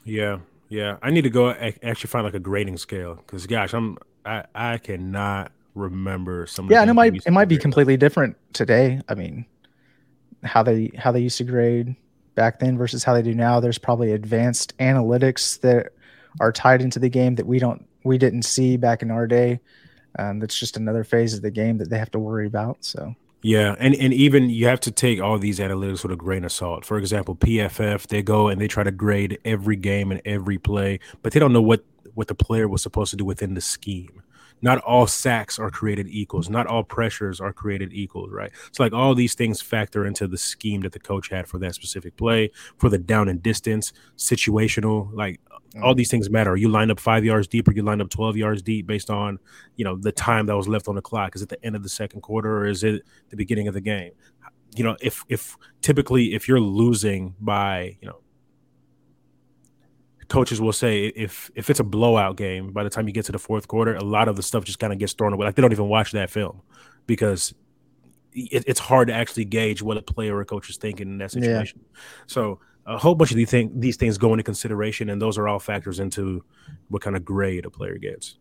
Yeah, 0.05 0.39
yeah. 0.69 0.97
I 1.03 1.11
need 1.11 1.23
to 1.23 1.31
go 1.31 1.51
actually 1.51 2.09
find 2.09 2.25
like 2.25 2.35
a 2.35 2.39
grading 2.39 2.79
scale 2.79 3.17
because 3.17 3.47
gosh, 3.47 3.75
I'm 3.75 3.99
I 4.25 4.45
I 4.55 4.79
cannot 4.79 5.53
remember 5.75 6.47
some. 6.47 6.67
Of 6.67 6.71
Yeah, 6.71 6.83
and 6.83 6.91
it 6.91 6.95
might 6.95 7.15
it 7.27 7.31
might 7.31 7.49
be 7.49 7.59
completely 7.59 7.97
different 7.97 8.37
today. 8.53 9.01
I 9.09 9.15
mean, 9.15 9.47
how 10.45 10.63
they 10.63 10.91
how 10.97 11.13
they 11.13 11.21
used 11.21 11.39
to 11.39 11.45
grade 11.45 11.97
back 12.39 12.61
then 12.61 12.79
versus 12.79 13.03
how 13.03 13.15
they 13.15 13.23
do 13.23 13.35
now. 13.35 13.59
There's 13.59 13.79
probably 13.79 14.13
advanced 14.13 14.73
analytics 14.79 15.61
that 15.63 15.89
are 16.39 16.53
tied 16.53 16.81
into 16.81 17.01
the 17.01 17.09
game 17.09 17.35
that 17.35 17.47
we 17.47 17.59
don't 17.59 17.85
we 18.05 18.17
didn't 18.17 18.43
see 18.43 18.77
back 18.77 19.03
in 19.03 19.11
our 19.11 19.27
day. 19.27 19.59
Um, 20.21 20.39
that's 20.39 20.57
just 20.57 20.77
another 20.77 21.03
phase 21.03 21.35
of 21.35 21.43
the 21.43 21.51
game 21.51 21.79
that 21.79 21.91
they 21.91 21.99
have 21.99 22.13
to 22.13 22.19
worry 22.21 22.47
about. 22.47 22.77
So 22.81 23.17
Yeah, 23.43 23.75
and 23.81 23.93
and 23.97 24.15
even 24.15 24.51
you 24.51 24.69
have 24.69 24.79
to 24.81 24.93
take 24.93 25.21
all 25.21 25.37
these 25.37 25.59
analytics 25.59 26.05
with 26.05 26.13
a 26.13 26.17
grain 26.17 26.45
of 26.45 26.53
salt. 26.53 26.85
For 26.85 26.97
example, 26.97 27.35
PFF 27.35 28.07
they 28.07 28.23
go 28.23 28.47
and 28.47 28.61
they 28.61 28.69
try 28.69 28.85
to 28.85 28.93
grade 28.93 29.41
every 29.45 29.77
game 29.77 30.13
and 30.13 30.23
every 30.25 30.59
play, 30.59 31.01
but 31.23 31.33
they 31.33 31.41
don't 31.41 31.53
know 31.53 31.63
what 31.63 31.85
what 32.15 32.29
the 32.29 32.37
player 32.37 32.69
was 32.69 32.83
supposed 32.83 33.11
to 33.11 33.17
do 33.17 33.25
within 33.25 33.55
the 33.55 33.61
scheme. 33.61 34.23
Not 34.61 34.79
all 34.79 35.07
sacks 35.07 35.59
are 35.59 35.71
created 35.71 36.09
equals. 36.09 36.49
Not 36.49 36.67
all 36.67 36.83
pressures 36.83 37.41
are 37.41 37.53
created 37.53 37.93
equals, 37.93 38.31
right? 38.33 38.51
So 38.73 38.83
like 38.83 38.93
all 38.93 39.15
these 39.15 39.35
things 39.35 39.61
factor 39.61 40.07
into 40.07 40.27
the 40.27 40.39
scheme 40.39 40.81
that 40.83 40.93
the 40.93 40.99
coach 40.99 41.29
had 41.29 41.47
for 41.47 41.59
that 41.59 41.75
specific 41.75 42.17
play, 42.17 42.51
for 42.77 42.89
the 42.89 42.99
down 42.99 43.29
and 43.29 43.43
distance, 43.43 43.93
situational, 44.17 45.11
like 45.13 45.41
mm-hmm. 45.45 45.85
all 45.85 45.95
these 45.95 46.11
things 46.11 46.31
matter. 46.31 46.51
Are 46.51 46.57
you 46.57 46.69
line 46.69 46.91
up 46.91 47.01
five 47.01 47.25
yards 47.25 47.47
deep 47.47 47.69
or 47.69 47.73
you 47.73 47.83
line 47.83 48.01
up 48.01 48.11
12 48.11 48.37
yards 48.37 48.63
deep 48.63 48.87
based 48.87 49.11
on, 49.11 49.39
you 49.77 49.85
know, 49.85 49.97
the 49.97 50.13
time 50.13 50.47
that 50.47 50.57
was 50.57 50.69
left 50.69 50.89
on 50.89 50.95
the 50.95 51.03
clock? 51.03 51.37
Is 51.37 51.43
it 51.43 51.49
the 51.49 51.65
end 51.65 51.77
of 51.77 51.83
the 51.83 51.89
second 51.89 52.21
quarter 52.23 52.59
or 52.59 52.67
is 52.67 52.85
it 52.85 53.03
the 53.31 53.37
beginning 53.37 53.69
of 53.69 53.75
the 53.75 53.81
game? 53.81 54.13
You 54.75 54.85
know, 54.85 54.97
if 55.01 55.25
if 55.29 55.57
typically 55.81 56.35
if 56.35 56.47
you're 56.47 56.61
losing 56.61 57.35
by, 57.41 57.97
you 58.01 58.09
know, 58.09 58.21
coaches 60.29 60.61
will 60.61 60.73
say 60.73 61.07
if 61.07 61.51
if 61.55 61.71
it's 61.71 61.81
a 61.81 61.85
blowout 61.85 62.37
game, 62.37 62.73
by 62.73 62.85
the 62.85 62.91
time 62.91 63.07
you 63.07 63.13
get 63.15 63.25
to 63.27 63.33
the 63.33 63.39
fourth 63.39 63.67
quarter, 63.69 63.95
a 63.97 64.05
lot 64.05 64.29
of 64.29 64.37
the 64.37 64.43
stuff 64.43 64.65
just 64.65 64.79
kind 64.79 64.93
of 64.93 64.99
gets 64.99 65.13
thrown 65.15 65.33
away. 65.33 65.47
Like 65.47 65.55
they 65.55 65.63
don't 65.63 65.73
even 65.73 65.89
watch 65.89 66.13
that 66.13 66.31
film 66.31 66.61
because 67.07 67.55
it, 68.33 68.65
it's 68.67 68.81
hard 68.81 69.09
to 69.09 69.15
actually 69.15 69.47
gauge 69.47 69.83
what 69.83 69.97
a 69.97 70.03
player 70.03 70.37
or 70.37 70.43
a 70.43 70.45
coach 70.45 70.69
is 70.69 70.77
thinking 70.77 71.09
in 71.09 71.19
that 71.19 71.35
Yeah. 71.35 71.41
situation. 71.41 71.81
So 72.27 72.61
a 72.87 72.99
whole 72.99 73.15
bunch 73.15 73.31
of 73.31 73.37
these 73.37 73.51
things 73.51 73.71
these 73.75 73.97
things 73.97 74.19
go 74.19 74.33
into 74.33 74.43
consideration, 74.43 75.11
and 75.11 75.21
those 75.21 75.39
are 75.39 75.49
all 75.49 75.59
factors 75.59 75.99
into 76.01 76.45
what 76.89 77.03
kind 77.03 77.17
of 77.17 77.25
grade 77.25 77.65
a 77.67 77.71
player 77.71 77.99
gets. 77.99 78.37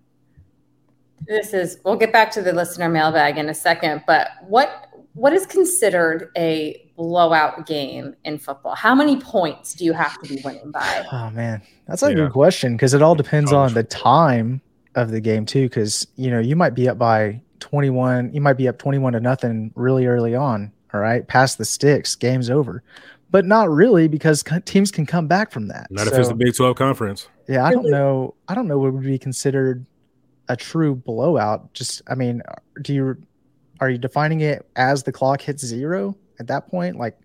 This 1.27 1.53
is 1.53 1.79
we'll 1.83 1.95
get 1.95 2.13
back 2.13 2.29
to 2.31 2.41
the 2.41 2.53
listener 2.53 2.89
mailbag 2.89 3.37
in 3.37 3.49
a 3.49 3.53
second, 3.53 4.03
but 4.05 4.29
what 4.47 4.86
what 5.17 5.33
is 5.33 5.45
considered 5.45 6.29
a 6.37 6.89
blowout 6.95 7.65
game 7.65 8.15
in 8.23 8.37
football? 8.37 8.75
How 8.75 8.93
many 8.95 9.19
points 9.19 9.73
do 9.73 9.83
you 9.85 9.93
have 9.93 10.19
to 10.21 10.29
be 10.29 10.41
winning 10.43 10.71
by? 10.71 11.05
Oh 11.11 11.29
man, 11.31 11.61
that's 11.87 12.03
a 12.03 12.09
Yeah. 12.09 12.15
good 12.15 12.31
question 12.31 12.75
because 12.75 12.93
it 12.93 13.01
all 13.01 13.15
depends 13.15 13.51
on 13.51 13.73
the 13.73 13.83
time 13.83 14.61
of 14.95 15.11
the 15.11 15.19
game 15.21 15.45
too. 15.45 15.63
Because 15.69 16.07
you 16.15 16.29
know 16.31 16.39
you 16.39 16.55
might 16.55 16.73
be 16.75 16.87
up 16.87 16.97
by 16.97 17.41
twenty 17.59 17.89
one, 17.89 18.31
you 18.33 18.41
might 18.41 18.53
be 18.57 18.67
up 18.67 18.77
twenty 18.77 18.97
one 18.99 19.13
to 19.13 19.19
nothing 19.19 19.71
really 19.75 20.05
early 20.05 20.35
on. 20.35 20.71
All 20.93 21.01
right, 21.01 21.27
past 21.27 21.57
the 21.57 21.65
sticks, 21.65 22.15
game's 22.15 22.49
over. 22.49 22.83
But 23.29 23.43
not 23.45 23.69
really 23.69 24.07
because 24.07 24.41
teams 24.63 24.89
can 24.89 25.05
come 25.05 25.27
back 25.27 25.51
from 25.51 25.67
that. 25.67 25.87
Not 25.91 26.07
if 26.07 26.13
it's 26.13 26.29
the 26.29 26.35
Big 26.35 26.55
Twelve 26.55 26.77
conference. 26.77 27.27
yeah, 27.49 27.65
I 27.65 27.73
don't 27.73 27.89
know. 27.89 28.35
I 28.47 28.55
don't 28.55 28.67
know 28.69 28.77
what 28.79 28.93
would 28.93 29.03
be 29.03 29.17
considered 29.19 29.85
a 30.47 30.55
true 30.55 30.95
blowout. 30.95 31.73
Just, 31.73 32.01
I 32.07 32.15
mean, 32.15 32.41
do 32.83 32.93
you 32.93 33.17
are 33.79 33.89
you 33.89 33.97
defining 33.97 34.41
it 34.41 34.65
as 34.75 35.03
the 35.03 35.11
clock 35.11 35.41
hits 35.41 35.65
zero 35.65 36.15
at 36.39 36.47
that 36.47 36.67
point? 36.67 36.97
Like, 36.97 37.17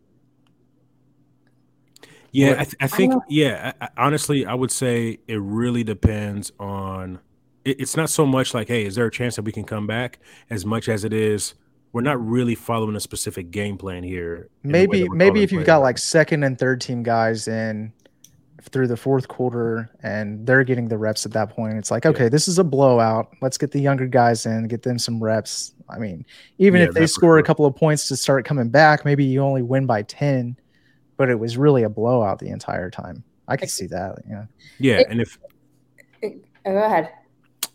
Yeah, 2.30 2.48
What- 2.50 2.58
I, 2.58 2.64
th- 2.64 2.76
I 2.80 2.86
think. 2.86 3.12
know. 3.12 3.22
Yeah, 3.28 3.72
I, 3.80 3.84
I, 3.86 3.88
honestly, 4.06 4.46
I 4.46 4.54
would 4.54 4.70
say 4.70 5.18
it 5.28 5.40
really 5.40 5.84
depends 5.84 6.50
on. 6.58 7.18
It, 7.64 7.80
it's 7.80 7.96
not 7.96 8.08
so 8.10 8.24
much 8.26 8.54
like, 8.54 8.68
hey, 8.68 8.84
is 8.86 8.94
there 8.94 9.06
a 9.06 9.10
chance 9.10 9.36
that 9.36 9.42
we 9.42 9.52
can 9.52 9.64
come 9.64 9.86
back? 9.86 10.18
As 10.50 10.64
much 10.64 10.88
as 10.88 11.04
it 11.04 11.12
is, 11.12 11.54
we're 11.92 12.00
not 12.00 12.24
really 12.26 12.54
following 12.54 12.96
a 12.96 13.00
specific 13.00 13.50
game 13.50 13.76
plan 13.76 14.02
here. 14.02 14.48
in 14.64 14.72
the 14.72 14.78
way 14.78 14.86
maybe 14.86 15.08
maybe 15.10 15.42
if 15.42 15.52
you've 15.52 15.58
plays. 15.60 15.66
got 15.66 15.78
like 15.82 15.98
second 15.98 16.42
and 16.42 16.58
third 16.58 16.80
team 16.80 17.02
guys 17.02 17.48
in 17.48 17.92
through 18.70 18.86
the 18.86 18.96
fourth 18.96 19.28
quarter 19.28 19.90
and 20.02 20.46
they're 20.46 20.64
getting 20.64 20.88
the 20.88 20.96
reps 20.96 21.26
at 21.26 21.32
that 21.32 21.50
point 21.50 21.74
it's 21.76 21.90
like 21.90 22.04
Yeah. 22.04 22.10
okay 22.10 22.28
this 22.28 22.46
is 22.48 22.58
a 22.58 22.64
blowout 22.64 23.28
let's 23.42 23.58
get 23.58 23.70
the 23.72 23.80
younger 23.80 24.06
guys 24.06 24.46
in 24.46 24.68
get 24.68 24.82
them 24.82 24.98
some 24.98 25.22
reps 25.22 25.72
i 25.90 25.98
mean 25.98 26.24
even 26.58 26.80
Yeah, 26.80 26.88
if 26.88 26.94
they 26.94 27.06
score 27.06 27.38
a 27.38 27.42
couple 27.42 27.66
of 27.66 27.74
points 27.74 28.08
to 28.08 28.16
start 28.16 28.44
coming 28.44 28.68
back 28.68 29.04
maybe 29.04 29.24
you 29.24 29.40
only 29.40 29.62
win 29.62 29.84
by 29.86 30.02
10 30.02 30.56
but 31.16 31.28
it 31.28 31.38
was 31.38 31.56
really 31.58 31.82
a 31.82 31.88
blowout 31.88 32.38
the 32.38 32.48
entire 32.48 32.90
time 32.90 33.22
i 33.48 33.56
could 33.56 33.70
see 33.70 33.86
that 33.86 34.18
yeah 34.28 34.44
yeah, 34.78 34.98
it- 35.00 35.06
and 35.10 35.20
if 35.20 35.38
Oh, 36.64 36.70
go 36.72 36.84
ahead. 36.84 37.10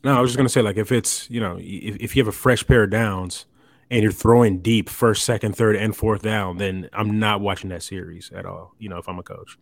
no, 0.05 0.15
I 0.17 0.21
was 0.21 0.29
just 0.31 0.37
gonna 0.37 0.47
say 0.47 0.61
like 0.61 0.77
if 0.77 0.91
it's 0.93 1.29
you 1.29 1.41
know 1.41 1.57
if, 1.59 1.97
if 1.97 2.15
you 2.15 2.21
have 2.23 2.29
a 2.29 2.37
fresh 2.37 2.65
pair 2.65 2.83
of 2.83 2.89
downs 2.89 3.45
and 3.91 4.01
you're 4.01 4.11
throwing 4.13 4.59
deep 4.59 4.87
first, 4.89 5.23
second, 5.25 5.55
third, 5.57 5.75
and 5.75 5.95
fourth 5.95 6.21
down, 6.21 6.57
then 6.57 6.89
I'm 6.93 7.19
not 7.19 7.39
watching 7.41 7.69
that 7.71 7.83
series 7.83 8.31
at 8.33 8.45
all. 8.45 8.73
You 8.79 8.87
know, 8.89 8.97
if 8.97 9.07
I'm 9.09 9.17
a 9.19 9.23
coach. 9.23 9.57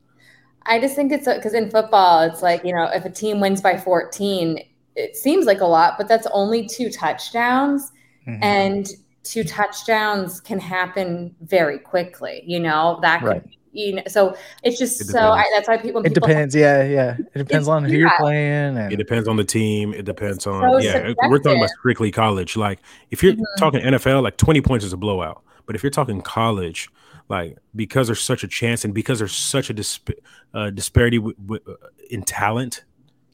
I 0.66 0.80
just 0.80 0.96
think 0.96 1.12
it's 1.12 1.26
because 1.28 1.54
in 1.54 1.70
football, 1.70 2.22
it's 2.22 2.42
like, 2.42 2.64
you 2.64 2.74
know, 2.74 2.86
if 2.86 3.06
a 3.06 3.10
team 3.10 3.40
wins 3.40 3.62
by 3.62 3.78
14, 3.78 4.60
it 4.96 5.16
seems 5.16 5.46
like 5.46 5.62
a 5.62 5.66
lot, 5.66 5.96
but 5.98 6.08
that's 6.08 6.28
only 6.34 6.66
two 6.68 6.90
touchdowns. 6.90 7.92
Mhm. 8.28 8.40
And 8.44 8.88
two 9.24 9.44
touchdowns 9.44 10.40
can 10.42 10.60
happen 10.60 11.36
very 11.42 11.80
quickly. 11.80 12.44
You 12.46 12.60
know, 12.60 13.00
that 13.02 13.20
could, 13.22 13.28
Right. 13.28 13.44
you 13.74 13.96
know, 13.96 14.02
so 14.08 14.36
it's 14.64 14.80
just 14.80 15.02
It 15.02 15.06
so 15.08 15.20
I, 15.20 15.44
that's 15.54 15.68
why 15.68 15.78
people. 15.78 16.02
It 16.02 16.14
people- 16.14 16.28
depends. 16.28 16.56
Yeah, 16.56 16.84
yeah. 16.84 17.18
It 17.34 17.38
depends 17.40 17.68
on 17.68 17.84
who 17.84 17.96
you're 17.98 18.12
playing. 18.20 18.78
And 18.78 18.92
It 18.94 18.98
depends 18.98 19.28
on 19.28 19.36
the 19.36 19.44
team. 19.44 19.94
It 19.94 20.06
depends 20.06 20.48
on 20.48 20.62
so 20.62 20.78
yeah. 20.78 21.14
We're 21.28 21.40
talking 21.40 21.58
about 21.60 21.70
strictly 21.80 22.12
college. 22.12 22.56
Like 22.56 22.80
if 23.12 23.22
you're 23.22 23.34
Mhm. 23.34 23.44
talking 23.60 23.82
NFL, 23.82 24.22
like 24.24 24.38
20 24.38 24.62
points 24.62 24.86
is 24.86 24.94
a 24.94 24.98
blowout. 24.98 25.42
But 25.68 25.76
if 25.76 25.84
you're 25.84 25.90
talking 25.92 26.22
college, 26.22 26.90
like 27.30 27.58
because 27.76 28.08
there's 28.08 28.22
such 28.22 28.44
a 28.44 28.48
chance 28.48 28.86
and 28.86 28.94
because 28.94 29.20
there's 29.20 29.36
such 29.36 29.70
a 29.70 29.74
disp- 29.74 30.12
uh, 30.54 30.70
disparity 30.70 31.18
w- 31.18 31.36
w- 31.38 31.64
uh, 31.68 31.88
in 32.10 32.22
talent, 32.24 32.84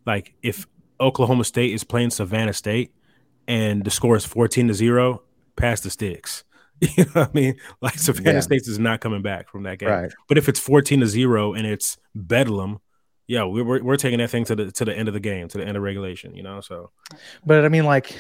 like 0.06 0.34
if 0.42 0.66
Oklahoma 1.00 1.44
State 1.44 1.74
is 1.74 1.84
playing 1.84 2.12
Savannah 2.12 2.54
State 2.54 2.94
and 3.48 3.84
the 3.84 3.92
score 3.92 4.16
is 4.16 4.26
14 4.26 4.70
to 4.70 4.74
zero, 4.74 5.24
pass 5.56 5.82
the 5.82 5.90
sticks. 5.90 6.44
You 6.98 7.06
know 7.06 7.12
what 7.22 7.30
I 7.30 7.34
mean? 7.34 7.56
Like 7.80 8.00
Savannah 8.00 8.34
Yeah. 8.38 8.40
State 8.40 8.64
is 8.68 8.80
not 8.80 9.02
coming 9.02 9.22
back 9.22 9.50
from 9.50 9.64
that 9.64 9.78
game. 9.78 9.90
right. 9.90 10.12
But 10.28 10.40
if 10.40 10.50
it's 10.50 10.60
14 10.60 11.02
to 11.02 11.06
0 11.06 11.54
and 11.54 11.68
it's 11.68 12.00
bedlam, 12.16 12.80
yeah, 13.28 13.44
we're, 13.44 13.84
we're, 13.84 13.98
taking 13.98 14.18
that 14.18 14.32
thing 14.32 14.46
to 14.46 14.56
the 14.56 14.72
to 14.72 14.84
the 14.84 14.98
end 14.98 15.08
of 15.08 15.14
the 15.14 15.20
game, 15.20 15.48
to 15.50 15.60
the 15.60 15.64
end 15.64 15.78
of 15.78 15.84
regulation, 15.84 16.36
you 16.36 16.42
know? 16.42 16.60
So 16.60 16.90
But 17.46 17.64
I 17.66 17.70
mean, 17.70 17.86
like, 17.86 18.16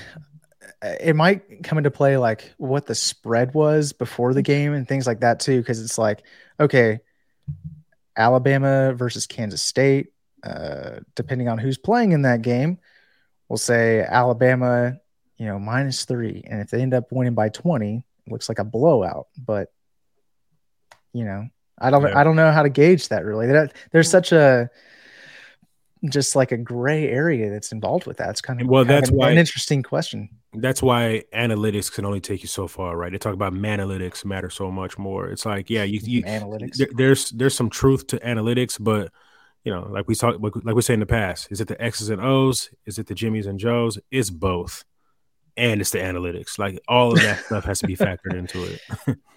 Uh, 0.81 0.95
it 0.99 1.15
might 1.15 1.63
come 1.63 1.77
into 1.77 1.91
play 1.91 2.17
like 2.17 2.53
what 2.57 2.85
the 2.85 2.95
spread 2.95 3.53
was 3.53 3.93
before 3.93 4.33
the 4.33 4.41
mm-hmm. 4.41 4.45
game 4.45 4.73
and 4.73 4.87
things 4.87 5.07
like 5.07 5.21
that 5.21 5.39
too, 5.39 5.59
because 5.59 5.81
it's 5.81 5.97
like, 5.97 6.23
okay, 6.59 6.99
Alabama 8.15 8.93
versus 8.93 9.25
Kansas 9.25 9.61
State, 9.61 10.07
uh, 10.43 10.99
depending 11.15 11.47
on 11.47 11.57
who's 11.57 11.77
playing 11.77 12.11
in 12.11 12.23
that 12.23 12.41
game, 12.41 12.77
we'll 13.47 13.57
say 13.57 14.01
Alabama, 14.01 14.97
you 15.37 15.45
know, 15.45 15.57
minus 15.59 16.05
three, 16.05 16.43
and 16.45 16.61
if 16.61 16.69
they 16.69 16.81
end 16.81 16.93
up 16.93 17.11
winning 17.11 17.33
by 17.33 17.49
twenty, 17.49 18.03
it 18.27 18.31
looks 18.31 18.49
like 18.49 18.59
a 18.59 18.63
blowout. 18.63 19.27
But 19.37 19.71
you 21.13 21.25
know, 21.25 21.47
I 21.79 21.89
don't, 21.89 22.03
Yeah. 22.03 22.17
I 22.17 22.23
don't 22.23 22.35
know 22.35 22.51
how 22.51 22.63
to 22.63 22.69
gauge 22.69 23.09
that 23.09 23.25
really. 23.25 23.47
There's 23.47 24.07
mm. 24.07 24.11
such 24.11 24.31
a 24.31 24.69
just 26.09 26.35
like 26.35 26.51
a 26.51 26.57
gray 26.57 27.07
area 27.09 27.49
that's 27.49 27.71
involved 27.71 28.05
with 28.07 28.17
that. 28.17 28.29
It's 28.31 28.41
kind 28.41 28.59
of 28.61 28.67
Well, 28.67 28.83
kind 28.83 28.95
of 28.95 29.01
that's 29.01 29.09
an, 29.11 29.15
why- 29.17 29.31
an 29.31 29.37
interesting 29.37 29.83
question. 29.83 30.29
that's 30.53 30.81
why 30.81 31.23
analytics 31.33 31.91
can 31.93 32.05
only 32.05 32.19
take 32.19 32.41
you 32.41 32.47
so 32.47 32.67
far, 32.67 32.97
right? 32.97 33.11
They 33.11 33.17
talk 33.17 33.33
about 33.33 33.53
analytics 33.53 34.25
matter 34.25 34.49
so 34.49 34.71
much 34.71 34.97
more. 34.97 35.27
It's 35.29 35.45
like, 35.45 35.69
yeah, 35.69 35.83
you, 35.83 35.99
you 36.03 36.23
analytics. 36.23 36.77
there- 36.77 36.89
there's 36.95 37.29
there's 37.31 37.55
some 37.55 37.69
truth 37.69 38.07
to 38.07 38.19
analytics, 38.19 38.77
but 38.83 39.11
you 39.63 39.71
know, 39.71 39.87
like 39.91 40.07
we 40.07 40.15
talked, 40.15 40.41
like, 40.41 40.53
like 40.63 40.73
we 40.75 40.81
say 40.81 40.95
in 40.95 40.99
the 40.99 41.05
past, 41.05 41.47
is 41.51 41.61
it 41.61 41.67
the 41.67 41.79
X's 41.79 42.09
and 42.09 42.19
O's? 42.19 42.71
Is 42.87 42.97
it 42.97 43.05
the 43.05 43.13
Jimmys 43.13 43.45
and 43.45 43.59
Joes? 43.59 43.99
It's 44.09 44.31
both, 44.31 44.83
and 45.55 45.79
it's 45.81 45.91
the 45.91 45.99
analytics. 45.99 46.57
Like 46.57 46.79
all 46.87 47.11
of 47.13 47.21
that 47.21 47.45
stuff 47.45 47.65
has 47.65 47.77
to 47.81 47.85
be 47.87 47.95
factored 47.95 48.33
into 48.33 48.63
it. 48.63 49.17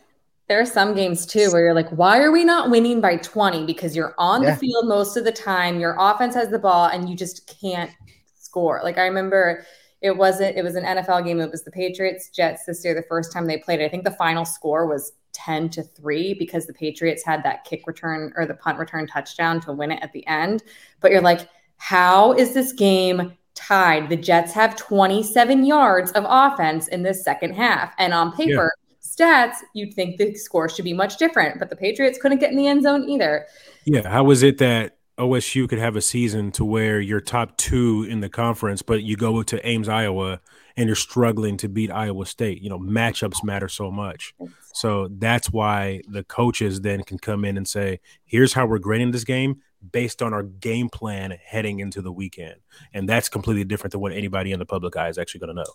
There 0.49 0.61
are 0.61 0.67
some 0.67 0.95
games 0.95 1.25
too 1.25 1.51
where 1.51 1.63
you're 1.63 1.75
like, 1.75 1.89
why 1.91 2.21
are 2.21 2.31
we 2.31 2.45
not 2.45 2.71
winning 2.71 3.01
by 3.01 3.17
20? 3.17 3.65
Because 3.65 3.97
you're 3.97 4.15
on 4.19 4.43
Yeah. 4.43 4.51
the 4.51 4.57
field 4.57 4.87
most 4.87 5.17
of 5.17 5.25
the 5.25 5.33
time, 5.33 5.81
your 5.81 5.97
offense 5.99 6.35
has 6.35 6.51
the 6.51 6.59
ball, 6.59 6.87
and 6.87 7.09
you 7.09 7.17
just 7.17 7.47
can't 7.61 7.91
score. 8.39 8.81
Like 8.83 8.99
I 8.99 9.05
remember 9.07 9.65
it 10.03 10.15
wasn't, 10.15 10.55
it 10.57 10.63
was 10.63 10.75
an 10.75 10.85
NFL 10.85 11.25
game. 11.25 11.41
It 11.41 11.51
was 11.51 11.65
the 11.65 11.71
Patriots 11.71 12.29
Jets 12.29 12.67
this 12.67 12.85
year, 12.85 12.93
the 12.95 13.03
first 13.09 13.33
time 13.33 13.47
they 13.47 13.57
played. 13.57 13.81
I 13.81 13.89
think 13.89 14.05
the 14.05 14.11
final 14.11 14.45
score 14.45 14.87
was 14.87 15.13
10 15.33 15.71
to 15.71 15.83
3 15.83 16.35
because 16.35 16.67
the 16.67 16.75
Patriots 16.75 17.25
had 17.25 17.43
that 17.43 17.65
kick 17.65 17.87
return 17.87 18.33
or 18.37 18.45
the 18.45 18.55
punt 18.55 18.79
return 18.79 19.07
touchdown 19.07 19.61
to 19.63 19.73
win 19.73 19.91
it 19.93 20.03
at 20.03 20.13
the 20.13 20.25
end. 20.27 20.63
But 21.01 21.11
you're 21.11 21.23
like, 21.23 21.49
how 21.79 22.35
is 22.35 22.53
this 22.53 22.73
game 22.75 23.33
tied? 23.55 24.11
The 24.11 24.17
Jets 24.17 24.53
have 24.53 24.77
27 24.77 25.65
yards 25.65 26.13
of 26.13 26.27
offense 26.29 26.89
in 26.89 27.03
this 27.03 27.25
second 27.25 27.55
half. 27.55 27.95
And 27.99 28.13
on 28.13 28.31
paper, 28.37 28.73
stats, 29.17 29.57
you'd 29.75 29.95
think 29.95 30.17
the 30.17 30.35
score 30.35 30.69
should 30.69 30.85
be 30.85 30.93
much 30.93 31.17
different, 31.17 31.59
but 31.59 31.71
the 31.71 31.77
Patriots 31.77 32.19
couldn't 32.21 32.39
get 32.39 32.51
in 32.51 32.57
the 32.57 32.67
end 32.67 32.83
zone 32.83 33.09
either. 33.09 33.47
Yeah, 33.85 34.09
how 34.09 34.31
is 34.31 34.43
it 34.43 34.59
that 34.59 34.97
OSU 35.19 35.69
could 35.69 35.79
have 35.79 35.95
a 35.95 36.01
season 36.01 36.51
to 36.53 36.65
where 36.65 37.01
you're 37.01 37.21
top 37.21 37.57
two 37.57 38.07
in 38.09 38.21
the 38.21 38.29
conference, 38.29 38.83
but 38.83 39.03
you 39.03 39.17
go 39.17 39.43
to 39.43 39.67
Ames, 39.67 39.89
Iowa, 39.89 40.41
and 40.77 40.87
you're 40.87 40.97
struggling 40.97 41.57
to 41.59 41.69
beat 41.69 41.91
Iowa 41.91 42.27
State? 42.27 42.61
You 42.63 42.71
know, 42.71 42.79
matchups 42.79 43.45
matter 43.45 43.69
so 43.69 43.91
much. 43.91 44.35
So 44.73 45.09
that's 45.09 45.53
why 45.53 46.03
the 46.09 46.25
coaches 46.25 46.81
then 46.81 47.05
can 47.05 47.19
come 47.19 47.45
in 47.45 47.57
and 47.57 47.69
say, 47.69 48.01
here's 48.25 48.55
how 48.55 48.67
we're 48.67 48.79
grading 48.79 49.13
this 49.13 49.25
game 49.25 49.61
based 49.93 50.23
on 50.23 50.33
our 50.33 50.43
game 50.43 50.89
plan 50.89 51.37
heading 51.45 51.79
into 51.79 52.03
the 52.03 52.11
weekend. 52.11 52.57
And 52.93 53.09
that's 53.09 53.29
completely 53.29 53.65
different 53.65 53.93
than 53.93 54.01
what 54.01 54.13
anybody 54.13 54.51
in 54.51 54.59
the 54.59 54.67
public 54.67 54.97
eye 54.97 55.09
is 55.09 55.19
actually 55.19 55.41
going 55.41 55.55
to 55.55 55.63
know. 55.63 55.73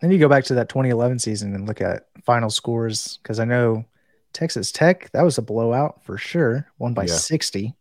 Then 0.00 0.10
you 0.10 0.18
go 0.18 0.28
back 0.28 0.44
to 0.44 0.54
that 0.54 0.68
2011 0.68 1.18
season 1.18 1.54
and 1.54 1.66
look 1.66 1.80
at 1.80 2.06
final 2.24 2.48
scores 2.50 3.18
because 3.22 3.38
I 3.38 3.44
know 3.44 3.84
Texas 4.32 4.72
Tech 4.72 5.10
that 5.12 5.22
was 5.22 5.36
a 5.38 5.42
blowout 5.42 6.02
for 6.04 6.16
sure, 6.16 6.66
won 6.78 6.94
by 6.94 7.04
Yeah. 7.04 7.14
60. 7.14 7.74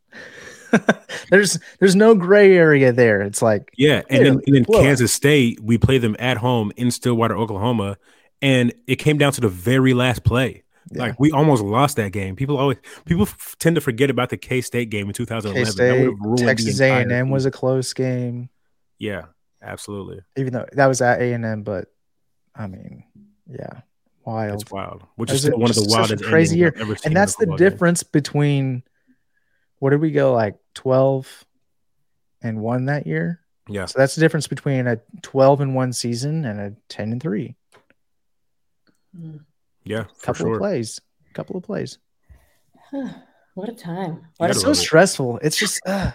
there's 1.31 1.57
there's 1.79 1.95
no 1.95 2.13
gray 2.15 2.55
area 2.55 2.91
there. 2.91 3.21
It's 3.21 3.41
like 3.41 3.71
Yeah, 3.77 4.01
and 4.09 4.25
then, 4.25 4.39
Clearly, 4.41 4.57
and 4.57 4.65
then. 4.65 4.81
Kansas 4.83 5.13
State, 5.13 5.59
we 5.61 5.77
play 5.77 5.97
them 5.97 6.15
at 6.19 6.37
home 6.37 6.71
in 6.77 6.91
Stillwater, 6.91 7.37
Oklahoma, 7.37 7.97
and 8.41 8.73
it 8.87 8.97
came 8.97 9.17
down 9.17 9.31
to 9.33 9.41
the 9.41 9.49
very 9.49 9.93
last 9.93 10.23
play. 10.23 10.63
Yeah. 10.91 11.03
Like 11.03 11.19
we 11.19 11.31
almost 11.31 11.63
lost 11.63 11.97
that 11.97 12.11
game. 12.11 12.35
People 12.35 12.57
always 12.57 12.77
people 13.05 13.23
f- 13.23 13.55
tend 13.59 13.75
to 13.75 13.81
forget 13.81 14.09
about 14.09 14.29
the 14.29 14.37
K 14.37 14.61
State 14.61 14.89
game 14.89 15.07
in 15.07 15.13
2011. 15.13 15.65
K-State, 15.65 15.99
would've 16.01 16.19
ruined 16.19 16.39
the 16.39 16.45
Texas 16.45 16.79
A&M 16.79 17.29
was 17.29 17.45
a 17.45 17.51
close 17.51 17.93
game, 17.93 18.49
yeah, 18.97 19.25
absolutely. 19.61 20.21
even 20.37 20.53
though 20.53 20.65
that 20.73 20.87
was 20.87 21.01
at 21.01 21.21
A&M. 21.21 21.63
But 21.63 21.87
I 22.55 22.67
mean, 22.67 23.03
yeah, 23.49 23.81
wild. 24.25 24.61
It's 24.61 24.71
wild. 24.71 25.03
Which 25.15 25.31
is 25.31 25.33
was 25.33 25.43
a- 25.43 25.47
still 25.47 25.59
one 25.59 25.69
of 25.69 25.75
the 25.75 25.81
just 25.83 25.95
wildest 25.95 26.23
crazy 26.23 26.57
year. 26.57 26.73
I've 26.75 26.81
ever 26.81 26.95
seen 26.95 27.09
and 27.09 27.15
that's 27.15 27.35
the 27.35 27.45
football 27.45 27.57
game. 27.57 27.69
difference 27.69 28.03
between 28.03 28.83
what 29.79 29.91
did 29.91 30.01
we 30.01 30.11
go 30.11 30.33
like 30.33 30.57
12 30.75 31.45
and 32.41 32.61
1 32.61 32.85
that 32.85 33.07
year 33.07 33.41
Yeah, 33.67 33.85
so 33.85 33.99
that's 33.99 34.15
the 34.15 34.21
difference 34.21 34.47
between 34.47 34.87
a 34.87 34.99
12 35.21 35.61
and 35.61 35.75
1 35.75 35.93
season 35.93 36.45
and 36.45 36.59
a 36.59 36.75
10 36.89 37.13
and 37.13 37.21
3 37.21 37.55
hmm. 39.15 39.37
yeah, 39.83 40.03
for 40.03 40.25
couple 40.25 40.45
sure. 40.45 40.53
of 40.53 40.59
plays 40.59 41.01
couple 41.33 41.57
of 41.57 41.63
plays 41.63 41.97
what 43.59 43.67
a 43.67 43.73
time. 43.73 44.25
What 44.37 44.49
it's 44.49 44.61
so 44.61 44.67
love 44.67 44.77
stressful 44.77 45.39
it's 45.43 45.57
just 45.57 45.81
uh, 45.85 46.11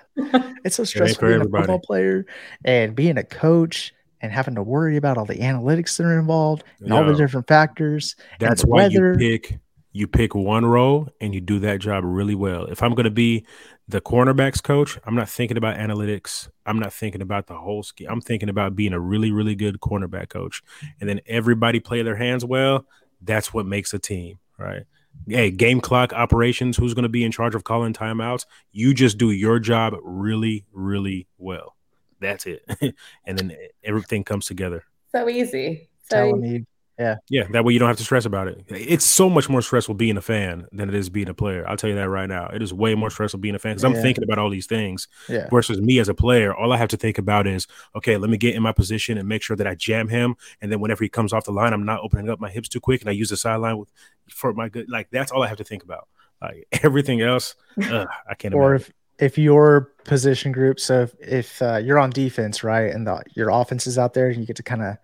it's 0.64 0.76
so 0.76 0.84
stressful 0.84 1.20
for 1.20 1.28
being 1.28 1.42
a 1.42 1.44
football 1.44 1.78
player 1.78 2.24
and 2.64 2.96
being 2.96 3.18
a 3.18 3.24
coach 3.24 3.92
and 4.22 4.32
having 4.32 4.54
to 4.54 4.62
worry 4.62 4.96
about 4.96 5.18
all 5.18 5.26
the 5.26 5.34
analytics 5.34 5.98
that 5.98 6.04
are 6.04 6.18
involved 6.18 6.64
and 6.80 6.92
all 6.92 7.04
the 7.04 7.14
different 7.14 7.46
factors 7.46 8.16
That's 8.40 8.62
why 8.62 8.84
weather. 8.84 9.12
you 9.12 9.18
pick 9.18 9.58
you 9.92 10.06
pick 10.08 10.34
one 10.34 10.64
role 10.64 11.08
and 11.20 11.34
you 11.34 11.40
do 11.40 11.58
that 11.60 11.80
job 11.80 12.02
really 12.04 12.34
well. 12.34 12.64
If 12.64 12.82
I'm 12.82 12.94
going 12.94 13.04
to 13.04 13.10
be 13.10 13.46
the 13.86 14.00
cornerbacks 14.00 14.60
coach, 14.60 14.98
I'm 15.04 15.14
not 15.14 15.28
thinking 15.28 15.56
about 15.56 15.76
analytics. 15.76 16.48
I'm 16.66 16.80
not 16.80 16.92
thinking 16.92 17.20
about 17.20 17.46
the 17.46 17.54
whole 17.54 17.82
scheme. 17.82 18.08
I'm 18.10 18.22
thinking 18.22 18.48
about 18.48 18.74
being 18.74 18.94
a 18.94 18.98
really 18.98 19.32
really 19.32 19.54
good 19.54 19.80
cornerback 19.80 20.30
coach. 20.30 20.62
And 20.98 21.08
then 21.08 21.20
everybody 21.26 21.78
play 21.78 22.00
their 22.00 22.16
hands 22.16 22.44
well. 22.44 22.86
That's 23.20 23.52
what 23.52 23.66
makes 23.66 23.92
a 23.92 23.98
team, 23.98 24.38
right? 24.58 24.84
Hey, 25.26 25.50
game 25.50 25.80
clock 25.80 26.12
operations, 26.12 26.76
who's 26.76 26.94
going 26.94 27.04
to 27.04 27.08
be 27.08 27.24
in 27.24 27.32
charge 27.32 27.54
of 27.54 27.64
calling 27.64 27.94
timeouts? 27.94 28.44
You 28.72 28.92
just 28.92 29.16
do 29.18 29.30
your 29.30 29.58
job 29.58 29.94
really 30.02 30.64
really 30.72 31.26
well. 31.38 31.76
That's 32.20 32.46
it. 32.46 32.64
and 33.26 33.38
then 33.38 33.56
everything 33.82 34.24
comes 34.24 34.46
together. 34.46 34.84
so 35.12 35.28
easy. 35.28 35.88
So 36.10 36.16
telling 36.16 36.40
me 36.40 36.64
Yeah, 36.98 37.16
Yeah. 37.28 37.44
that 37.50 37.64
way 37.64 37.72
you 37.72 37.78
don't 37.78 37.88
have 37.88 37.96
to 37.96 38.04
stress 38.04 38.24
about 38.24 38.46
it. 38.48 38.64
It's 38.68 39.04
so 39.04 39.28
much 39.28 39.48
more 39.48 39.60
stressful 39.62 39.94
being 39.96 40.16
a 40.16 40.20
fan 40.22 40.66
than 40.70 40.88
it 40.88 40.94
is 40.94 41.10
being 41.10 41.28
a 41.28 41.34
player. 41.34 41.68
I'll 41.68 41.76
tell 41.76 41.90
you 41.90 41.96
that 41.96 42.08
right 42.08 42.28
now. 42.28 42.46
It 42.46 42.62
is 42.62 42.72
way 42.72 42.94
more 42.94 43.10
stressful 43.10 43.40
being 43.40 43.54
a 43.54 43.58
fan 43.58 43.72
because 43.72 43.84
I'm 43.84 43.94
thinking 43.94 44.22
about 44.24 44.38
all 44.38 44.48
these 44.50 44.66
things 44.66 45.08
yeah 45.28 45.48
versus 45.50 45.80
me 45.80 45.98
as 45.98 46.08
a 46.08 46.14
player. 46.14 46.54
All 46.54 46.72
I 46.72 46.76
have 46.76 46.88
to 46.90 46.96
think 46.96 47.18
about 47.18 47.46
is, 47.46 47.66
okay, 47.96 48.16
let 48.16 48.30
me 48.30 48.36
get 48.36 48.54
in 48.54 48.62
my 48.62 48.72
position 48.72 49.18
and 49.18 49.28
make 49.28 49.42
sure 49.42 49.56
that 49.56 49.66
I 49.66 49.74
jam 49.74 50.08
him. 50.08 50.36
And 50.62 50.70
then 50.70 50.78
whenever 50.80 51.02
he 51.02 51.08
comes 51.08 51.32
off 51.32 51.44
the 51.44 51.52
line, 51.52 51.72
I'm 51.72 51.84
not 51.84 52.00
opening 52.00 52.30
up 52.30 52.38
my 52.38 52.50
hips 52.50 52.68
too 52.68 52.80
quick 52.80 53.00
and 53.00 53.08
I 53.08 53.12
use 53.12 53.30
the 53.30 53.36
sideline 53.36 53.78
with, 53.78 53.90
for 54.28 54.52
my 54.52 54.68
good. 54.68 54.88
Like 54.88 55.08
that's 55.10 55.32
all 55.32 55.42
I 55.42 55.48
have 55.48 55.58
to 55.58 55.64
think 55.64 55.82
about. 55.82 56.06
Like 56.40 56.66
everything 56.84 57.20
else, 57.22 57.56
ugh, 57.82 58.06
I 58.28 58.34
can't 58.34 58.54
or 58.54 58.74
imagine. 58.74 58.92
if 59.18 59.32
if 59.32 59.38
your 59.38 59.92
position 60.04 60.50
group 60.50 60.80
so 60.80 61.02
if, 61.02 61.14
if 61.20 61.62
uh, 61.62 61.76
you're 61.76 62.00
on 62.00 62.10
defense 62.10 62.64
right 62.64 62.92
and 62.92 63.06
the, 63.06 63.22
your 63.36 63.48
offense 63.48 63.86
is 63.86 63.96
out 63.96 64.12
there 64.12 64.26
and 64.28 64.38
you 64.38 64.44
get 64.44 64.56
to 64.56 64.62
kind 64.64 64.82
of 64.82 64.96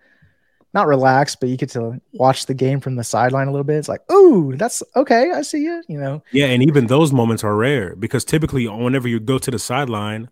not 0.73 0.87
relaxed, 0.87 1.39
but 1.39 1.49
you 1.49 1.57
get 1.57 1.69
to 1.71 1.99
watch 2.13 2.45
the 2.45 2.53
game 2.53 2.79
from 2.79 2.95
the 2.95 3.03
sideline 3.03 3.47
a 3.47 3.51
little 3.51 3.63
bit 3.65 3.75
it's 3.77 3.89
like 3.89 4.01
ooh 4.11 4.55
that's 4.55 4.81
okay 4.95 5.31
i 5.31 5.41
see 5.41 5.63
you 5.63 5.83
you 5.89 5.99
know 5.99 6.23
Yeah, 6.31 6.45
and 6.45 6.63
even 6.63 6.87
those 6.87 7.11
moments 7.11 7.43
are 7.43 7.55
rare 7.55 7.95
because 7.95 8.23
typically, 8.23 8.67
whenever 8.67 9.07
you 9.07 9.19
go 9.19 9.37
to 9.37 9.51
the 9.51 9.59
sideline, 9.59 10.29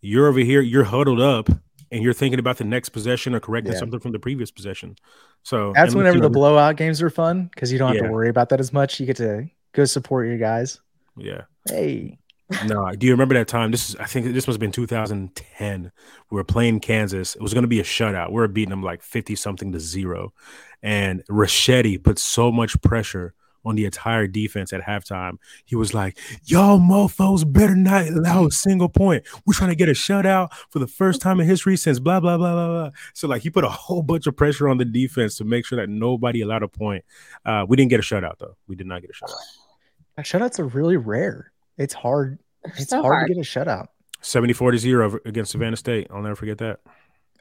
you're 0.00 0.28
over 0.28 0.40
here, 0.40 0.60
you're 0.60 0.84
huddled 0.84 1.20
up, 1.20 1.48
and 1.90 2.02
you're 2.02 2.12
thinking 2.12 2.38
about 2.38 2.58
the 2.58 2.64
next 2.64 2.90
possession 2.90 3.34
or 3.34 3.40
correcting 3.40 3.72
Yeah. 3.72 3.78
something 3.78 4.00
from 4.00 4.12
the 4.12 4.18
previous 4.18 4.50
possession. 4.50 4.96
So 5.42 5.72
that's 5.74 5.94
whenever 5.94 6.20
the 6.20 6.28
blowout 6.30 6.76
games 6.76 7.00
are 7.02 7.10
fun 7.10 7.48
because 7.54 7.72
you 7.72 7.78
don't 7.78 7.88
have 7.88 7.96
Yeah. 7.96 8.08
to 8.08 8.12
worry 8.12 8.28
about 8.28 8.48
that 8.50 8.60
as 8.60 8.72
much 8.72 9.00
you 9.00 9.06
get 9.06 9.16
to 9.16 9.48
go 9.72 9.84
support 9.84 10.26
your 10.28 10.38
guys 10.38 10.80
Yeah, 11.16 11.42
hey 11.68 12.18
no. 12.66 12.90
Do 12.92 13.06
you 13.06 13.12
remember 13.12 13.34
that 13.34 13.48
time? 13.48 13.70
This 13.70 13.90
is, 13.90 13.96
I 13.96 14.04
think, 14.04 14.26
this 14.26 14.46
must 14.46 14.56
have 14.56 14.60
been 14.60 14.72
2010. 14.72 15.92
We 16.30 16.34
were 16.34 16.44
playing 16.44 16.80
Kansas. 16.80 17.34
It 17.34 17.42
was 17.42 17.54
going 17.54 17.62
to 17.62 17.68
be 17.68 17.80
a 17.80 17.84
shutout. 17.84 18.28
We 18.28 18.34
were 18.34 18.48
beating 18.48 18.70
them 18.70 18.82
like 18.82 19.02
50 19.02 19.34
something 19.36 19.72
to 19.72 19.80
zero, 19.80 20.32
and 20.82 21.24
Rachetti 21.30 22.02
put 22.02 22.18
so 22.18 22.52
much 22.52 22.80
pressure 22.82 23.34
on 23.64 23.76
the 23.76 23.86
entire 23.86 24.26
defense 24.26 24.72
at 24.72 24.82
halftime. 24.82 25.38
He 25.64 25.74
was 25.74 25.94
like, 25.94 26.18
"Y'all 26.44 26.78
mofo's 26.78 27.44
better 27.44 27.74
not 27.74 28.06
allow 28.08 28.46
a 28.46 28.50
single 28.50 28.88
point. 28.88 29.26
We're 29.46 29.54
trying 29.54 29.70
to 29.70 29.76
get 29.76 29.88
a 29.88 29.92
shutout 29.92 30.52
for 30.70 30.78
the 30.78 30.86
first 30.86 31.22
time 31.22 31.40
in 31.40 31.46
history 31.46 31.76
since 31.76 31.98
blah 31.98 32.20
blah 32.20 32.36
blah 32.36 32.52
blah 32.52 32.68
blah." 32.68 32.90
So 33.14 33.26
like 33.26 33.42
he 33.42 33.50
put 33.50 33.64
a 33.64 33.70
whole 33.70 34.02
bunch 34.02 34.26
of 34.26 34.36
pressure 34.36 34.68
on 34.68 34.78
the 34.78 34.84
defense 34.84 35.36
to 35.38 35.44
make 35.44 35.64
sure 35.64 35.76
that 35.76 35.88
nobody 35.88 36.42
allowed 36.42 36.62
a 36.62 36.68
point. 36.68 37.04
Uh, 37.44 37.64
we 37.66 37.76
didn't 37.76 37.90
get 37.90 38.00
a 38.00 38.02
shutout 38.02 38.38
though. 38.38 38.56
We 38.66 38.76
did 38.76 38.86
not 38.86 39.00
get 39.00 39.10
a 39.10 39.14
shutout. 39.14 39.34
Shutouts 40.24 40.58
are 40.58 40.66
really 40.66 40.96
rare. 40.96 41.50
It's 41.78 41.94
hard. 41.94 42.38
They're 42.64 42.72
It's 42.78 42.88
so 42.90 43.02
hard, 43.02 43.14
hard. 43.14 43.28
to 43.28 43.34
get 43.34 43.40
a 43.40 43.44
shutout. 43.48 43.86
74 44.20 44.72
to 44.72 44.78
0 44.78 45.18
against 45.26 45.52
Savannah 45.52 45.76
State. 45.76 46.06
I'll 46.10 46.22
never 46.22 46.34
forget 46.36 46.58
that. 46.58 46.80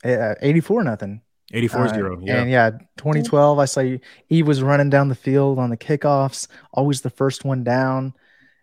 Uh, 0.03 0.35
84 0.41 0.83
nothing. 0.83 1.21
84 1.53 1.81
Uh, 1.85 1.87
0. 1.93 2.19
Yeah. 2.21 2.41
And 2.41 2.49
yeah, 2.49 2.69
2012, 2.97 3.59
I 3.59 3.65
saw 3.65 3.81
Yves 4.29 4.43
was 4.47 4.61
running 4.63 4.89
down 4.89 5.07
the 5.07 5.15
field 5.15 5.59
on 5.59 5.69
the 5.69 5.77
kickoffs, 5.77 6.47
always 6.73 7.01
the 7.01 7.09
first 7.09 7.45
one 7.45 7.63
down. 7.63 8.13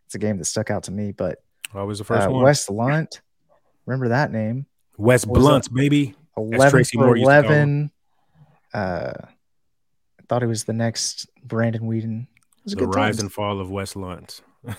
It's 0.06 0.14
a 0.14 0.18
game 0.18 0.38
that 0.38 0.44
stuck 0.46 0.70
out 0.70 0.82
to 0.84 0.90
me, 0.92 1.12
but 1.12 1.38
Always 1.74 1.98
the 1.98 2.04
first 2.04 2.26
uh, 2.26 2.30
one. 2.32 2.42
Wes 2.42 2.68
Lunt, 2.68 3.20
remember 3.86 4.08
that 4.08 4.32
name? 4.32 4.66
West 4.98 5.26
Blunt, 5.28 5.40
Blunts, 5.40 5.68
baby. 5.68 6.14
11 6.36 6.70
Tracy 6.70 6.98
for 6.98 7.04
Moore 7.06 7.16
used 7.16 7.28
to 7.30 7.42
call 7.42 7.52
11. 7.52 7.90
Uh, 8.74 9.12
I 10.18 10.22
thought 10.28 10.42
it 10.42 10.46
was 10.46 10.64
the 10.64 10.72
next 10.72 11.28
Brandon 11.44 11.82
Weeden. 11.82 12.22
It 12.24 12.64
was 12.64 12.72
a 12.72 12.76
The 12.76 12.86
good 12.86 12.94
rise 12.96 13.16
time. 13.16 13.26
and 13.26 13.32
fall 13.32 13.60
of 13.60 13.70
Wes 13.70 13.94
Lunt's. 13.96 14.42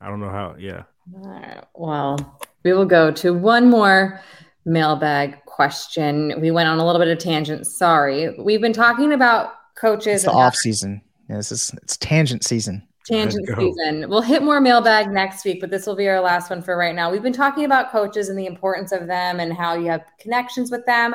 I 0.00 0.08
don't 0.08 0.20
know 0.20 0.30
how. 0.30 0.54
Yeah. 0.58 0.84
All 1.14 1.30
right. 1.30 1.64
Well, 1.74 2.38
we 2.64 2.72
will 2.72 2.84
go 2.84 3.10
to 3.12 3.34
one 3.34 3.68
more 3.68 4.20
mailbag 4.64 5.44
question. 5.46 6.40
We 6.40 6.50
went 6.50 6.68
on 6.68 6.78
a 6.78 6.86
little 6.86 7.00
bit 7.00 7.08
of 7.08 7.18
tangent. 7.18 7.66
Sorry. 7.66 8.34
We've 8.38 8.60
been 8.60 8.72
talking 8.72 9.12
about 9.12 9.54
coaches 9.74 10.24
It's 10.24 10.24
the 10.24 10.32
off 10.32 10.54
season. 10.54 11.00
Yeah, 11.28 11.36
this 11.36 11.52
is 11.52 11.72
it's 11.82 11.96
tangent 11.96 12.44
season. 12.44 12.86
tangent 13.06 13.46
season. 13.58 14.08
We'll 14.08 14.22
hit 14.22 14.42
more 14.42 14.60
mailbag 14.60 15.10
next 15.10 15.44
week, 15.44 15.60
but 15.60 15.70
this 15.70 15.86
will 15.86 15.96
be 15.96 16.08
our 16.08 16.20
last 16.20 16.50
one 16.50 16.62
for 16.62 16.76
right 16.76 16.94
now. 16.94 17.10
We've 17.10 17.22
been 17.22 17.32
talking 17.32 17.64
about 17.64 17.90
coaches 17.90 18.28
and 18.28 18.38
the 18.38 18.46
importance 18.46 18.92
of 18.92 19.06
them 19.06 19.40
and 19.40 19.52
how 19.52 19.74
you 19.74 19.86
have 19.90 20.04
connections 20.18 20.70
with 20.70 20.84
them. 20.86 21.14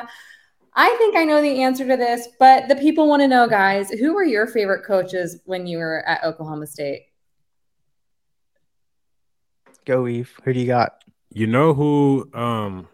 I 0.76 0.94
think 0.98 1.16
I 1.16 1.24
know 1.24 1.40
the 1.40 1.62
answer 1.62 1.86
to 1.86 1.96
this, 1.96 2.28
but 2.38 2.68
the 2.68 2.76
people 2.76 3.08
want 3.08 3.22
to 3.22 3.28
know, 3.28 3.48
guys, 3.48 3.90
who 3.90 4.12
were 4.12 4.24
your 4.24 4.46
favorite 4.46 4.84
coaches 4.84 5.40
when 5.44 5.66
you 5.66 5.78
were 5.78 6.06
at 6.06 6.24
Oklahoma 6.24 6.66
State? 6.66 7.06
Go 9.84 10.06
Yves. 10.06 10.28
Who 10.44 10.52
do 10.52 10.60
you 10.60 10.66
got? 10.66 11.02
You 11.30 11.46
know 11.46 11.74
who 11.74 12.28
um 12.34 12.88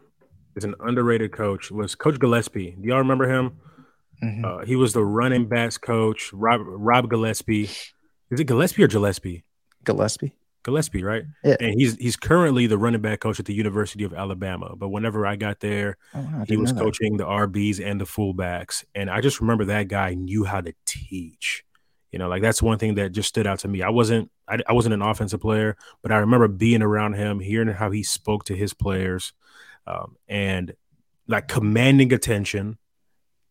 is 0.57 0.65
an 0.65 0.75
underrated 0.81 1.33
coach 1.33 1.71
was 1.71 1.95
Coach 1.95 2.19
Gillespie. 2.19 2.77
Do 2.81 2.89
y'all 2.89 2.99
remember 2.99 3.29
him? 3.29 3.53
Mhm. 4.23 4.45
Uh, 4.45 4.65
he 4.67 4.77
was 4.77 4.93
the 4.93 5.05
running 5.05 5.47
backs 5.49 5.79
coach, 5.79 6.33
Rob 6.33 6.61
Rob 6.65 7.09
Gillespie. 7.09 7.65
Is 8.31 8.41
it 8.41 8.45
Gillespie 8.45 8.85
or 8.85 8.89
Gillespie? 8.89 9.45
Gillespie. 9.85 10.35
Gillespie, 10.63 11.03
right? 11.03 11.25
Yeah. 11.43 11.57
And 11.59 11.75
he's 11.81 11.97
he's 11.97 12.17
currently 12.17 12.67
the 12.67 12.77
running 12.77 13.01
back 13.01 13.21
coach 13.21 13.41
at 13.41 13.47
the 13.47 13.55
University 13.55 14.05
of 14.05 14.13
Alabama. 14.13 14.75
But 14.77 14.89
whenever 14.91 15.27
I 15.27 15.37
got 15.37 15.61
there, 15.61 15.97
Oh, 16.15 16.21
wow, 16.21 16.41
I 16.43 16.45
he 16.47 16.57
was 16.59 16.73
coaching 16.73 17.17
the 17.17 17.25
RBs 17.25 17.81
and 17.83 17.99
the 17.99 18.05
fullbacks. 18.05 18.85
And 18.95 19.09
I 19.09 19.23
just 19.23 19.41
remember 19.41 19.65
that 19.67 19.89
guy 19.89 20.13
knew 20.15 20.45
how 20.45 20.61
to 20.61 20.75
teach. 20.85 21.65
You 22.13 22.19
know, 22.19 22.29
like 22.29 22.43
that's 22.43 22.61
one 22.61 22.79
thing 22.79 22.97
that 22.97 23.13
just 23.13 23.29
stood 23.31 23.47
out 23.47 23.61
to 23.61 23.69
me. 23.69 23.83
I 23.83 23.89
wasn't 23.89 24.31
I, 24.51 24.59
I 24.69 24.73
wasn't 24.73 24.95
an 24.95 25.03
offensive 25.03 25.41
player, 25.41 25.77
but 26.03 26.13
I 26.13 26.19
remember 26.19 26.49
being 26.49 26.83
around 26.83 27.15
him, 27.15 27.41
hearing 27.41 27.69
how 27.69 27.91
he 27.91 28.03
spoke 28.03 28.45
to 28.45 28.57
his 28.57 28.75
players, 28.75 29.33
um, 29.87 30.17
and 30.29 30.75
like 31.29 31.49
commanding 31.49 32.13
attention, 32.13 32.79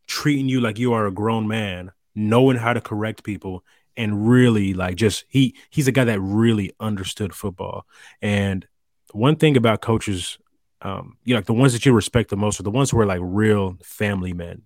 treating 0.08 0.50
you 0.50 0.60
like 0.60 0.78
you 0.78 0.94
are 0.94 1.08
a 1.08 1.12
grown 1.12 1.48
man, 1.48 1.92
knowing 2.16 2.58
how 2.58 2.74
to 2.74 2.82
correct 2.82 3.24
people, 3.24 3.64
and 3.96 4.30
really 4.30 4.74
like 4.74 4.96
just 4.96 5.26
he 5.30 5.56
he's 5.70 5.88
a 5.88 5.92
guy 5.92 6.04
that 6.04 6.20
really 6.20 6.72
understood 6.80 7.34
football. 7.34 7.86
And 8.22 8.68
one 9.12 9.38
thing 9.38 9.58
about 9.58 9.82
coaches, 9.82 10.38
um, 10.82 11.18
you 11.24 11.34
know, 11.34 11.40
like 11.40 11.46
the 11.46 11.54
ones 11.54 11.74
that 11.74 11.86
you 11.86 11.94
respect 11.94 12.30
the 12.30 12.38
most 12.38 12.60
are 12.60 12.64
the 12.64 12.72
ones 12.72 12.92
who 12.92 13.00
are 13.00 13.06
like 13.06 13.22
real 13.24 13.78
family 13.84 14.34
men. 14.34 14.64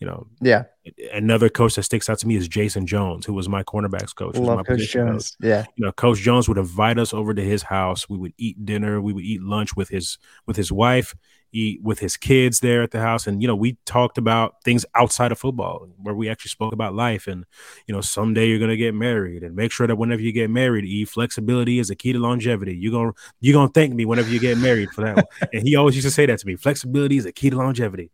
You 0.00 0.06
know, 0.06 0.26
Yeah, 0.40 0.64
another 1.12 1.50
coach 1.50 1.74
that 1.74 1.82
sticks 1.82 2.08
out 2.08 2.18
to 2.20 2.26
me 2.26 2.34
is 2.34 2.48
Jason 2.48 2.86
Jones, 2.86 3.26
who 3.26 3.34
was 3.34 3.48
my 3.48 3.62
cornerbacks 3.62 4.14
coach. 4.14 4.34
love 4.36 4.58
Coach 4.58 4.66
position 4.66 5.02
coach. 5.02 5.12
Jones. 5.12 5.36
Yeah, 5.40 5.64
you 5.76 5.84
know 5.84 5.92
coach 5.92 6.18
jones 6.20 6.48
would 6.48 6.58
invite 6.58 6.98
us 6.98 7.12
over 7.12 7.34
to 7.34 7.42
his 7.42 7.62
house. 7.62 8.08
We 8.08 8.16
would 8.16 8.32
eat 8.38 8.64
dinner. 8.64 9.00
We 9.00 9.12
would 9.12 9.24
eat 9.24 9.42
lunch 9.42 9.76
with 9.76 9.90
his 9.90 10.18
with 10.46 10.56
his 10.56 10.72
wife 10.72 11.14
eat 11.52 11.82
with 11.82 11.98
his 11.98 12.16
kids 12.16 12.60
there 12.60 12.82
at 12.82 12.90
the 12.90 13.00
house. 13.00 13.26
And 13.26 13.42
you 13.42 13.48
know 13.48 13.56
we 13.56 13.76
talked 13.84 14.18
about 14.18 14.62
things 14.64 14.84
outside 14.94 15.32
of 15.32 15.38
football 15.38 15.88
where 15.98 16.14
we 16.14 16.28
actually 16.28 16.50
spoke 16.50 16.72
about 16.72 16.94
life 16.94 17.26
and 17.26 17.44
you 17.86 17.94
know 17.94 18.00
someday 18.00 18.48
you're 18.48 18.58
going 18.58 18.70
to 18.70 18.76
get 18.76 18.94
married 18.94 19.42
and 19.42 19.54
make 19.54 19.72
sure 19.72 19.86
that 19.86 19.96
whenever 19.96 20.22
you 20.22 20.32
get 20.32 20.50
married 20.50 20.84
e 20.84 21.04
flexibility 21.04 21.78
is 21.78 21.90
a 21.90 21.94
key 21.94 22.12
to 22.12 22.18
longevity. 22.18 22.76
You're 22.76 22.92
going 22.92 23.12
to 23.12 23.18
you're 23.40 23.54
going 23.54 23.68
to 23.68 23.72
thank 23.72 23.94
me 23.94 24.04
whenever 24.04 24.28
you 24.28 24.40
get 24.40 24.58
married 24.58 24.90
for 24.90 25.02
that 25.02 25.26
and 25.52 25.66
he 25.66 25.76
always 25.76 25.94
used 25.94 26.06
to 26.06 26.10
say 26.12 26.26
that 26.26 26.38
to 26.38 26.46
me 26.46 26.56
flexibility 26.56 27.16
is 27.16 27.26
a 27.26 27.32
key 27.32 27.50
to 27.50 27.56
longevity 27.56 28.10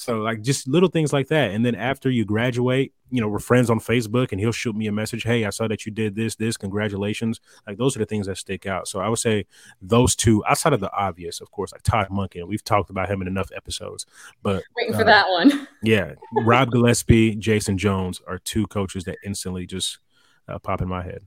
so 0.00 0.20
like 0.20 0.42
just 0.42 0.68
little 0.68 0.88
things 0.88 1.12
like 1.12 1.26
that. 1.26 1.50
And 1.50 1.66
then 1.66 1.74
after 1.74 2.08
you 2.08 2.24
graduate, 2.24 2.92
you 3.10 3.20
know, 3.20 3.26
we're 3.26 3.40
friends 3.40 3.68
on 3.68 3.80
Facebook 3.80 4.30
and 4.30 4.40
he'll 4.40 4.52
shoot 4.52 4.76
me 4.76 4.86
a 4.86 4.92
message. 4.92 5.24
Hey, 5.24 5.44
I 5.44 5.50
saw 5.50 5.66
that 5.66 5.84
you 5.84 5.90
did 5.90 6.14
this, 6.14 6.36
this, 6.36 6.56
congratulations. 6.56 7.40
Like 7.66 7.78
those 7.78 7.96
are 7.96 7.98
the 7.98 8.06
things 8.06 8.28
that 8.28 8.38
stick 8.38 8.64
out. 8.64 8.86
So 8.86 9.00
I 9.00 9.08
would 9.08 9.18
say 9.18 9.46
those 9.82 10.14
two, 10.14 10.44
outside 10.46 10.72
of 10.72 10.78
the 10.78 10.92
obvious, 10.92 11.40
of 11.40 11.50
course, 11.50 11.72
like 11.72 11.82
Todd 11.82 12.10
Monken. 12.10 12.46
We've 12.46 12.62
talked 12.62 12.90
about 12.90 13.10
him 13.10 13.22
in 13.22 13.26
enough 13.26 13.50
episodes. 13.56 14.06
But 14.40 14.62
Waiting 14.76 14.94
Uh, 14.94 14.98
for 14.98 15.04
that 15.04 15.28
one. 15.30 15.66
yeah, 15.82 16.12
Rob 16.44 16.70
Gillespie, 16.70 17.34
Jason 17.34 17.76
Jones 17.76 18.20
are 18.28 18.38
two 18.38 18.68
coaches 18.68 19.02
that 19.04 19.16
instantly 19.26 19.66
just 19.66 19.98
uh, 20.46 20.60
pop 20.60 20.80
in 20.80 20.86
my 20.86 21.02
head. 21.02 21.26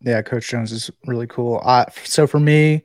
yeah. 0.00 0.20
Coach 0.22 0.48
Jones 0.48 0.72
is 0.72 0.90
really 1.06 1.28
cool. 1.28 1.60
Uh, 1.64 1.84
so 2.02 2.26
for 2.26 2.40
me, 2.40 2.82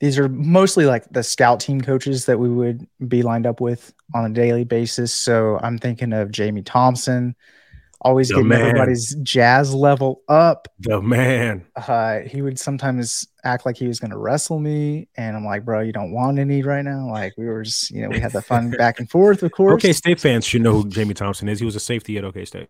these 0.00 0.18
are 0.18 0.28
mostly 0.28 0.84
like 0.86 1.04
the 1.10 1.22
scout 1.22 1.60
team 1.60 1.80
coaches 1.80 2.26
that 2.26 2.38
we 2.38 2.48
would 2.50 2.86
be 3.08 3.22
lined 3.22 3.46
up 3.46 3.60
with 3.60 3.94
on 4.14 4.30
a 4.30 4.34
daily 4.34 4.64
basis. 4.64 5.12
So 5.12 5.58
I'm 5.62 5.78
thinking 5.78 6.12
of 6.12 6.30
Jamie 6.30 6.62
Thompson, 6.62 7.34
always 8.02 8.28
The 8.28 8.34
getting 8.34 8.48
man. 8.48 8.60
everybody's 8.60 9.14
jazz 9.22 9.74
level 9.74 10.20
up. 10.28 10.68
The 10.80 11.00
man. 11.00 11.64
Uh, 11.74 12.20
he 12.20 12.42
would 12.42 12.58
sometimes 12.58 13.26
act 13.42 13.64
like 13.64 13.76
he 13.78 13.86
was 13.86 13.98
going 13.98 14.10
to 14.10 14.18
wrestle 14.18 14.58
me, 14.58 15.08
and 15.16 15.34
I'm 15.36 15.44
like, 15.46 15.64
bro, 15.64 15.80
you 15.80 15.92
don't 15.92 16.12
want 16.12 16.38
any 16.38 16.62
right 16.62 16.84
now. 16.84 17.08
Like 17.10 17.32
we 17.38 17.46
were 17.46 17.62
just, 17.62 17.90
you 17.90 18.02
know, 18.02 18.10
we 18.10 18.20
had 18.20 18.32
the 18.32 18.42
fun 18.42 18.70
back 18.78 18.98
and 19.00 19.08
forth, 19.10 19.42
of 19.42 19.52
course. 19.52 19.74
OK 19.82 19.92
State 19.94 20.20
fans 20.20 20.44
should 20.44 20.60
know 20.62 20.82
who 20.82 20.88
Jamie 20.88 21.14
Thompson 21.14 21.48
is. 21.48 21.58
He 21.58 21.64
was 21.64 21.76
a 21.76 21.80
safety 21.80 22.18
at 22.18 22.24
OK 22.24 22.44
State. 22.44 22.68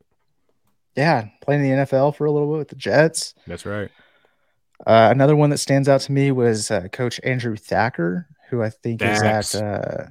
Yeah, 0.95 1.27
playing 1.43 1.65
in 1.67 1.77
the 1.77 1.85
NFL 1.85 2.15
for 2.17 2.25
a 2.25 2.31
little 2.31 2.51
bit 2.53 2.59
with 2.59 2.69
the 2.69 2.77
Jets. 2.77 3.35
That's 3.47 3.67
right. 3.67 3.91
Uh, 4.85 5.09
another 5.11 5.37
one 5.37 5.51
that 5.51 5.59
stands 5.59 5.89
out 5.89 6.01
to 6.03 6.13
me 6.13 6.31
was 6.31 6.71
uh, 6.71 6.89
Coach 6.93 7.21
Andrew 7.23 7.57
Thacker, 7.57 8.29
who 8.51 8.63
I 8.63 8.71
think 8.71 9.03
is 9.03 9.23
at 9.23 9.55
uh, 9.55 10.07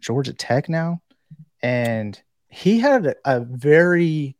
Georgia 0.00 0.32
Tech 0.32 0.68
now, 0.68 1.02
and 1.62 2.20
he 2.48 2.80
had 2.80 3.06
a, 3.06 3.14
a 3.24 3.40
very 3.40 4.36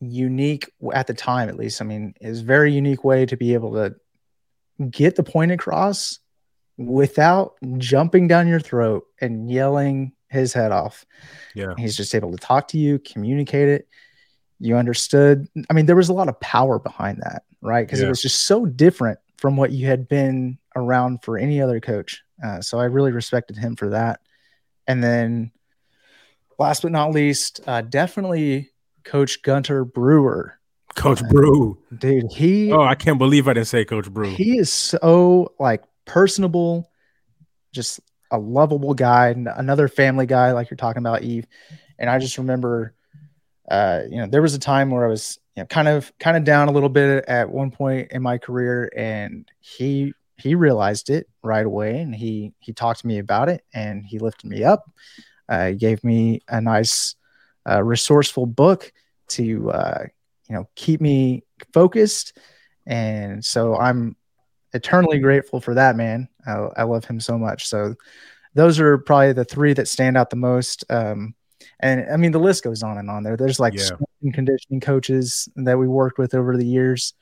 unique, 0.00 0.72
at 0.92 1.06
the 1.06 1.14
time 1.14 1.48
at 1.48 1.56
least. 1.56 1.80
I 1.80 1.84
mean, 1.84 2.14
is 2.20 2.40
very 2.40 2.72
unique 2.72 3.04
way 3.04 3.26
to 3.26 3.36
be 3.36 3.54
able 3.54 3.74
to 3.74 3.94
get 4.90 5.16
the 5.16 5.22
point 5.22 5.52
across 5.52 6.18
without 6.76 7.54
jumping 7.76 8.26
down 8.26 8.48
your 8.48 8.60
throat 8.60 9.04
and 9.20 9.50
yelling 9.50 10.12
his 10.28 10.52
head 10.52 10.72
off. 10.72 11.04
Yeah. 11.54 11.74
He's 11.76 11.96
just 11.96 12.14
able 12.14 12.32
to 12.32 12.38
talk 12.38 12.68
to 12.68 12.78
you, 12.78 12.98
communicate 12.98 13.68
it. 13.68 13.88
You 14.58 14.76
understood. 14.76 15.48
I 15.68 15.72
mean, 15.72 15.86
there 15.86 15.96
was 15.96 16.08
a 16.08 16.14
lot 16.14 16.28
of 16.28 16.40
power 16.40 16.78
behind 16.78 17.18
that, 17.22 17.42
right? 17.62 17.86
Because 17.86 18.00
Yeah. 18.00 18.06
it 18.06 18.10
was 18.10 18.22
just 18.22 18.44
so 18.44 18.66
different 18.66 19.18
from 19.38 19.56
what 19.56 19.72
you 19.72 19.86
had 19.86 20.08
been 20.08 20.58
around 20.76 21.22
for 21.22 21.38
any 21.38 21.60
other 21.60 21.80
coach. 21.80 22.22
Uh, 22.42 22.60
so 22.60 22.78
I 22.78 22.84
really 22.84 23.12
respected 23.12 23.56
him 23.56 23.76
for 23.76 23.90
that. 23.90 24.20
And 24.86 25.02
then, 25.02 25.50
last 26.58 26.82
but 26.82 26.92
not 26.92 27.12
least, 27.12 27.60
uh, 27.66 27.80
definitely 27.82 28.70
Coach 29.04 29.42
Gunter 29.42 29.84
Brewer. 29.84 30.58
Coach 30.94 31.22
Brew. 31.28 31.78
Dude, 31.96 32.30
he 32.32 32.72
Oh, 32.72 32.82
I 32.82 32.94
can't 32.94 33.18
believe 33.18 33.46
I 33.48 33.52
didn't 33.54 33.68
say 33.68 33.84
Coach 33.84 34.10
Brew. 34.10 34.30
he 34.30 34.58
is 34.58 34.70
so 34.72 35.54
like 35.58 35.82
personable, 36.04 36.90
just 37.72 38.00
a 38.30 38.38
lovable 38.38 38.94
guy, 38.94 39.28
another 39.28 39.88
family 39.88 40.26
guy, 40.26 40.52
like 40.52 40.70
you're 40.70 40.76
talking 40.76 41.00
about, 41.00 41.22
Yves. 41.22 41.46
And 41.98 42.10
I 42.10 42.18
just 42.18 42.38
remember, 42.38 42.94
uh, 43.70 44.02
you 44.10 44.16
know, 44.16 44.26
there 44.26 44.42
was 44.42 44.54
a 44.54 44.58
time 44.58 44.90
where 44.90 45.04
I 45.04 45.08
was, 45.08 45.38
you 45.56 45.62
know, 45.62 45.66
kind 45.66 45.88
of 45.88 46.12
kind 46.18 46.36
of 46.36 46.44
down 46.44 46.68
a 46.68 46.72
little 46.72 46.88
bit 46.88 47.24
at 47.28 47.48
one 47.48 47.70
point 47.70 48.10
in 48.10 48.20
my 48.22 48.36
career, 48.36 48.90
and 48.96 49.48
he 49.60 50.12
he 50.38 50.54
realized 50.54 51.08
it 51.08 51.28
right 51.42 51.64
away, 51.64 52.00
and 52.00 52.14
he 52.14 52.52
he 52.58 52.72
talked 52.72 53.00
to 53.00 53.06
me 53.06 53.18
about 53.18 53.48
it, 53.48 53.64
and 53.72 54.04
he 54.04 54.18
lifted 54.18 54.48
me 54.48 54.64
up. 54.64 54.90
Uh, 55.48 55.70
gave 55.72 56.02
me 56.04 56.40
a 56.48 56.60
nice, 56.60 57.16
uh, 57.68 57.82
resourceful 57.82 58.46
book 58.46 58.92
to, 59.26 59.68
uh, 59.72 60.04
you 60.48 60.54
know, 60.54 60.68
keep 60.76 61.00
me 61.00 61.42
focused, 61.72 62.38
and 62.86 63.44
so 63.44 63.76
I'm 63.76 64.16
eternally 64.72 65.18
grateful 65.18 65.60
for 65.60 65.74
that 65.74 65.96
man. 65.96 66.28
I, 66.46 66.52
I 66.76 66.82
love 66.84 67.04
him 67.04 67.20
so 67.20 67.38
much. 67.38 67.68
So 67.68 67.94
those 68.54 68.80
are 68.80 68.98
probably 68.98 69.32
the 69.32 69.44
three 69.44 69.72
that 69.74 69.88
stand 69.88 70.16
out 70.16 70.30
the 70.30 70.36
most. 70.36 70.84
Um, 70.90 71.34
and 71.80 72.06
I 72.12 72.16
mean 72.16 72.32
the 72.32 72.38
list 72.38 72.62
goes 72.64 72.82
on 72.82 72.98
and 72.98 73.10
on. 73.10 73.22
There, 73.22 73.36
there's 73.36 73.60
like 73.60 73.74
Yeah. 73.74 73.96
conditioning 74.32 74.80
coaches 74.80 75.48
that 75.56 75.78
we 75.78 75.88
worked 75.88 76.18
with 76.18 76.34
over 76.34 76.56
the 76.56 76.66
years, 76.66 77.14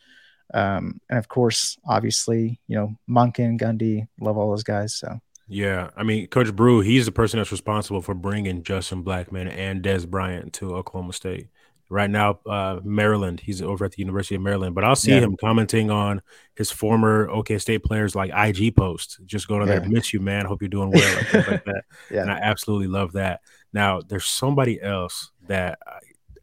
um, 0.54 1.00
and 1.08 1.18
of 1.18 1.28
course, 1.28 1.76
obviously, 1.86 2.60
you 2.68 2.76
know, 2.76 2.94
Monken, 3.08 3.60
Gundy, 3.60 4.06
love 4.20 4.36
all 4.36 4.50
those 4.50 4.62
guys. 4.64 4.94
So 4.96 5.20
Yeah, 5.46 5.90
I 5.96 6.02
mean, 6.02 6.26
Coach 6.26 6.54
Brew, 6.54 6.80
he's 6.80 7.06
the 7.06 7.12
person 7.12 7.38
that's 7.38 7.52
responsible 7.52 8.02
for 8.02 8.14
bringing 8.14 8.62
Justin 8.62 9.02
Blackmon 9.04 9.50
and 9.50 9.82
Dez 9.82 10.06
Bryant 10.08 10.52
to 10.54 10.74
Oklahoma 10.74 11.12
State. 11.12 11.48
Right 11.90 12.10
now, 12.10 12.38
uh, 12.44 12.80
Maryland, 12.84 13.40
he's 13.40 13.62
over 13.62 13.86
at 13.86 13.92
the 13.92 14.00
University 14.00 14.34
of 14.34 14.42
Maryland, 14.42 14.74
but 14.74 14.84
I'll 14.84 14.94
see 14.94 15.12
Yeah. 15.12 15.20
him 15.20 15.36
commenting 15.40 15.90
on 15.90 16.20
his 16.54 16.70
former 16.70 17.30
OK 17.30 17.56
State 17.56 17.82
players 17.82 18.14
like 18.14 18.30
IG 18.30 18.76
post, 18.76 19.20
just 19.24 19.48
going 19.48 19.62
on 19.62 19.68
there, 19.68 19.80
miss 19.88 20.12
you, 20.12 20.20
man. 20.20 20.44
Hope 20.44 20.60
you're 20.60 20.68
doing 20.68 20.90
well, 20.90 21.14
like, 21.14 21.46
like 21.48 21.64
that. 21.64 21.82
Yeah. 22.10 22.20
And 22.22 22.30
I 22.30 22.40
absolutely 22.42 22.88
love 22.88 23.12
that. 23.12 23.40
Now, 23.72 24.00
there's 24.00 24.26
somebody 24.26 24.80
else 24.80 25.30
that 25.46 25.78
I, 25.86 25.98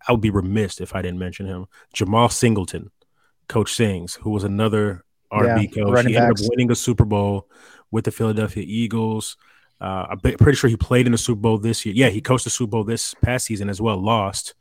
I 0.07 0.11
would 0.11 0.21
be 0.21 0.30
remiss 0.30 0.80
if 0.82 0.95
I 0.95 1.01
didn't 1.01 1.19
mention 1.19 1.45
him 1.47 1.65
Jemal 1.93 2.30
Singleton, 2.30 2.91
Coach 3.47 3.73
Sings, 3.73 4.15
who 4.15 4.30
was 4.30 4.43
another 4.43 5.03
RB 5.32 5.43
Yeah, 5.76 5.84
coach. 5.84 6.05
He 6.05 6.15
ended 6.15 6.36
backs. 6.36 6.43
up 6.43 6.49
winning 6.51 6.71
a 6.71 6.76
Super 6.76 7.05
Bowl 7.05 7.49
with 7.91 8.05
the 8.05 8.11
Philadelphia 8.11 8.63
Eagles. 8.65 9.38
Uh, 9.82 10.05
I'm 10.11 10.19
pretty 10.19 10.55
sure 10.55 10.69
he 10.69 10.78
played 10.78 11.05
in 11.05 11.11
the 11.11 11.17
Super 11.17 11.41
Bowl 11.41 11.57
this 11.57 11.86
year. 11.86 11.93
Yeah, 11.95 12.09
he 12.09 12.21
coached 12.21 12.43
the 12.45 12.49
Super 12.49 12.71
Bowl 12.71 12.84
this 12.84 13.13
past 13.15 13.45
season 13.47 13.69
as 13.69 13.82
well. 13.82 14.01
Lost 14.01 14.53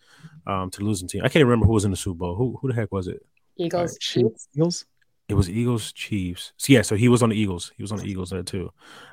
um, 0.47 0.71
to 0.71 0.79
the 0.81 0.85
losing 0.85 1.07
team. 1.07 1.23
I 1.25 1.29
can't 1.29 1.45
remember 1.45 1.67
who 1.67 1.73
was 1.73 1.85
in 1.85 1.91
the 1.91 1.97
Super 1.97 2.17
Bowl. 2.19 2.35
Who 2.35 2.59
who 2.61 2.69
the 2.69 2.75
heck 2.75 2.91
was 2.91 3.07
it? 3.07 3.25
Eagles, 3.57 3.97
Chiefs, 3.99 4.25
Chiefs. 4.25 4.49
Eagles. 4.57 4.85
It 5.29 5.35
was 5.35 5.49
Eagles 5.49 5.93
Chiefs. 5.93 6.53
So 6.57 6.73
yeah, 6.73 6.83
so 6.83 6.97
he 6.97 7.09
was 7.09 7.23
on 7.23 7.29
the 7.31 7.37
Eagles. 7.37 7.73
He 7.77 7.83
was 7.83 7.93
on 7.93 7.99
the 7.99 8.07
Eagles 8.07 8.31
there 8.31 8.43
too. 8.43 8.71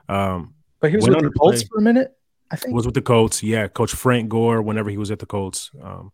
Um, 0.09 0.55
But 0.79 0.89
he 0.89 0.95
was 0.97 1.05
with 1.07 1.15
on 1.15 1.23
the 1.23 1.29
to 1.29 1.39
Colts 1.39 1.63
for 1.63 1.77
a 1.77 1.81
minute. 1.81 2.11
I 2.51 2.55
think. 2.55 2.73
was 2.75 2.85
with 2.85 2.95
the 2.95 3.01
Colts. 3.01 3.41
Yeah, 3.41 3.67
Coach 3.67 3.91
Frank 3.93 4.29
Gore 4.29 4.61
whenever 4.61 4.89
he 4.89 4.97
was 4.97 5.11
at 5.11 5.19
the 5.19 5.25
Colts. 5.25 5.71
Um, 5.81 6.11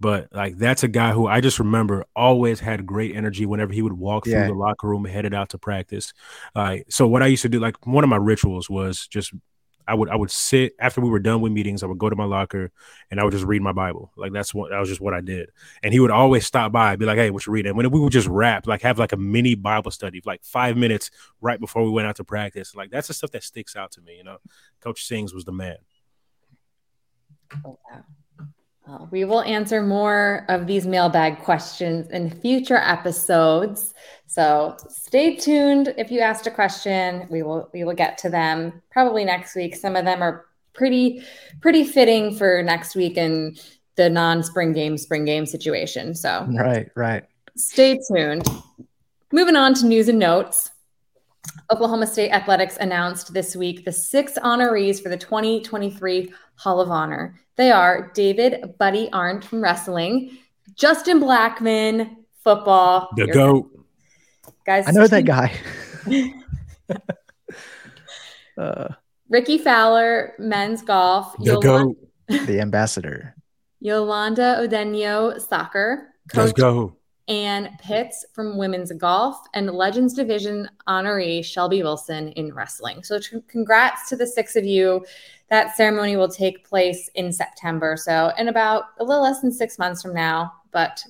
but 0.00 0.28
like 0.32 0.56
that's 0.58 0.82
a 0.82 0.88
guy 0.88 1.12
who 1.12 1.26
I 1.28 1.40
just 1.40 1.58
remember 1.58 2.04
always 2.16 2.60
had 2.60 2.84
great 2.84 3.14
energy 3.14 3.46
whenever 3.46 3.72
he 3.72 3.80
would 3.82 3.92
walk 3.94 4.26
Yeah. 4.26 4.46
through 4.46 4.54
the 4.54 4.58
locker 4.58 4.88
room 4.88 5.04
headed 5.04 5.32
out 5.34 5.50
to 5.50 5.58
practice. 5.58 6.12
Uh, 6.54 6.78
so 6.88 7.06
what 7.06 7.22
I 7.22 7.26
used 7.26 7.42
to 7.42 7.48
do, 7.48 7.60
like 7.60 7.86
one 7.86 8.02
of 8.04 8.10
my 8.10 8.16
rituals 8.16 8.68
was 8.68 9.06
just 9.06 9.32
I 9.86 9.94
would 9.94 10.08
I 10.08 10.16
would 10.16 10.30
sit 10.30 10.74
after 10.78 11.00
we 11.00 11.10
were 11.10 11.18
done 11.18 11.40
with 11.40 11.52
meetings. 11.52 11.82
I 11.82 11.86
would 11.86 11.98
go 11.98 12.08
to 12.08 12.16
my 12.16 12.24
locker 12.24 12.70
and 13.10 13.20
I 13.20 13.24
would 13.24 13.32
just 13.32 13.44
read 13.44 13.62
my 13.62 13.72
Bible. 13.72 14.12
Like 14.16 14.32
that's 14.32 14.54
what 14.54 14.70
that 14.70 14.78
was 14.78 14.88
just 14.88 15.00
what 15.00 15.14
I 15.14 15.20
did. 15.20 15.50
And 15.82 15.92
he 15.92 16.00
would 16.00 16.10
always 16.10 16.46
stop 16.46 16.72
by, 16.72 16.96
be 16.96 17.04
like, 17.04 17.18
"Hey, 17.18 17.30
what 17.30 17.46
you 17.46 17.52
reading?" 17.52 17.70
And 17.70 17.76
when 17.76 17.90
we 17.90 18.00
would 18.00 18.12
just 18.12 18.28
rap, 18.28 18.66
like 18.66 18.82
have 18.82 18.98
like 18.98 19.12
a 19.12 19.16
mini 19.16 19.54
Bible 19.54 19.90
study, 19.90 20.22
like 20.24 20.42
five 20.42 20.76
minutes 20.76 21.10
right 21.40 21.60
before 21.60 21.84
we 21.84 21.90
went 21.90 22.08
out 22.08 22.16
to 22.16 22.24
practice. 22.24 22.74
Like 22.74 22.90
that's 22.90 23.08
the 23.08 23.14
stuff 23.14 23.30
that 23.32 23.42
sticks 23.42 23.76
out 23.76 23.92
to 23.92 24.00
me. 24.00 24.16
You 24.16 24.24
know, 24.24 24.38
Coach 24.80 25.04
Sings 25.04 25.34
was 25.34 25.44
the 25.44 25.52
man. 25.52 25.76
Oh, 27.64 27.78
wow. 27.90 28.04
Well, 28.86 29.08
we 29.10 29.24
will 29.24 29.42
answer 29.42 29.82
more 29.82 30.44
of 30.48 30.66
these 30.66 30.86
mailbag 30.86 31.38
questions 31.38 32.10
in 32.10 32.30
future 32.40 32.76
episodes. 32.76 33.94
So 34.26 34.76
stay 34.88 35.36
tuned. 35.36 35.94
If 35.96 36.10
you 36.10 36.20
asked 36.20 36.46
a 36.46 36.50
question, 36.50 37.26
we 37.30 37.42
will 37.42 37.70
we 37.72 37.84
will 37.84 37.94
get 37.94 38.18
to 38.18 38.28
them 38.28 38.82
probably 38.90 39.24
next 39.24 39.54
week. 39.54 39.74
Some 39.74 39.96
of 39.96 40.04
them 40.04 40.22
are 40.22 40.44
pretty 40.74 41.22
pretty 41.62 41.84
fitting 41.84 42.36
for 42.36 42.62
next 42.62 42.94
week 42.94 43.16
and 43.16 43.58
the 43.96 44.10
non-spring 44.10 44.72
game 44.72 44.98
spring 44.98 45.24
game 45.24 45.46
situation. 45.46 46.14
So 46.14 46.46
Right, 46.50 46.90
right. 46.94 47.24
Stay 47.56 47.98
tuned. 48.12 48.46
Moving 49.32 49.56
on 49.56 49.72
to 49.74 49.86
news 49.86 50.08
and 50.08 50.18
notes. 50.18 50.70
Oklahoma 51.70 52.06
State 52.06 52.30
Athletics 52.30 52.76
announced 52.80 53.32
this 53.32 53.56
week 53.56 53.84
the 53.84 53.92
six 53.92 54.34
honorees 54.38 55.02
for 55.02 55.08
the 55.08 55.16
2023 55.16 56.32
Hall 56.56 56.80
of 56.80 56.90
Honor. 56.90 57.38
They 57.56 57.70
are 57.70 58.10
David 58.14 58.74
Buddy 58.78 59.08
Arndt 59.12 59.44
from 59.44 59.62
wrestling, 59.62 60.38
Justin 60.74 61.20
Blackmon, 61.20 62.16
football. 62.42 63.08
The 63.16 63.26
Your- 63.26 63.34
goat. 63.34 63.70
Guys, 64.66 64.88
I 64.88 64.92
know 64.92 65.06
that 65.06 65.24
guy. 65.26 65.52
uh, 68.58 68.88
Rickie 69.28 69.58
Fowler, 69.58 70.34
men's 70.38 70.82
golf. 70.82 71.34
The 71.38 71.52
Yolan- 71.52 71.62
goat. 71.62 71.96
the 72.46 72.60
ambassador. 72.60 73.34
Yolanda 73.80 74.56
Odenio, 74.60 75.40
soccer. 75.40 76.08
Let's 76.34 76.52
go. 76.52 76.96
Ann 77.28 77.76
Pitts 77.80 78.24
from 78.34 78.58
women's 78.58 78.92
golf, 78.92 79.38
and 79.54 79.70
Legends 79.70 80.12
Division 80.14 80.68
honoree 80.86 81.44
Shelby 81.44 81.82
Wilson 81.82 82.28
in 82.32 82.52
wrestling. 82.52 83.02
So, 83.02 83.18
t- 83.18 83.40
congrats 83.48 84.08
to 84.10 84.16
the 84.16 84.26
six 84.26 84.56
of 84.56 84.64
you. 84.64 85.04
That 85.48 85.76
ceremony 85.76 86.16
will 86.16 86.28
take 86.28 86.68
place 86.68 87.08
in 87.14 87.32
September. 87.32 87.96
So, 87.96 88.32
in 88.38 88.48
about 88.48 88.84
a 89.00 89.04
little 89.04 89.22
less 89.22 89.40
than 89.40 89.52
six 89.52 89.78
months 89.78 90.02
from 90.02 90.14
now. 90.14 90.52
But 90.70 91.02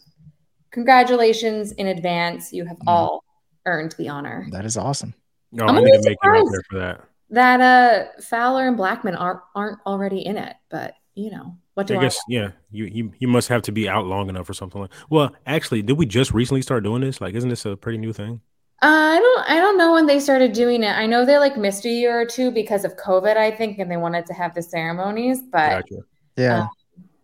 congratulations 0.71 1.73
in 1.73 1.89
advance. 1.89 2.53
You 2.53 2.65
have 2.67 2.79
Mhm. 2.79 2.85
all 2.89 3.25
earned 3.67 3.95
the 3.99 4.09
honor. 4.09 4.47
That 4.51 4.65
is 4.65 4.77
awesome. 4.77 5.15
No, 5.53 5.65
I'm 5.67 5.77
I 5.77 5.79
a 5.79 5.83
need 5.85 5.93
to 5.93 6.09
make 6.11 6.19
you 6.23 6.31
out 6.31 6.47
there 6.51 6.63
for 6.69 6.79
that. 6.79 7.01
That 7.31 7.61
uh, 7.61 8.21
Fowler 8.23 8.69
and 8.69 8.79
Blackmon 8.79 9.19
aren't, 9.19 9.41
aren't 9.55 9.79
already 9.87 10.27
in 10.27 10.37
it, 10.37 10.55
but 10.69 10.95
you 11.15 11.31
know, 11.31 11.57
what 11.75 11.87
do 11.87 11.95
I 11.95 11.99
I, 11.99 12.01
guess 12.03 12.19
yeah, 12.29 12.51
you, 12.71 12.85
you 12.85 13.13
you 13.19 13.29
must 13.29 13.49
have 13.49 13.63
to 13.63 13.73
be 13.73 13.89
out 13.89 14.07
long 14.07 14.29
enough 14.29 14.49
or 14.49 14.55
something 14.55 14.81
like. 14.81 14.93
Well, 15.11 15.35
actually, 15.47 15.83
did 15.83 15.99
we 15.99 16.07
just 16.07 16.33
recently 16.33 16.63
start 16.63 16.85
doing 16.85 17.03
this? 17.03 17.21
Like, 17.21 17.35
isn't 17.35 17.51
this 17.51 17.65
a 17.65 17.77
pretty 17.77 17.99
new 17.99 18.13
thing? 18.13 18.41
Uh, 18.83 18.87
I 18.87 19.19
don't 19.19 19.51
I 19.51 19.57
don't 19.61 19.79
know 19.79 19.93
when 19.93 20.07
they 20.07 20.21
started 20.21 20.53
doing 20.53 20.83
it. 20.83 20.93
I 20.93 21.07
know 21.07 21.25
they 21.25 21.39
like 21.39 21.57
missed 21.57 21.85
a 21.85 21.91
year 21.91 22.21
or 22.21 22.27
two 22.27 22.51
because 22.51 22.85
of 22.85 22.97
COVID, 22.97 23.37
I 23.37 23.51
think, 23.51 23.79
and 23.79 23.91
they 23.91 23.97
wanted 23.97 24.27
to 24.27 24.35
have 24.35 24.55
the 24.55 24.63
ceremonies. 24.63 25.41
But 25.43 25.83
Gotcha. 25.83 26.03
Yeah. 26.37 26.61
Uh, 26.61 26.67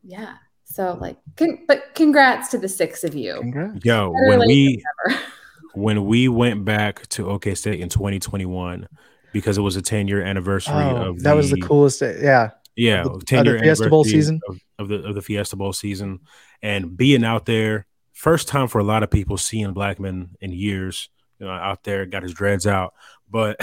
yeah, 0.02 0.34
so 0.64 0.96
like, 1.00 1.16
con- 1.36 1.64
but 1.68 1.94
congrats 1.94 2.48
to 2.50 2.58
the 2.58 2.68
six 2.68 3.04
of 3.04 3.14
you. 3.14 3.38
Congrats. 3.40 3.84
Yo, 3.84 4.12
Better 4.12 4.38
when 4.38 4.48
we 4.48 4.82
when 5.74 6.06
we 6.06 6.28
went 6.28 6.64
back 6.64 7.06
to 7.08 7.28
OK 7.28 7.54
State 7.54 7.80
in 7.80 7.88
2021 7.88 8.88
because 9.32 9.58
it 9.58 9.60
was 9.60 9.76
a 9.76 9.82
10 9.82 10.08
year 10.08 10.22
anniversary 10.22 10.74
Oh, 10.74 11.10
of 11.10 11.22
that 11.22 11.34
was 11.34 11.50
the 11.50 11.60
coolest. 11.60 12.02
Yeah. 12.02 12.50
Yeah 12.76 13.02
of 13.02 13.20
the- 13.20 13.26
10 13.26 13.38
of 13.40 13.44
the 13.44 13.50
year 13.52 13.58
Fiesta 13.60 13.88
Bowl 13.90 14.04
season. 14.04 14.40
of, 14.48 14.60
of 14.78 14.88
the 14.88 15.02
of 15.08 15.14
the 15.14 15.22
Fiesta 15.22 15.56
Bowl 15.56 15.72
season 15.72 16.20
and 16.62 16.96
being 16.96 17.24
out 17.24 17.46
there 17.46 17.86
first 18.12 18.48
time 18.48 18.68
for 18.68 18.78
a 18.78 18.84
lot 18.84 19.02
of 19.02 19.10
people 19.10 19.36
seeing 19.36 19.74
Blackmon 19.74 20.30
in 20.40 20.52
years 20.52 21.08
you 21.38 21.46
know 21.46 21.52
out 21.52 21.84
there 21.84 22.06
got 22.06 22.22
his 22.22 22.34
dreads 22.34 22.66
out. 22.66 22.94
But 23.30 23.58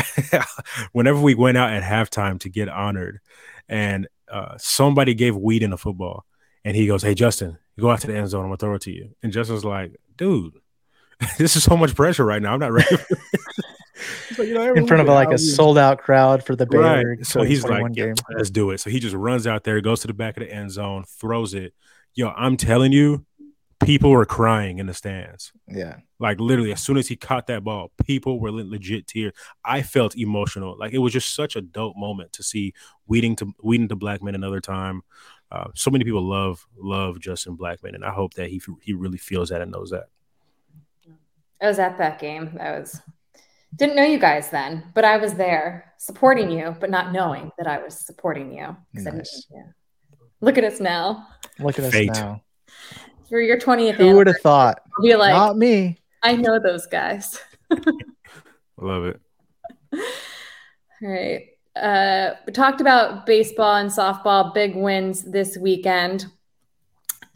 whenever 0.93 1.19
we 1.19 1.35
went 1.35 1.57
out 1.57 1.71
at 1.71 1.83
halftime 1.83 2.39
to 2.41 2.49
get 2.49 2.69
honored 2.69 3.19
and 3.67 4.07
uh, 4.31 4.55
somebody 4.57 5.13
gave 5.13 5.33
Weeden 5.35 5.73
a 5.73 5.77
football 5.77 6.25
and 6.65 6.75
he 6.75 6.87
goes 6.87 7.01
hey 7.03 7.13
Justin 7.15 7.57
go 7.79 7.91
out 7.91 8.01
to 8.01 8.07
the 8.07 8.15
end 8.15 8.29
zone 8.29 8.41
I'm 8.41 8.47
gonna 8.47 8.57
throw 8.57 8.75
it 8.75 8.81
to 8.83 8.91
you. 8.91 9.15
And 9.23 9.31
Justin's 9.31 9.65
like 9.65 9.95
dude 10.17 10.53
this 11.37 11.55
is 11.55 11.63
so 11.63 11.75
much 11.77 11.95
pressure 11.95 12.25
right 12.25 12.41
now. 12.41 12.53
I'm 12.53 12.59
not 12.59 12.71
ready 12.71 12.95
like, 14.37 14.47
"You 14.47 14.53
know, 14.53 14.73
In 14.73 14.87
front 14.87 15.01
of 15.01 15.07
like 15.07 15.31
a 15.31 15.37
sold 15.37 15.77
out 15.77 15.99
crowd 15.99 16.43
for 16.43 16.55
the 16.55 16.65
Right. 16.65 17.03
Baylor 17.03 17.17
So 17.23 17.43
he's 17.43 17.63
like, 17.63 17.79
2021 17.81 17.93
"Yeah, 17.93 18.05
game. 18.05 18.15
let's 18.37 18.49
do 18.49 18.71
it. 18.71 18.79
So 18.79 18.89
he 18.89 18.99
just 18.99 19.15
runs 19.15 19.47
out 19.47 19.63
there, 19.63 19.79
goes 19.81 20.01
to 20.01 20.07
the 20.07 20.13
back 20.13 20.37
of 20.37 20.41
the 20.43 20.53
end 20.53 20.71
zone, 20.71 21.03
throws 21.07 21.53
it. 21.53 21.73
Yo, 22.13 22.29
I'm 22.29 22.57
telling 22.57 22.91
you, 22.91 23.25
people 23.83 24.09
were 24.09 24.25
crying 24.25 24.79
in 24.79 24.87
the 24.87 24.93
stands. 24.93 25.51
Yeah. 25.67 25.97
Like 26.19 26.39
literally, 26.39 26.71
as 26.71 26.81
soon 26.81 26.97
as 26.97 27.07
he 27.07 27.15
caught 27.15 27.47
that 27.47 27.63
ball, 27.63 27.91
people 28.05 28.39
were 28.39 28.51
legit 28.51 29.05
tears. 29.07 29.33
I 29.63 29.83
felt 29.83 30.17
emotional. 30.17 30.75
Like 30.77 30.93
it 30.93 30.97
was 30.97 31.13
just 31.13 31.35
such 31.35 31.55
a 31.55 31.61
dope 31.61 31.95
moment 31.95 32.33
to 32.33 32.43
see 32.43 32.73
Weeden 33.09 33.37
to 33.37 33.53
Weeden 33.63 33.87
to 33.89 33.95
Blackmon 33.95 34.33
another 34.35 34.59
time. 34.59 35.03
Uh, 35.51 35.67
so 35.75 35.89
many 35.91 36.03
people 36.03 36.21
love 36.27 36.65
love 36.77 37.19
Justin 37.19 37.55
Blackmon, 37.55 37.93
and 37.95 38.03
I 38.03 38.09
hope 38.11 38.33
that 38.33 38.49
he 38.49 38.59
he 38.81 38.93
really 38.93 39.17
feels 39.17 39.49
that 39.49 39.61
and 39.61 39.71
knows 39.71 39.91
that. 39.91 40.07
I 41.61 41.67
was 41.67 41.79
at 41.79 41.97
that 41.99 42.19
game. 42.19 42.57
I 42.59 42.71
was 42.79 42.99
didn't 43.75 43.95
know 43.95 44.03
you 44.03 44.17
guys 44.19 44.49
then, 44.49 44.83
but 44.95 45.05
I 45.05 45.17
was 45.17 45.33
there 45.33 45.93
supporting 45.97 46.49
you, 46.51 46.75
but 46.79 46.89
not 46.89 47.11
knowing 47.11 47.51
that 47.57 47.67
I 47.67 47.79
was 47.83 48.05
supporting 48.05 48.51
you. 48.51 48.65
'Cause 48.95 49.05
I 49.07 49.11
didn't- 49.11 49.17
Nice. 49.17 49.47
yeah. 49.51 49.63
Look 50.41 50.57
at 50.57 50.63
us 50.63 50.79
now. 50.79 51.27
Look 51.59 51.79
at 51.79 51.85
us 51.85 51.93
now. 52.15 52.41
For 53.29 53.41
your 53.41 53.57
20th 53.57 53.95
Who 53.95 54.15
would 54.15 54.27
have 54.27 54.39
thought? 54.41 54.79
Be 55.01 55.15
like, 55.15 55.33
Not 55.33 55.57
me. 55.57 55.99
I 56.23 56.35
know 56.35 56.59
those 56.59 56.85
guys. 56.87 57.39
Love 58.77 59.05
it. 59.05 59.19
All 59.93 61.09
right. 61.09 61.47
Uh, 61.75 62.35
we 62.45 62.53
talked 62.53 62.81
about 62.81 63.25
baseball 63.25 63.75
and 63.75 63.89
softball 63.89 64.53
big 64.53 64.75
wins 64.75 65.23
this 65.23 65.57
weekend. 65.57 66.25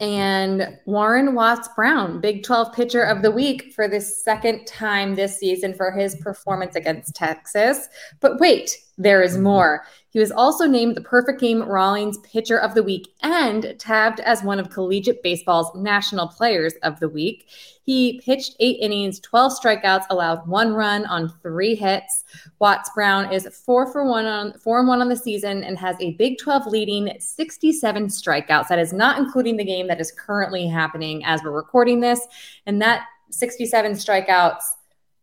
And 0.02 0.80
Juaron 0.88 1.32
Watts 1.34 1.68
Brown, 1.76 2.20
Big 2.20 2.42
12 2.42 2.72
pitcher 2.72 3.04
of 3.04 3.22
the 3.22 3.30
week 3.30 3.72
for 3.72 3.86
the 3.86 4.00
second 4.00 4.66
time 4.66 5.14
this 5.14 5.38
season 5.38 5.74
for 5.74 5.92
his 5.92 6.16
performance 6.16 6.74
against 6.74 7.14
Texas. 7.14 7.88
But 8.18 8.40
wait, 8.40 8.76
there 8.98 9.22
is 9.22 9.34
mm-hmm. 9.34 9.44
more. 9.44 9.84
He 10.10 10.18
was 10.18 10.30
also 10.30 10.66
named 10.66 10.94
the 10.94 11.00
Perfect 11.00 11.40
Game 11.40 11.62
Rawlings 11.62 12.18
Pitcher 12.18 12.58
of 12.58 12.74
the 12.74 12.82
Week 12.82 13.08
and 13.22 13.74
tabbed 13.78 14.20
as 14.20 14.42
one 14.42 14.60
of 14.60 14.68
collegiate 14.68 15.22
baseball's 15.22 15.74
National 15.74 16.28
Players 16.28 16.74
of 16.82 17.00
the 17.00 17.08
Week. 17.08 17.48
He 17.84 18.20
pitched 18.24 18.54
eight 18.60 18.76
innings, 18.80 19.18
12 19.20 19.52
strikeouts, 19.58 20.04
allowed 20.10 20.46
one 20.46 20.74
run 20.74 21.06
on 21.06 21.32
three 21.42 21.74
hits. 21.74 22.24
Watts 22.58 22.90
Brown 22.94 23.32
is 23.32 23.48
four 23.64 23.90
for 23.90 24.04
one 24.04 24.26
on 24.26 24.52
four 24.58 24.78
and 24.78 24.86
one 24.86 25.00
on 25.00 25.08
the 25.08 25.16
season 25.16 25.64
and 25.64 25.78
has 25.78 25.96
a 26.00 26.12
Big 26.12 26.38
12 26.38 26.66
leading 26.66 27.12
67 27.18 28.06
strikeouts. 28.08 28.68
That 28.68 28.78
is 28.78 28.92
not 28.92 29.18
including 29.18 29.56
the 29.56 29.64
game 29.64 29.88
that 29.88 30.00
is 30.00 30.12
currently 30.12 30.68
happening 30.68 31.24
as 31.24 31.42
we're 31.42 31.50
recording 31.52 32.00
this. 32.00 32.20
And 32.66 32.80
that 32.82 33.06
67 33.30 33.92
strikeouts 33.92 34.62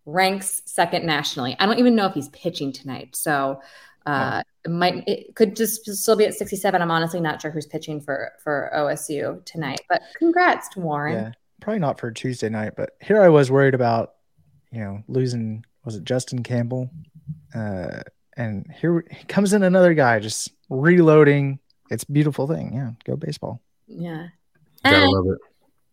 ranks 0.06 0.62
second 0.66 1.06
nationally. 1.06 1.56
I 1.60 1.66
don't 1.66 1.80
even 1.80 1.96
know 1.96 2.06
if 2.06 2.14
he's 2.14 2.30
pitching 2.30 2.72
tonight. 2.72 3.16
So 3.16 3.62
uh, 4.06 4.42
it 4.66 4.72
might 4.72 5.04
it 5.08 5.36
could 5.36 5.56
just 5.56 5.86
still 5.86 6.16
be 6.16 6.26
at 6.26 6.34
67. 6.34 6.82
I'm 6.82 6.92
honestly 6.92 7.20
not 7.20 7.42
sure 7.42 7.52
who's 7.52 7.68
pitching 7.68 8.02
for 8.02 8.32
for 8.44 8.72
OSU 8.76 9.44
tonight. 9.46 9.82
But 9.88 10.02
congrats 10.18 10.70
to 10.70 10.80
Juaron. 10.80 11.14
Yeah, 11.14 11.32
probably 11.62 11.80
not 11.80 12.00
for 12.00 12.12
Tuesday 12.12 12.50
night, 12.50 12.74
but 12.76 12.92
here 13.02 13.22
I 13.22 13.30
was 13.30 13.52
worried 13.52 13.76
about, 13.76 14.16
you 14.72 14.80
know, 14.80 15.04
losing 15.08 15.66
was 15.86 15.96
it 15.96 16.04
Justin 16.04 16.44
Campbell? 16.44 16.90
Uh 17.54 18.02
and 18.38 18.66
here 18.80 19.04
comes 19.28 19.54
in 19.54 19.64
another 19.64 19.94
guy 19.94 20.20
just 20.20 20.52
reloading. 20.70 21.60
It's 21.92 22.04
a 22.04 22.12
beautiful 22.12 22.48
thing. 22.48 22.74
Yeah, 22.74 22.92
go 23.04 23.16
baseball. 23.16 23.62
Yeah. 23.88 24.28
Gotta 24.84 24.98
And 24.98 25.12
love 25.12 25.26
it. 25.28 25.40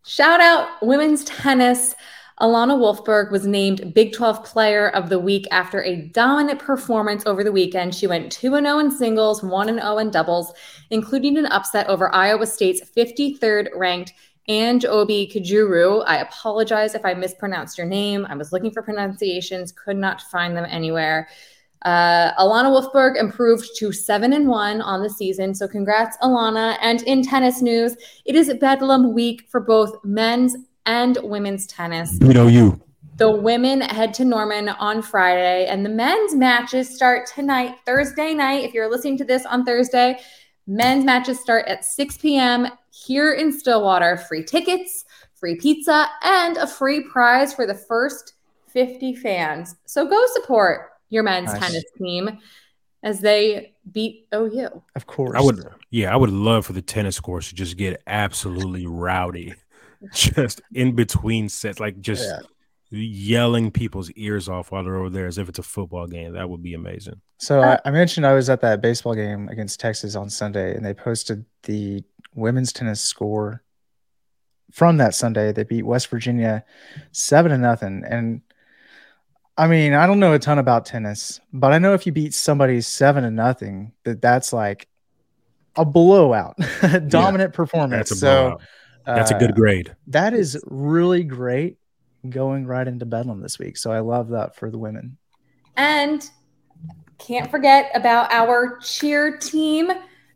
Shout 0.06 0.40
out 0.40 0.68
women's 0.80 1.24
tennis. 1.24 1.94
Alana 2.40 2.76
Wolfberg 2.76 3.30
was 3.30 3.46
named 3.46 3.94
Big 3.94 4.12
12 4.12 4.44
Player 4.44 4.90
of 4.90 5.08
the 5.08 5.18
Week 5.18 5.46
after 5.50 5.82
a 5.82 6.02
dominant 6.08 6.58
performance 6.58 7.24
over 7.24 7.42
the 7.42 7.52
weekend. 7.52 7.94
She 7.94 8.06
went 8.06 8.30
2 8.30 8.50
0 8.50 8.78
in 8.78 8.90
singles, 8.90 9.42
1 9.42 9.68
0 9.68 9.98
in 9.98 10.10
doubles, 10.10 10.52
including 10.90 11.38
an 11.38 11.46
upset 11.46 11.88
over 11.88 12.14
Iowa 12.14 12.46
State's 12.46 12.82
53rd 12.90 13.68
ranked 13.74 14.12
Ange 14.48 14.84
Oby 14.84 15.30
Kajuru. 15.34 16.04
I 16.06 16.18
apologize 16.18 16.94
if 16.94 17.06
I 17.06 17.14
mispronounced 17.14 17.78
your 17.78 17.86
name. 17.86 18.26
I 18.28 18.36
was 18.36 18.52
looking 18.52 18.70
for 18.70 18.82
pronunciations, 18.82 19.72
could 19.72 19.96
not 19.96 20.20
find 20.20 20.54
them 20.54 20.66
anywhere. 20.68 21.28
Uh, 21.86 22.34
Alana 22.34 22.68
Wolfberg 22.68 23.16
improved 23.16 23.68
to 23.78 23.92
seven 23.92 24.34
and 24.34 24.46
one 24.46 24.82
on 24.82 25.02
the 25.02 25.08
season. 25.10 25.54
So 25.54 25.66
congrats, 25.66 26.18
Alana. 26.18 26.76
And 26.82 27.02
in 27.02 27.22
tennis 27.22 27.62
news, 27.62 27.96
it 28.26 28.34
is 28.34 28.52
Bedlam 28.60 29.14
week 29.14 29.48
for 29.48 29.60
both 29.60 30.04
men's 30.04 30.56
and 30.86 31.18
women's 31.22 31.66
tennis. 31.66 32.18
You 32.20 32.32
know 32.32 32.46
you. 32.46 32.80
The 33.16 33.30
women 33.30 33.80
head 33.80 34.12
to 34.14 34.24
Norman 34.24 34.68
on 34.68 35.02
Friday, 35.02 35.66
and 35.66 35.84
the 35.84 35.90
men's 35.90 36.34
matches 36.34 36.94
start 36.94 37.26
tonight, 37.26 37.76
Thursday 37.86 38.34
night. 38.34 38.64
If 38.64 38.74
you're 38.74 38.90
listening 38.90 39.16
to 39.18 39.24
this 39.24 39.46
on 39.46 39.64
Thursday, 39.64 40.18
men's 40.66 41.04
matches 41.04 41.40
start 41.40 41.66
at 41.66 41.84
6 41.84 42.18
p.m. 42.18 42.68
here 42.90 43.32
in 43.32 43.52
Stillwater. 43.58 44.18
Free 44.18 44.44
tickets, 44.44 45.06
free 45.34 45.56
pizza, 45.56 46.08
and 46.24 46.58
a 46.58 46.66
free 46.66 47.04
prize 47.04 47.54
for 47.54 47.66
the 47.66 47.74
first 47.74 48.34
50 48.68 49.14
fans. 49.14 49.76
So 49.86 50.06
go 50.06 50.22
support 50.34 50.90
your 51.08 51.22
men's 51.22 51.52
Nice. 51.52 51.60
tennis 51.66 51.84
team 51.96 52.38
as 53.02 53.20
they 53.20 53.72
beat 53.92 54.26
OU. 54.34 54.82
Of 54.94 55.06
course. 55.06 55.38
I 55.38 55.40
would, 55.40 55.64
yeah, 55.90 56.12
I 56.12 56.16
would 56.16 56.30
love 56.30 56.66
for 56.66 56.74
the 56.74 56.82
tennis 56.82 57.18
courts 57.20 57.48
to 57.48 57.54
just 57.54 57.76
get 57.78 58.02
absolutely 58.06 58.86
rowdy, 58.86 59.54
just 60.12 60.60
in 60.74 60.94
between 60.94 61.48
sets, 61.48 61.80
like 61.80 62.00
just 62.00 62.24
Yeah. 62.24 62.40
yelling 62.90 63.70
people's 63.70 64.10
ears 64.12 64.48
off 64.48 64.70
while 64.70 64.84
they're 64.84 64.96
over 64.96 65.10
there 65.10 65.26
as 65.26 65.38
if 65.38 65.48
it's 65.48 65.58
a 65.58 65.62
football 65.62 66.06
game. 66.06 66.32
That 66.34 66.48
would 66.48 66.62
be 66.62 66.74
amazing. 66.74 67.20
So 67.38 67.60
I, 67.60 67.78
I 67.84 67.90
mentioned 67.90 68.26
I 68.26 68.32
was 68.34 68.48
at 68.48 68.60
that 68.62 68.80
baseball 68.80 69.14
game 69.14 69.48
against 69.48 69.80
Texas 69.80 70.14
on 70.16 70.30
Sunday, 70.30 70.74
and 70.74 70.84
they 70.84 70.94
posted 70.94 71.44
the 71.64 72.02
women's 72.34 72.72
tennis 72.72 73.00
score 73.00 73.62
from 74.72 74.96
that 74.98 75.14
Sunday. 75.14 75.52
They 75.52 75.64
beat 75.64 75.84
West 75.84 76.08
Virginia 76.08 76.64
seven 77.12 77.50
to 77.50 77.58
nothing. 77.58 78.04
And 78.08 78.42
I 79.58 79.66
mean, 79.68 79.94
I 79.94 80.06
don't 80.06 80.20
know 80.20 80.34
a 80.34 80.38
ton 80.38 80.58
about 80.58 80.84
tennis, 80.86 81.40
but 81.52 81.72
I 81.72 81.78
know 81.78 81.94
if 81.94 82.06
you 82.06 82.12
beat 82.12 82.34
somebody 82.34 82.80
seven 82.82 83.24
to 83.24 83.30
nothing, 83.30 83.92
that 84.04 84.20
that's 84.20 84.52
like 84.52 84.86
a 85.76 85.84
blowout, 85.84 86.56
dominant 87.08 87.52
performance. 87.54 88.10
That's 88.10 88.12
a 88.12 88.16
so 88.16 88.26
blowout. 88.48 88.62
That's 89.06 89.30
a 89.30 89.36
uh, 89.36 89.38
good 89.38 89.54
grade. 89.54 89.94
That 90.08 90.34
is 90.34 90.60
really 90.66 91.22
great 91.22 91.78
going 92.28 92.66
right 92.66 92.86
into 92.86 93.06
Bedlam 93.06 93.40
this 93.40 93.58
week. 93.58 93.76
So 93.76 93.92
I 93.92 94.00
love 94.00 94.28
that 94.30 94.56
for 94.56 94.70
the 94.70 94.78
women. 94.78 95.16
And 95.76 96.28
can't 97.18 97.50
forget 97.50 97.90
about 97.94 98.32
our 98.32 98.78
cheer 98.80 99.38
team. 99.38 99.90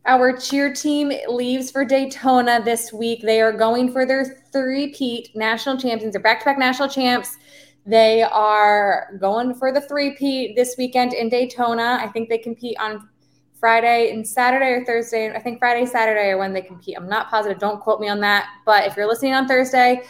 Our 0.05 0.35
cheer 0.35 0.73
team 0.73 1.11
leaves 1.27 1.69
for 1.69 1.85
Daytona 1.85 2.61
this 2.63 2.91
week. 2.91 3.21
They 3.21 3.41
are 3.41 3.51
going 3.51 3.91
for 3.91 4.05
their 4.05 4.41
three-peat 4.51 5.35
national 5.35 5.77
champions. 5.77 6.13
They're 6.13 6.21
back-to-back 6.21 6.57
national 6.57 6.89
champs. 6.89 7.37
They 7.85 8.23
are 8.23 9.17
going 9.19 9.53
for 9.53 9.71
the 9.71 9.81
three-peat 9.81 10.55
this 10.55 10.75
weekend 10.77 11.13
in 11.13 11.29
Daytona. 11.29 11.99
I 12.01 12.07
think 12.07 12.29
they 12.29 12.37
compete 12.37 12.77
on 12.79 13.09
Friday 13.61 14.11
and 14.11 14.27
Saturday 14.27 14.71
or 14.71 14.83
Thursday. 14.83 15.31
I 15.31 15.39
think 15.39 15.59
Friday, 15.59 15.85
Saturday 15.85 16.31
are 16.31 16.37
when 16.39 16.51
they 16.51 16.63
compete. 16.63 16.97
I'm 16.97 17.07
not 17.07 17.29
positive. 17.29 17.59
Don't 17.59 17.79
quote 17.79 18.01
me 18.01 18.09
on 18.09 18.19
that. 18.21 18.49
But 18.65 18.87
if 18.87 18.97
you're 18.97 19.07
listening 19.07 19.33
on 19.33 19.47
Thursday, 19.47 20.01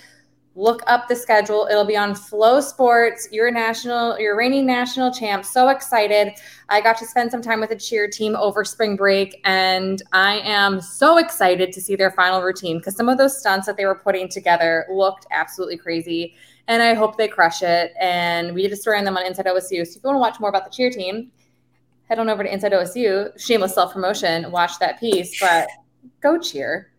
look 0.56 0.82
up 0.88 1.10
the 1.10 1.16
schedule. 1.18 1.68
It'll 1.70 1.86
be 1.86 1.98
on 1.98 2.14
FloSports. 2.14 3.30
Your 3.30 3.52
national, 3.52 4.18
your 4.20 4.38
reigning 4.38 4.66
national 4.66 5.14
champ. 5.14 5.44
So 5.44 5.68
excited! 5.68 6.32
I 6.70 6.80
got 6.80 6.98
to 7.00 7.06
spend 7.06 7.30
some 7.30 7.42
time 7.42 7.60
with 7.60 7.70
the 7.70 7.76
cheer 7.76 8.08
team 8.08 8.38
over 8.38 8.64
spring 8.64 8.96
break, 8.96 9.42
and 9.44 10.02
I 10.14 10.40
am 10.40 10.80
so 10.80 11.18
excited 11.18 11.74
to 11.74 11.82
see 11.82 11.98
their 11.98 12.12
final 12.12 12.42
routine 12.42 12.78
because 12.78 12.96
some 12.96 13.10
of 13.10 13.18
those 13.18 13.38
stunts 13.38 13.68
that 13.68 13.76
they 13.76 13.86
were 13.86 13.96
putting 13.96 14.30
together 14.30 14.86
looked 14.90 15.28
absolutely 15.30 15.78
crazy. 15.78 16.36
And 16.70 16.82
I 16.82 16.94
hope 16.94 17.18
they 17.18 17.28
crush 17.28 17.64
it. 17.64 17.92
And 18.00 18.56
we 18.56 18.62
did 18.62 18.72
a 18.72 18.78
story 18.78 18.98
on 18.98 19.04
them 19.04 19.18
on 19.18 19.26
Inside 19.26 19.48
OSU. 19.48 19.86
So 19.86 19.92
if 19.92 19.96
you 19.96 20.02
want 20.06 20.16
to 20.16 20.20
watch 20.20 20.40
more 20.40 20.50
about 20.50 20.64
the 20.64 20.72
cheer 20.72 20.90
team, 20.90 21.32
head 22.12 22.20
on 22.20 22.30
over 22.30 22.44
to 22.44 22.54
Inside 22.54 22.74
OSU. 22.74 23.40
Shameless 23.40 23.74
self 23.74 23.94
promotion. 23.94 24.52
Watch 24.52 24.78
that 24.80 25.00
piece, 25.00 25.40
but 25.40 25.70
go 26.22 26.38
cheer. 26.38 26.92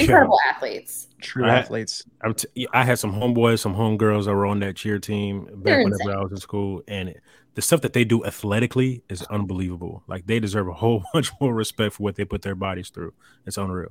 Incredible 0.00 0.38
athletes. 0.48 1.06
True 1.20 1.46
I- 1.46 1.58
athletes. 1.58 2.04
I'm 2.22 2.34
t- 2.34 2.48
yeah, 2.56 2.66
I 2.72 2.82
had 2.84 2.98
some 2.98 3.12
homeboys, 3.12 3.60
some 3.60 3.74
homegirls 3.74 4.24
that 4.24 4.34
were 4.34 4.46
on 4.46 4.58
that 4.60 4.74
cheer 4.74 4.98
team 4.98 5.44
back 5.44 5.54
They're 5.62 5.78
whenever 5.84 5.94
insane. 6.02 6.16
I 6.16 6.22
was 6.22 6.32
in 6.32 6.38
school, 6.38 6.82
and 6.88 7.10
it, 7.10 7.20
the 7.54 7.62
stuff 7.62 7.82
that 7.82 7.92
they 7.92 8.04
do 8.04 8.24
athletically 8.24 9.04
is 9.08 9.22
unbelievable. 9.24 10.02
Like 10.08 10.26
they 10.26 10.40
deserve 10.40 10.66
a 10.66 10.72
whole 10.72 11.04
bunch 11.12 11.30
more 11.40 11.54
respect 11.54 11.94
for 11.94 12.02
what 12.02 12.16
they 12.16 12.24
put 12.24 12.42
their 12.42 12.56
bodies 12.56 12.88
through. 12.90 13.12
It's 13.46 13.58
unreal. 13.58 13.90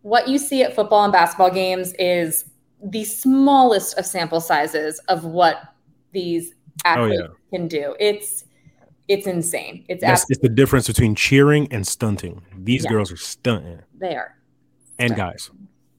what 0.00 0.26
you 0.26 0.36
see 0.38 0.64
at 0.64 0.74
football 0.74 1.04
and 1.04 1.12
basketball 1.12 1.50
games 1.52 1.92
is 1.98 2.46
the 2.84 3.04
smallest 3.04 3.96
of 3.98 4.04
sample 4.06 4.40
sizes 4.40 4.98
of 5.08 5.24
what 5.24 5.62
these 6.12 6.54
Oh, 6.86 6.88
athletes 7.04 7.22
yeah. 7.22 7.28
can 7.58 7.68
do. 7.68 7.94
It's 8.00 8.44
it's 9.12 9.26
insane. 9.26 9.84
It's 9.88 10.00
That's 10.00 10.22
absolutely 10.22 10.34
it's 10.34 10.42
the 10.48 10.54
difference 10.54 10.86
between 10.86 11.14
cheering 11.14 11.68
and 11.72 11.86
stunting. 11.86 12.42
These 12.56 12.84
Yeah. 12.84 12.90
girls 12.90 13.12
are 13.12 13.16
stunting, 13.16 13.80
They 13.98 14.08
there. 14.08 14.36
and 14.98 15.14
guys. 15.14 15.50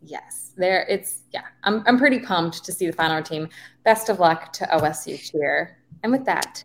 Yes, 0.01 0.51
there. 0.57 0.85
It's 0.89 1.19
yeah. 1.31 1.41
I'm 1.63 1.83
I'm 1.87 1.97
pretty 1.97 2.19
pumped 2.19 2.63
to 2.65 2.71
see 2.71 2.87
the 2.87 2.93
final 2.93 3.21
team. 3.23 3.49
Best 3.83 4.09
of 4.09 4.19
luck 4.19 4.51
to 4.53 4.65
OSU 4.65 5.17
cheer. 5.17 5.77
And 6.03 6.11
with 6.11 6.25
that, 6.25 6.63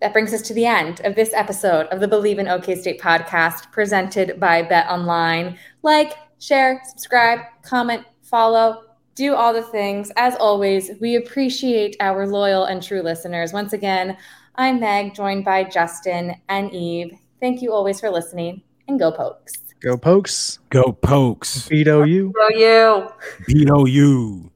that 0.00 0.12
brings 0.12 0.32
us 0.32 0.42
to 0.42 0.54
the 0.54 0.66
end 0.66 1.00
of 1.04 1.14
this 1.14 1.32
episode 1.34 1.86
of 1.86 2.00
the 2.00 2.08
Believe 2.08 2.38
in 2.38 2.48
OK 2.48 2.74
State 2.74 3.00
podcast 3.00 3.70
presented 3.72 4.38
by 4.40 4.62
Bet 4.62 4.88
Online. 4.88 5.58
Like, 5.82 6.14
share, 6.38 6.80
subscribe, 6.88 7.40
comment, 7.62 8.04
follow, 8.22 8.82
do 9.14 9.34
all 9.34 9.52
the 9.52 9.62
things. 9.62 10.12
As 10.16 10.36
always, 10.36 10.92
we 11.00 11.16
appreciate 11.16 11.96
our 12.00 12.26
loyal 12.26 12.64
and 12.64 12.80
true 12.82 13.02
listeners. 13.02 13.52
Once 13.52 13.72
again, 13.72 14.16
I'm 14.60 14.80
Meg, 14.80 15.14
joined 15.14 15.44
by 15.44 15.62
Justin 15.62 16.34
and 16.48 16.74
Yves. 16.74 17.14
Thank 17.38 17.62
you 17.62 17.72
always 17.72 18.00
for 18.00 18.10
listening, 18.10 18.60
and 18.88 18.98
go 18.98 19.12
Pokes. 19.12 19.52
Go 19.78 19.96
Pokes. 19.96 20.58
Go 20.70 20.90
pokes. 20.94 21.68
Beat 21.68 21.86
OU. 21.86 22.32
Go 22.32 22.48
you. 22.48 23.08
Beat 23.46 23.68
OU. 23.70 24.47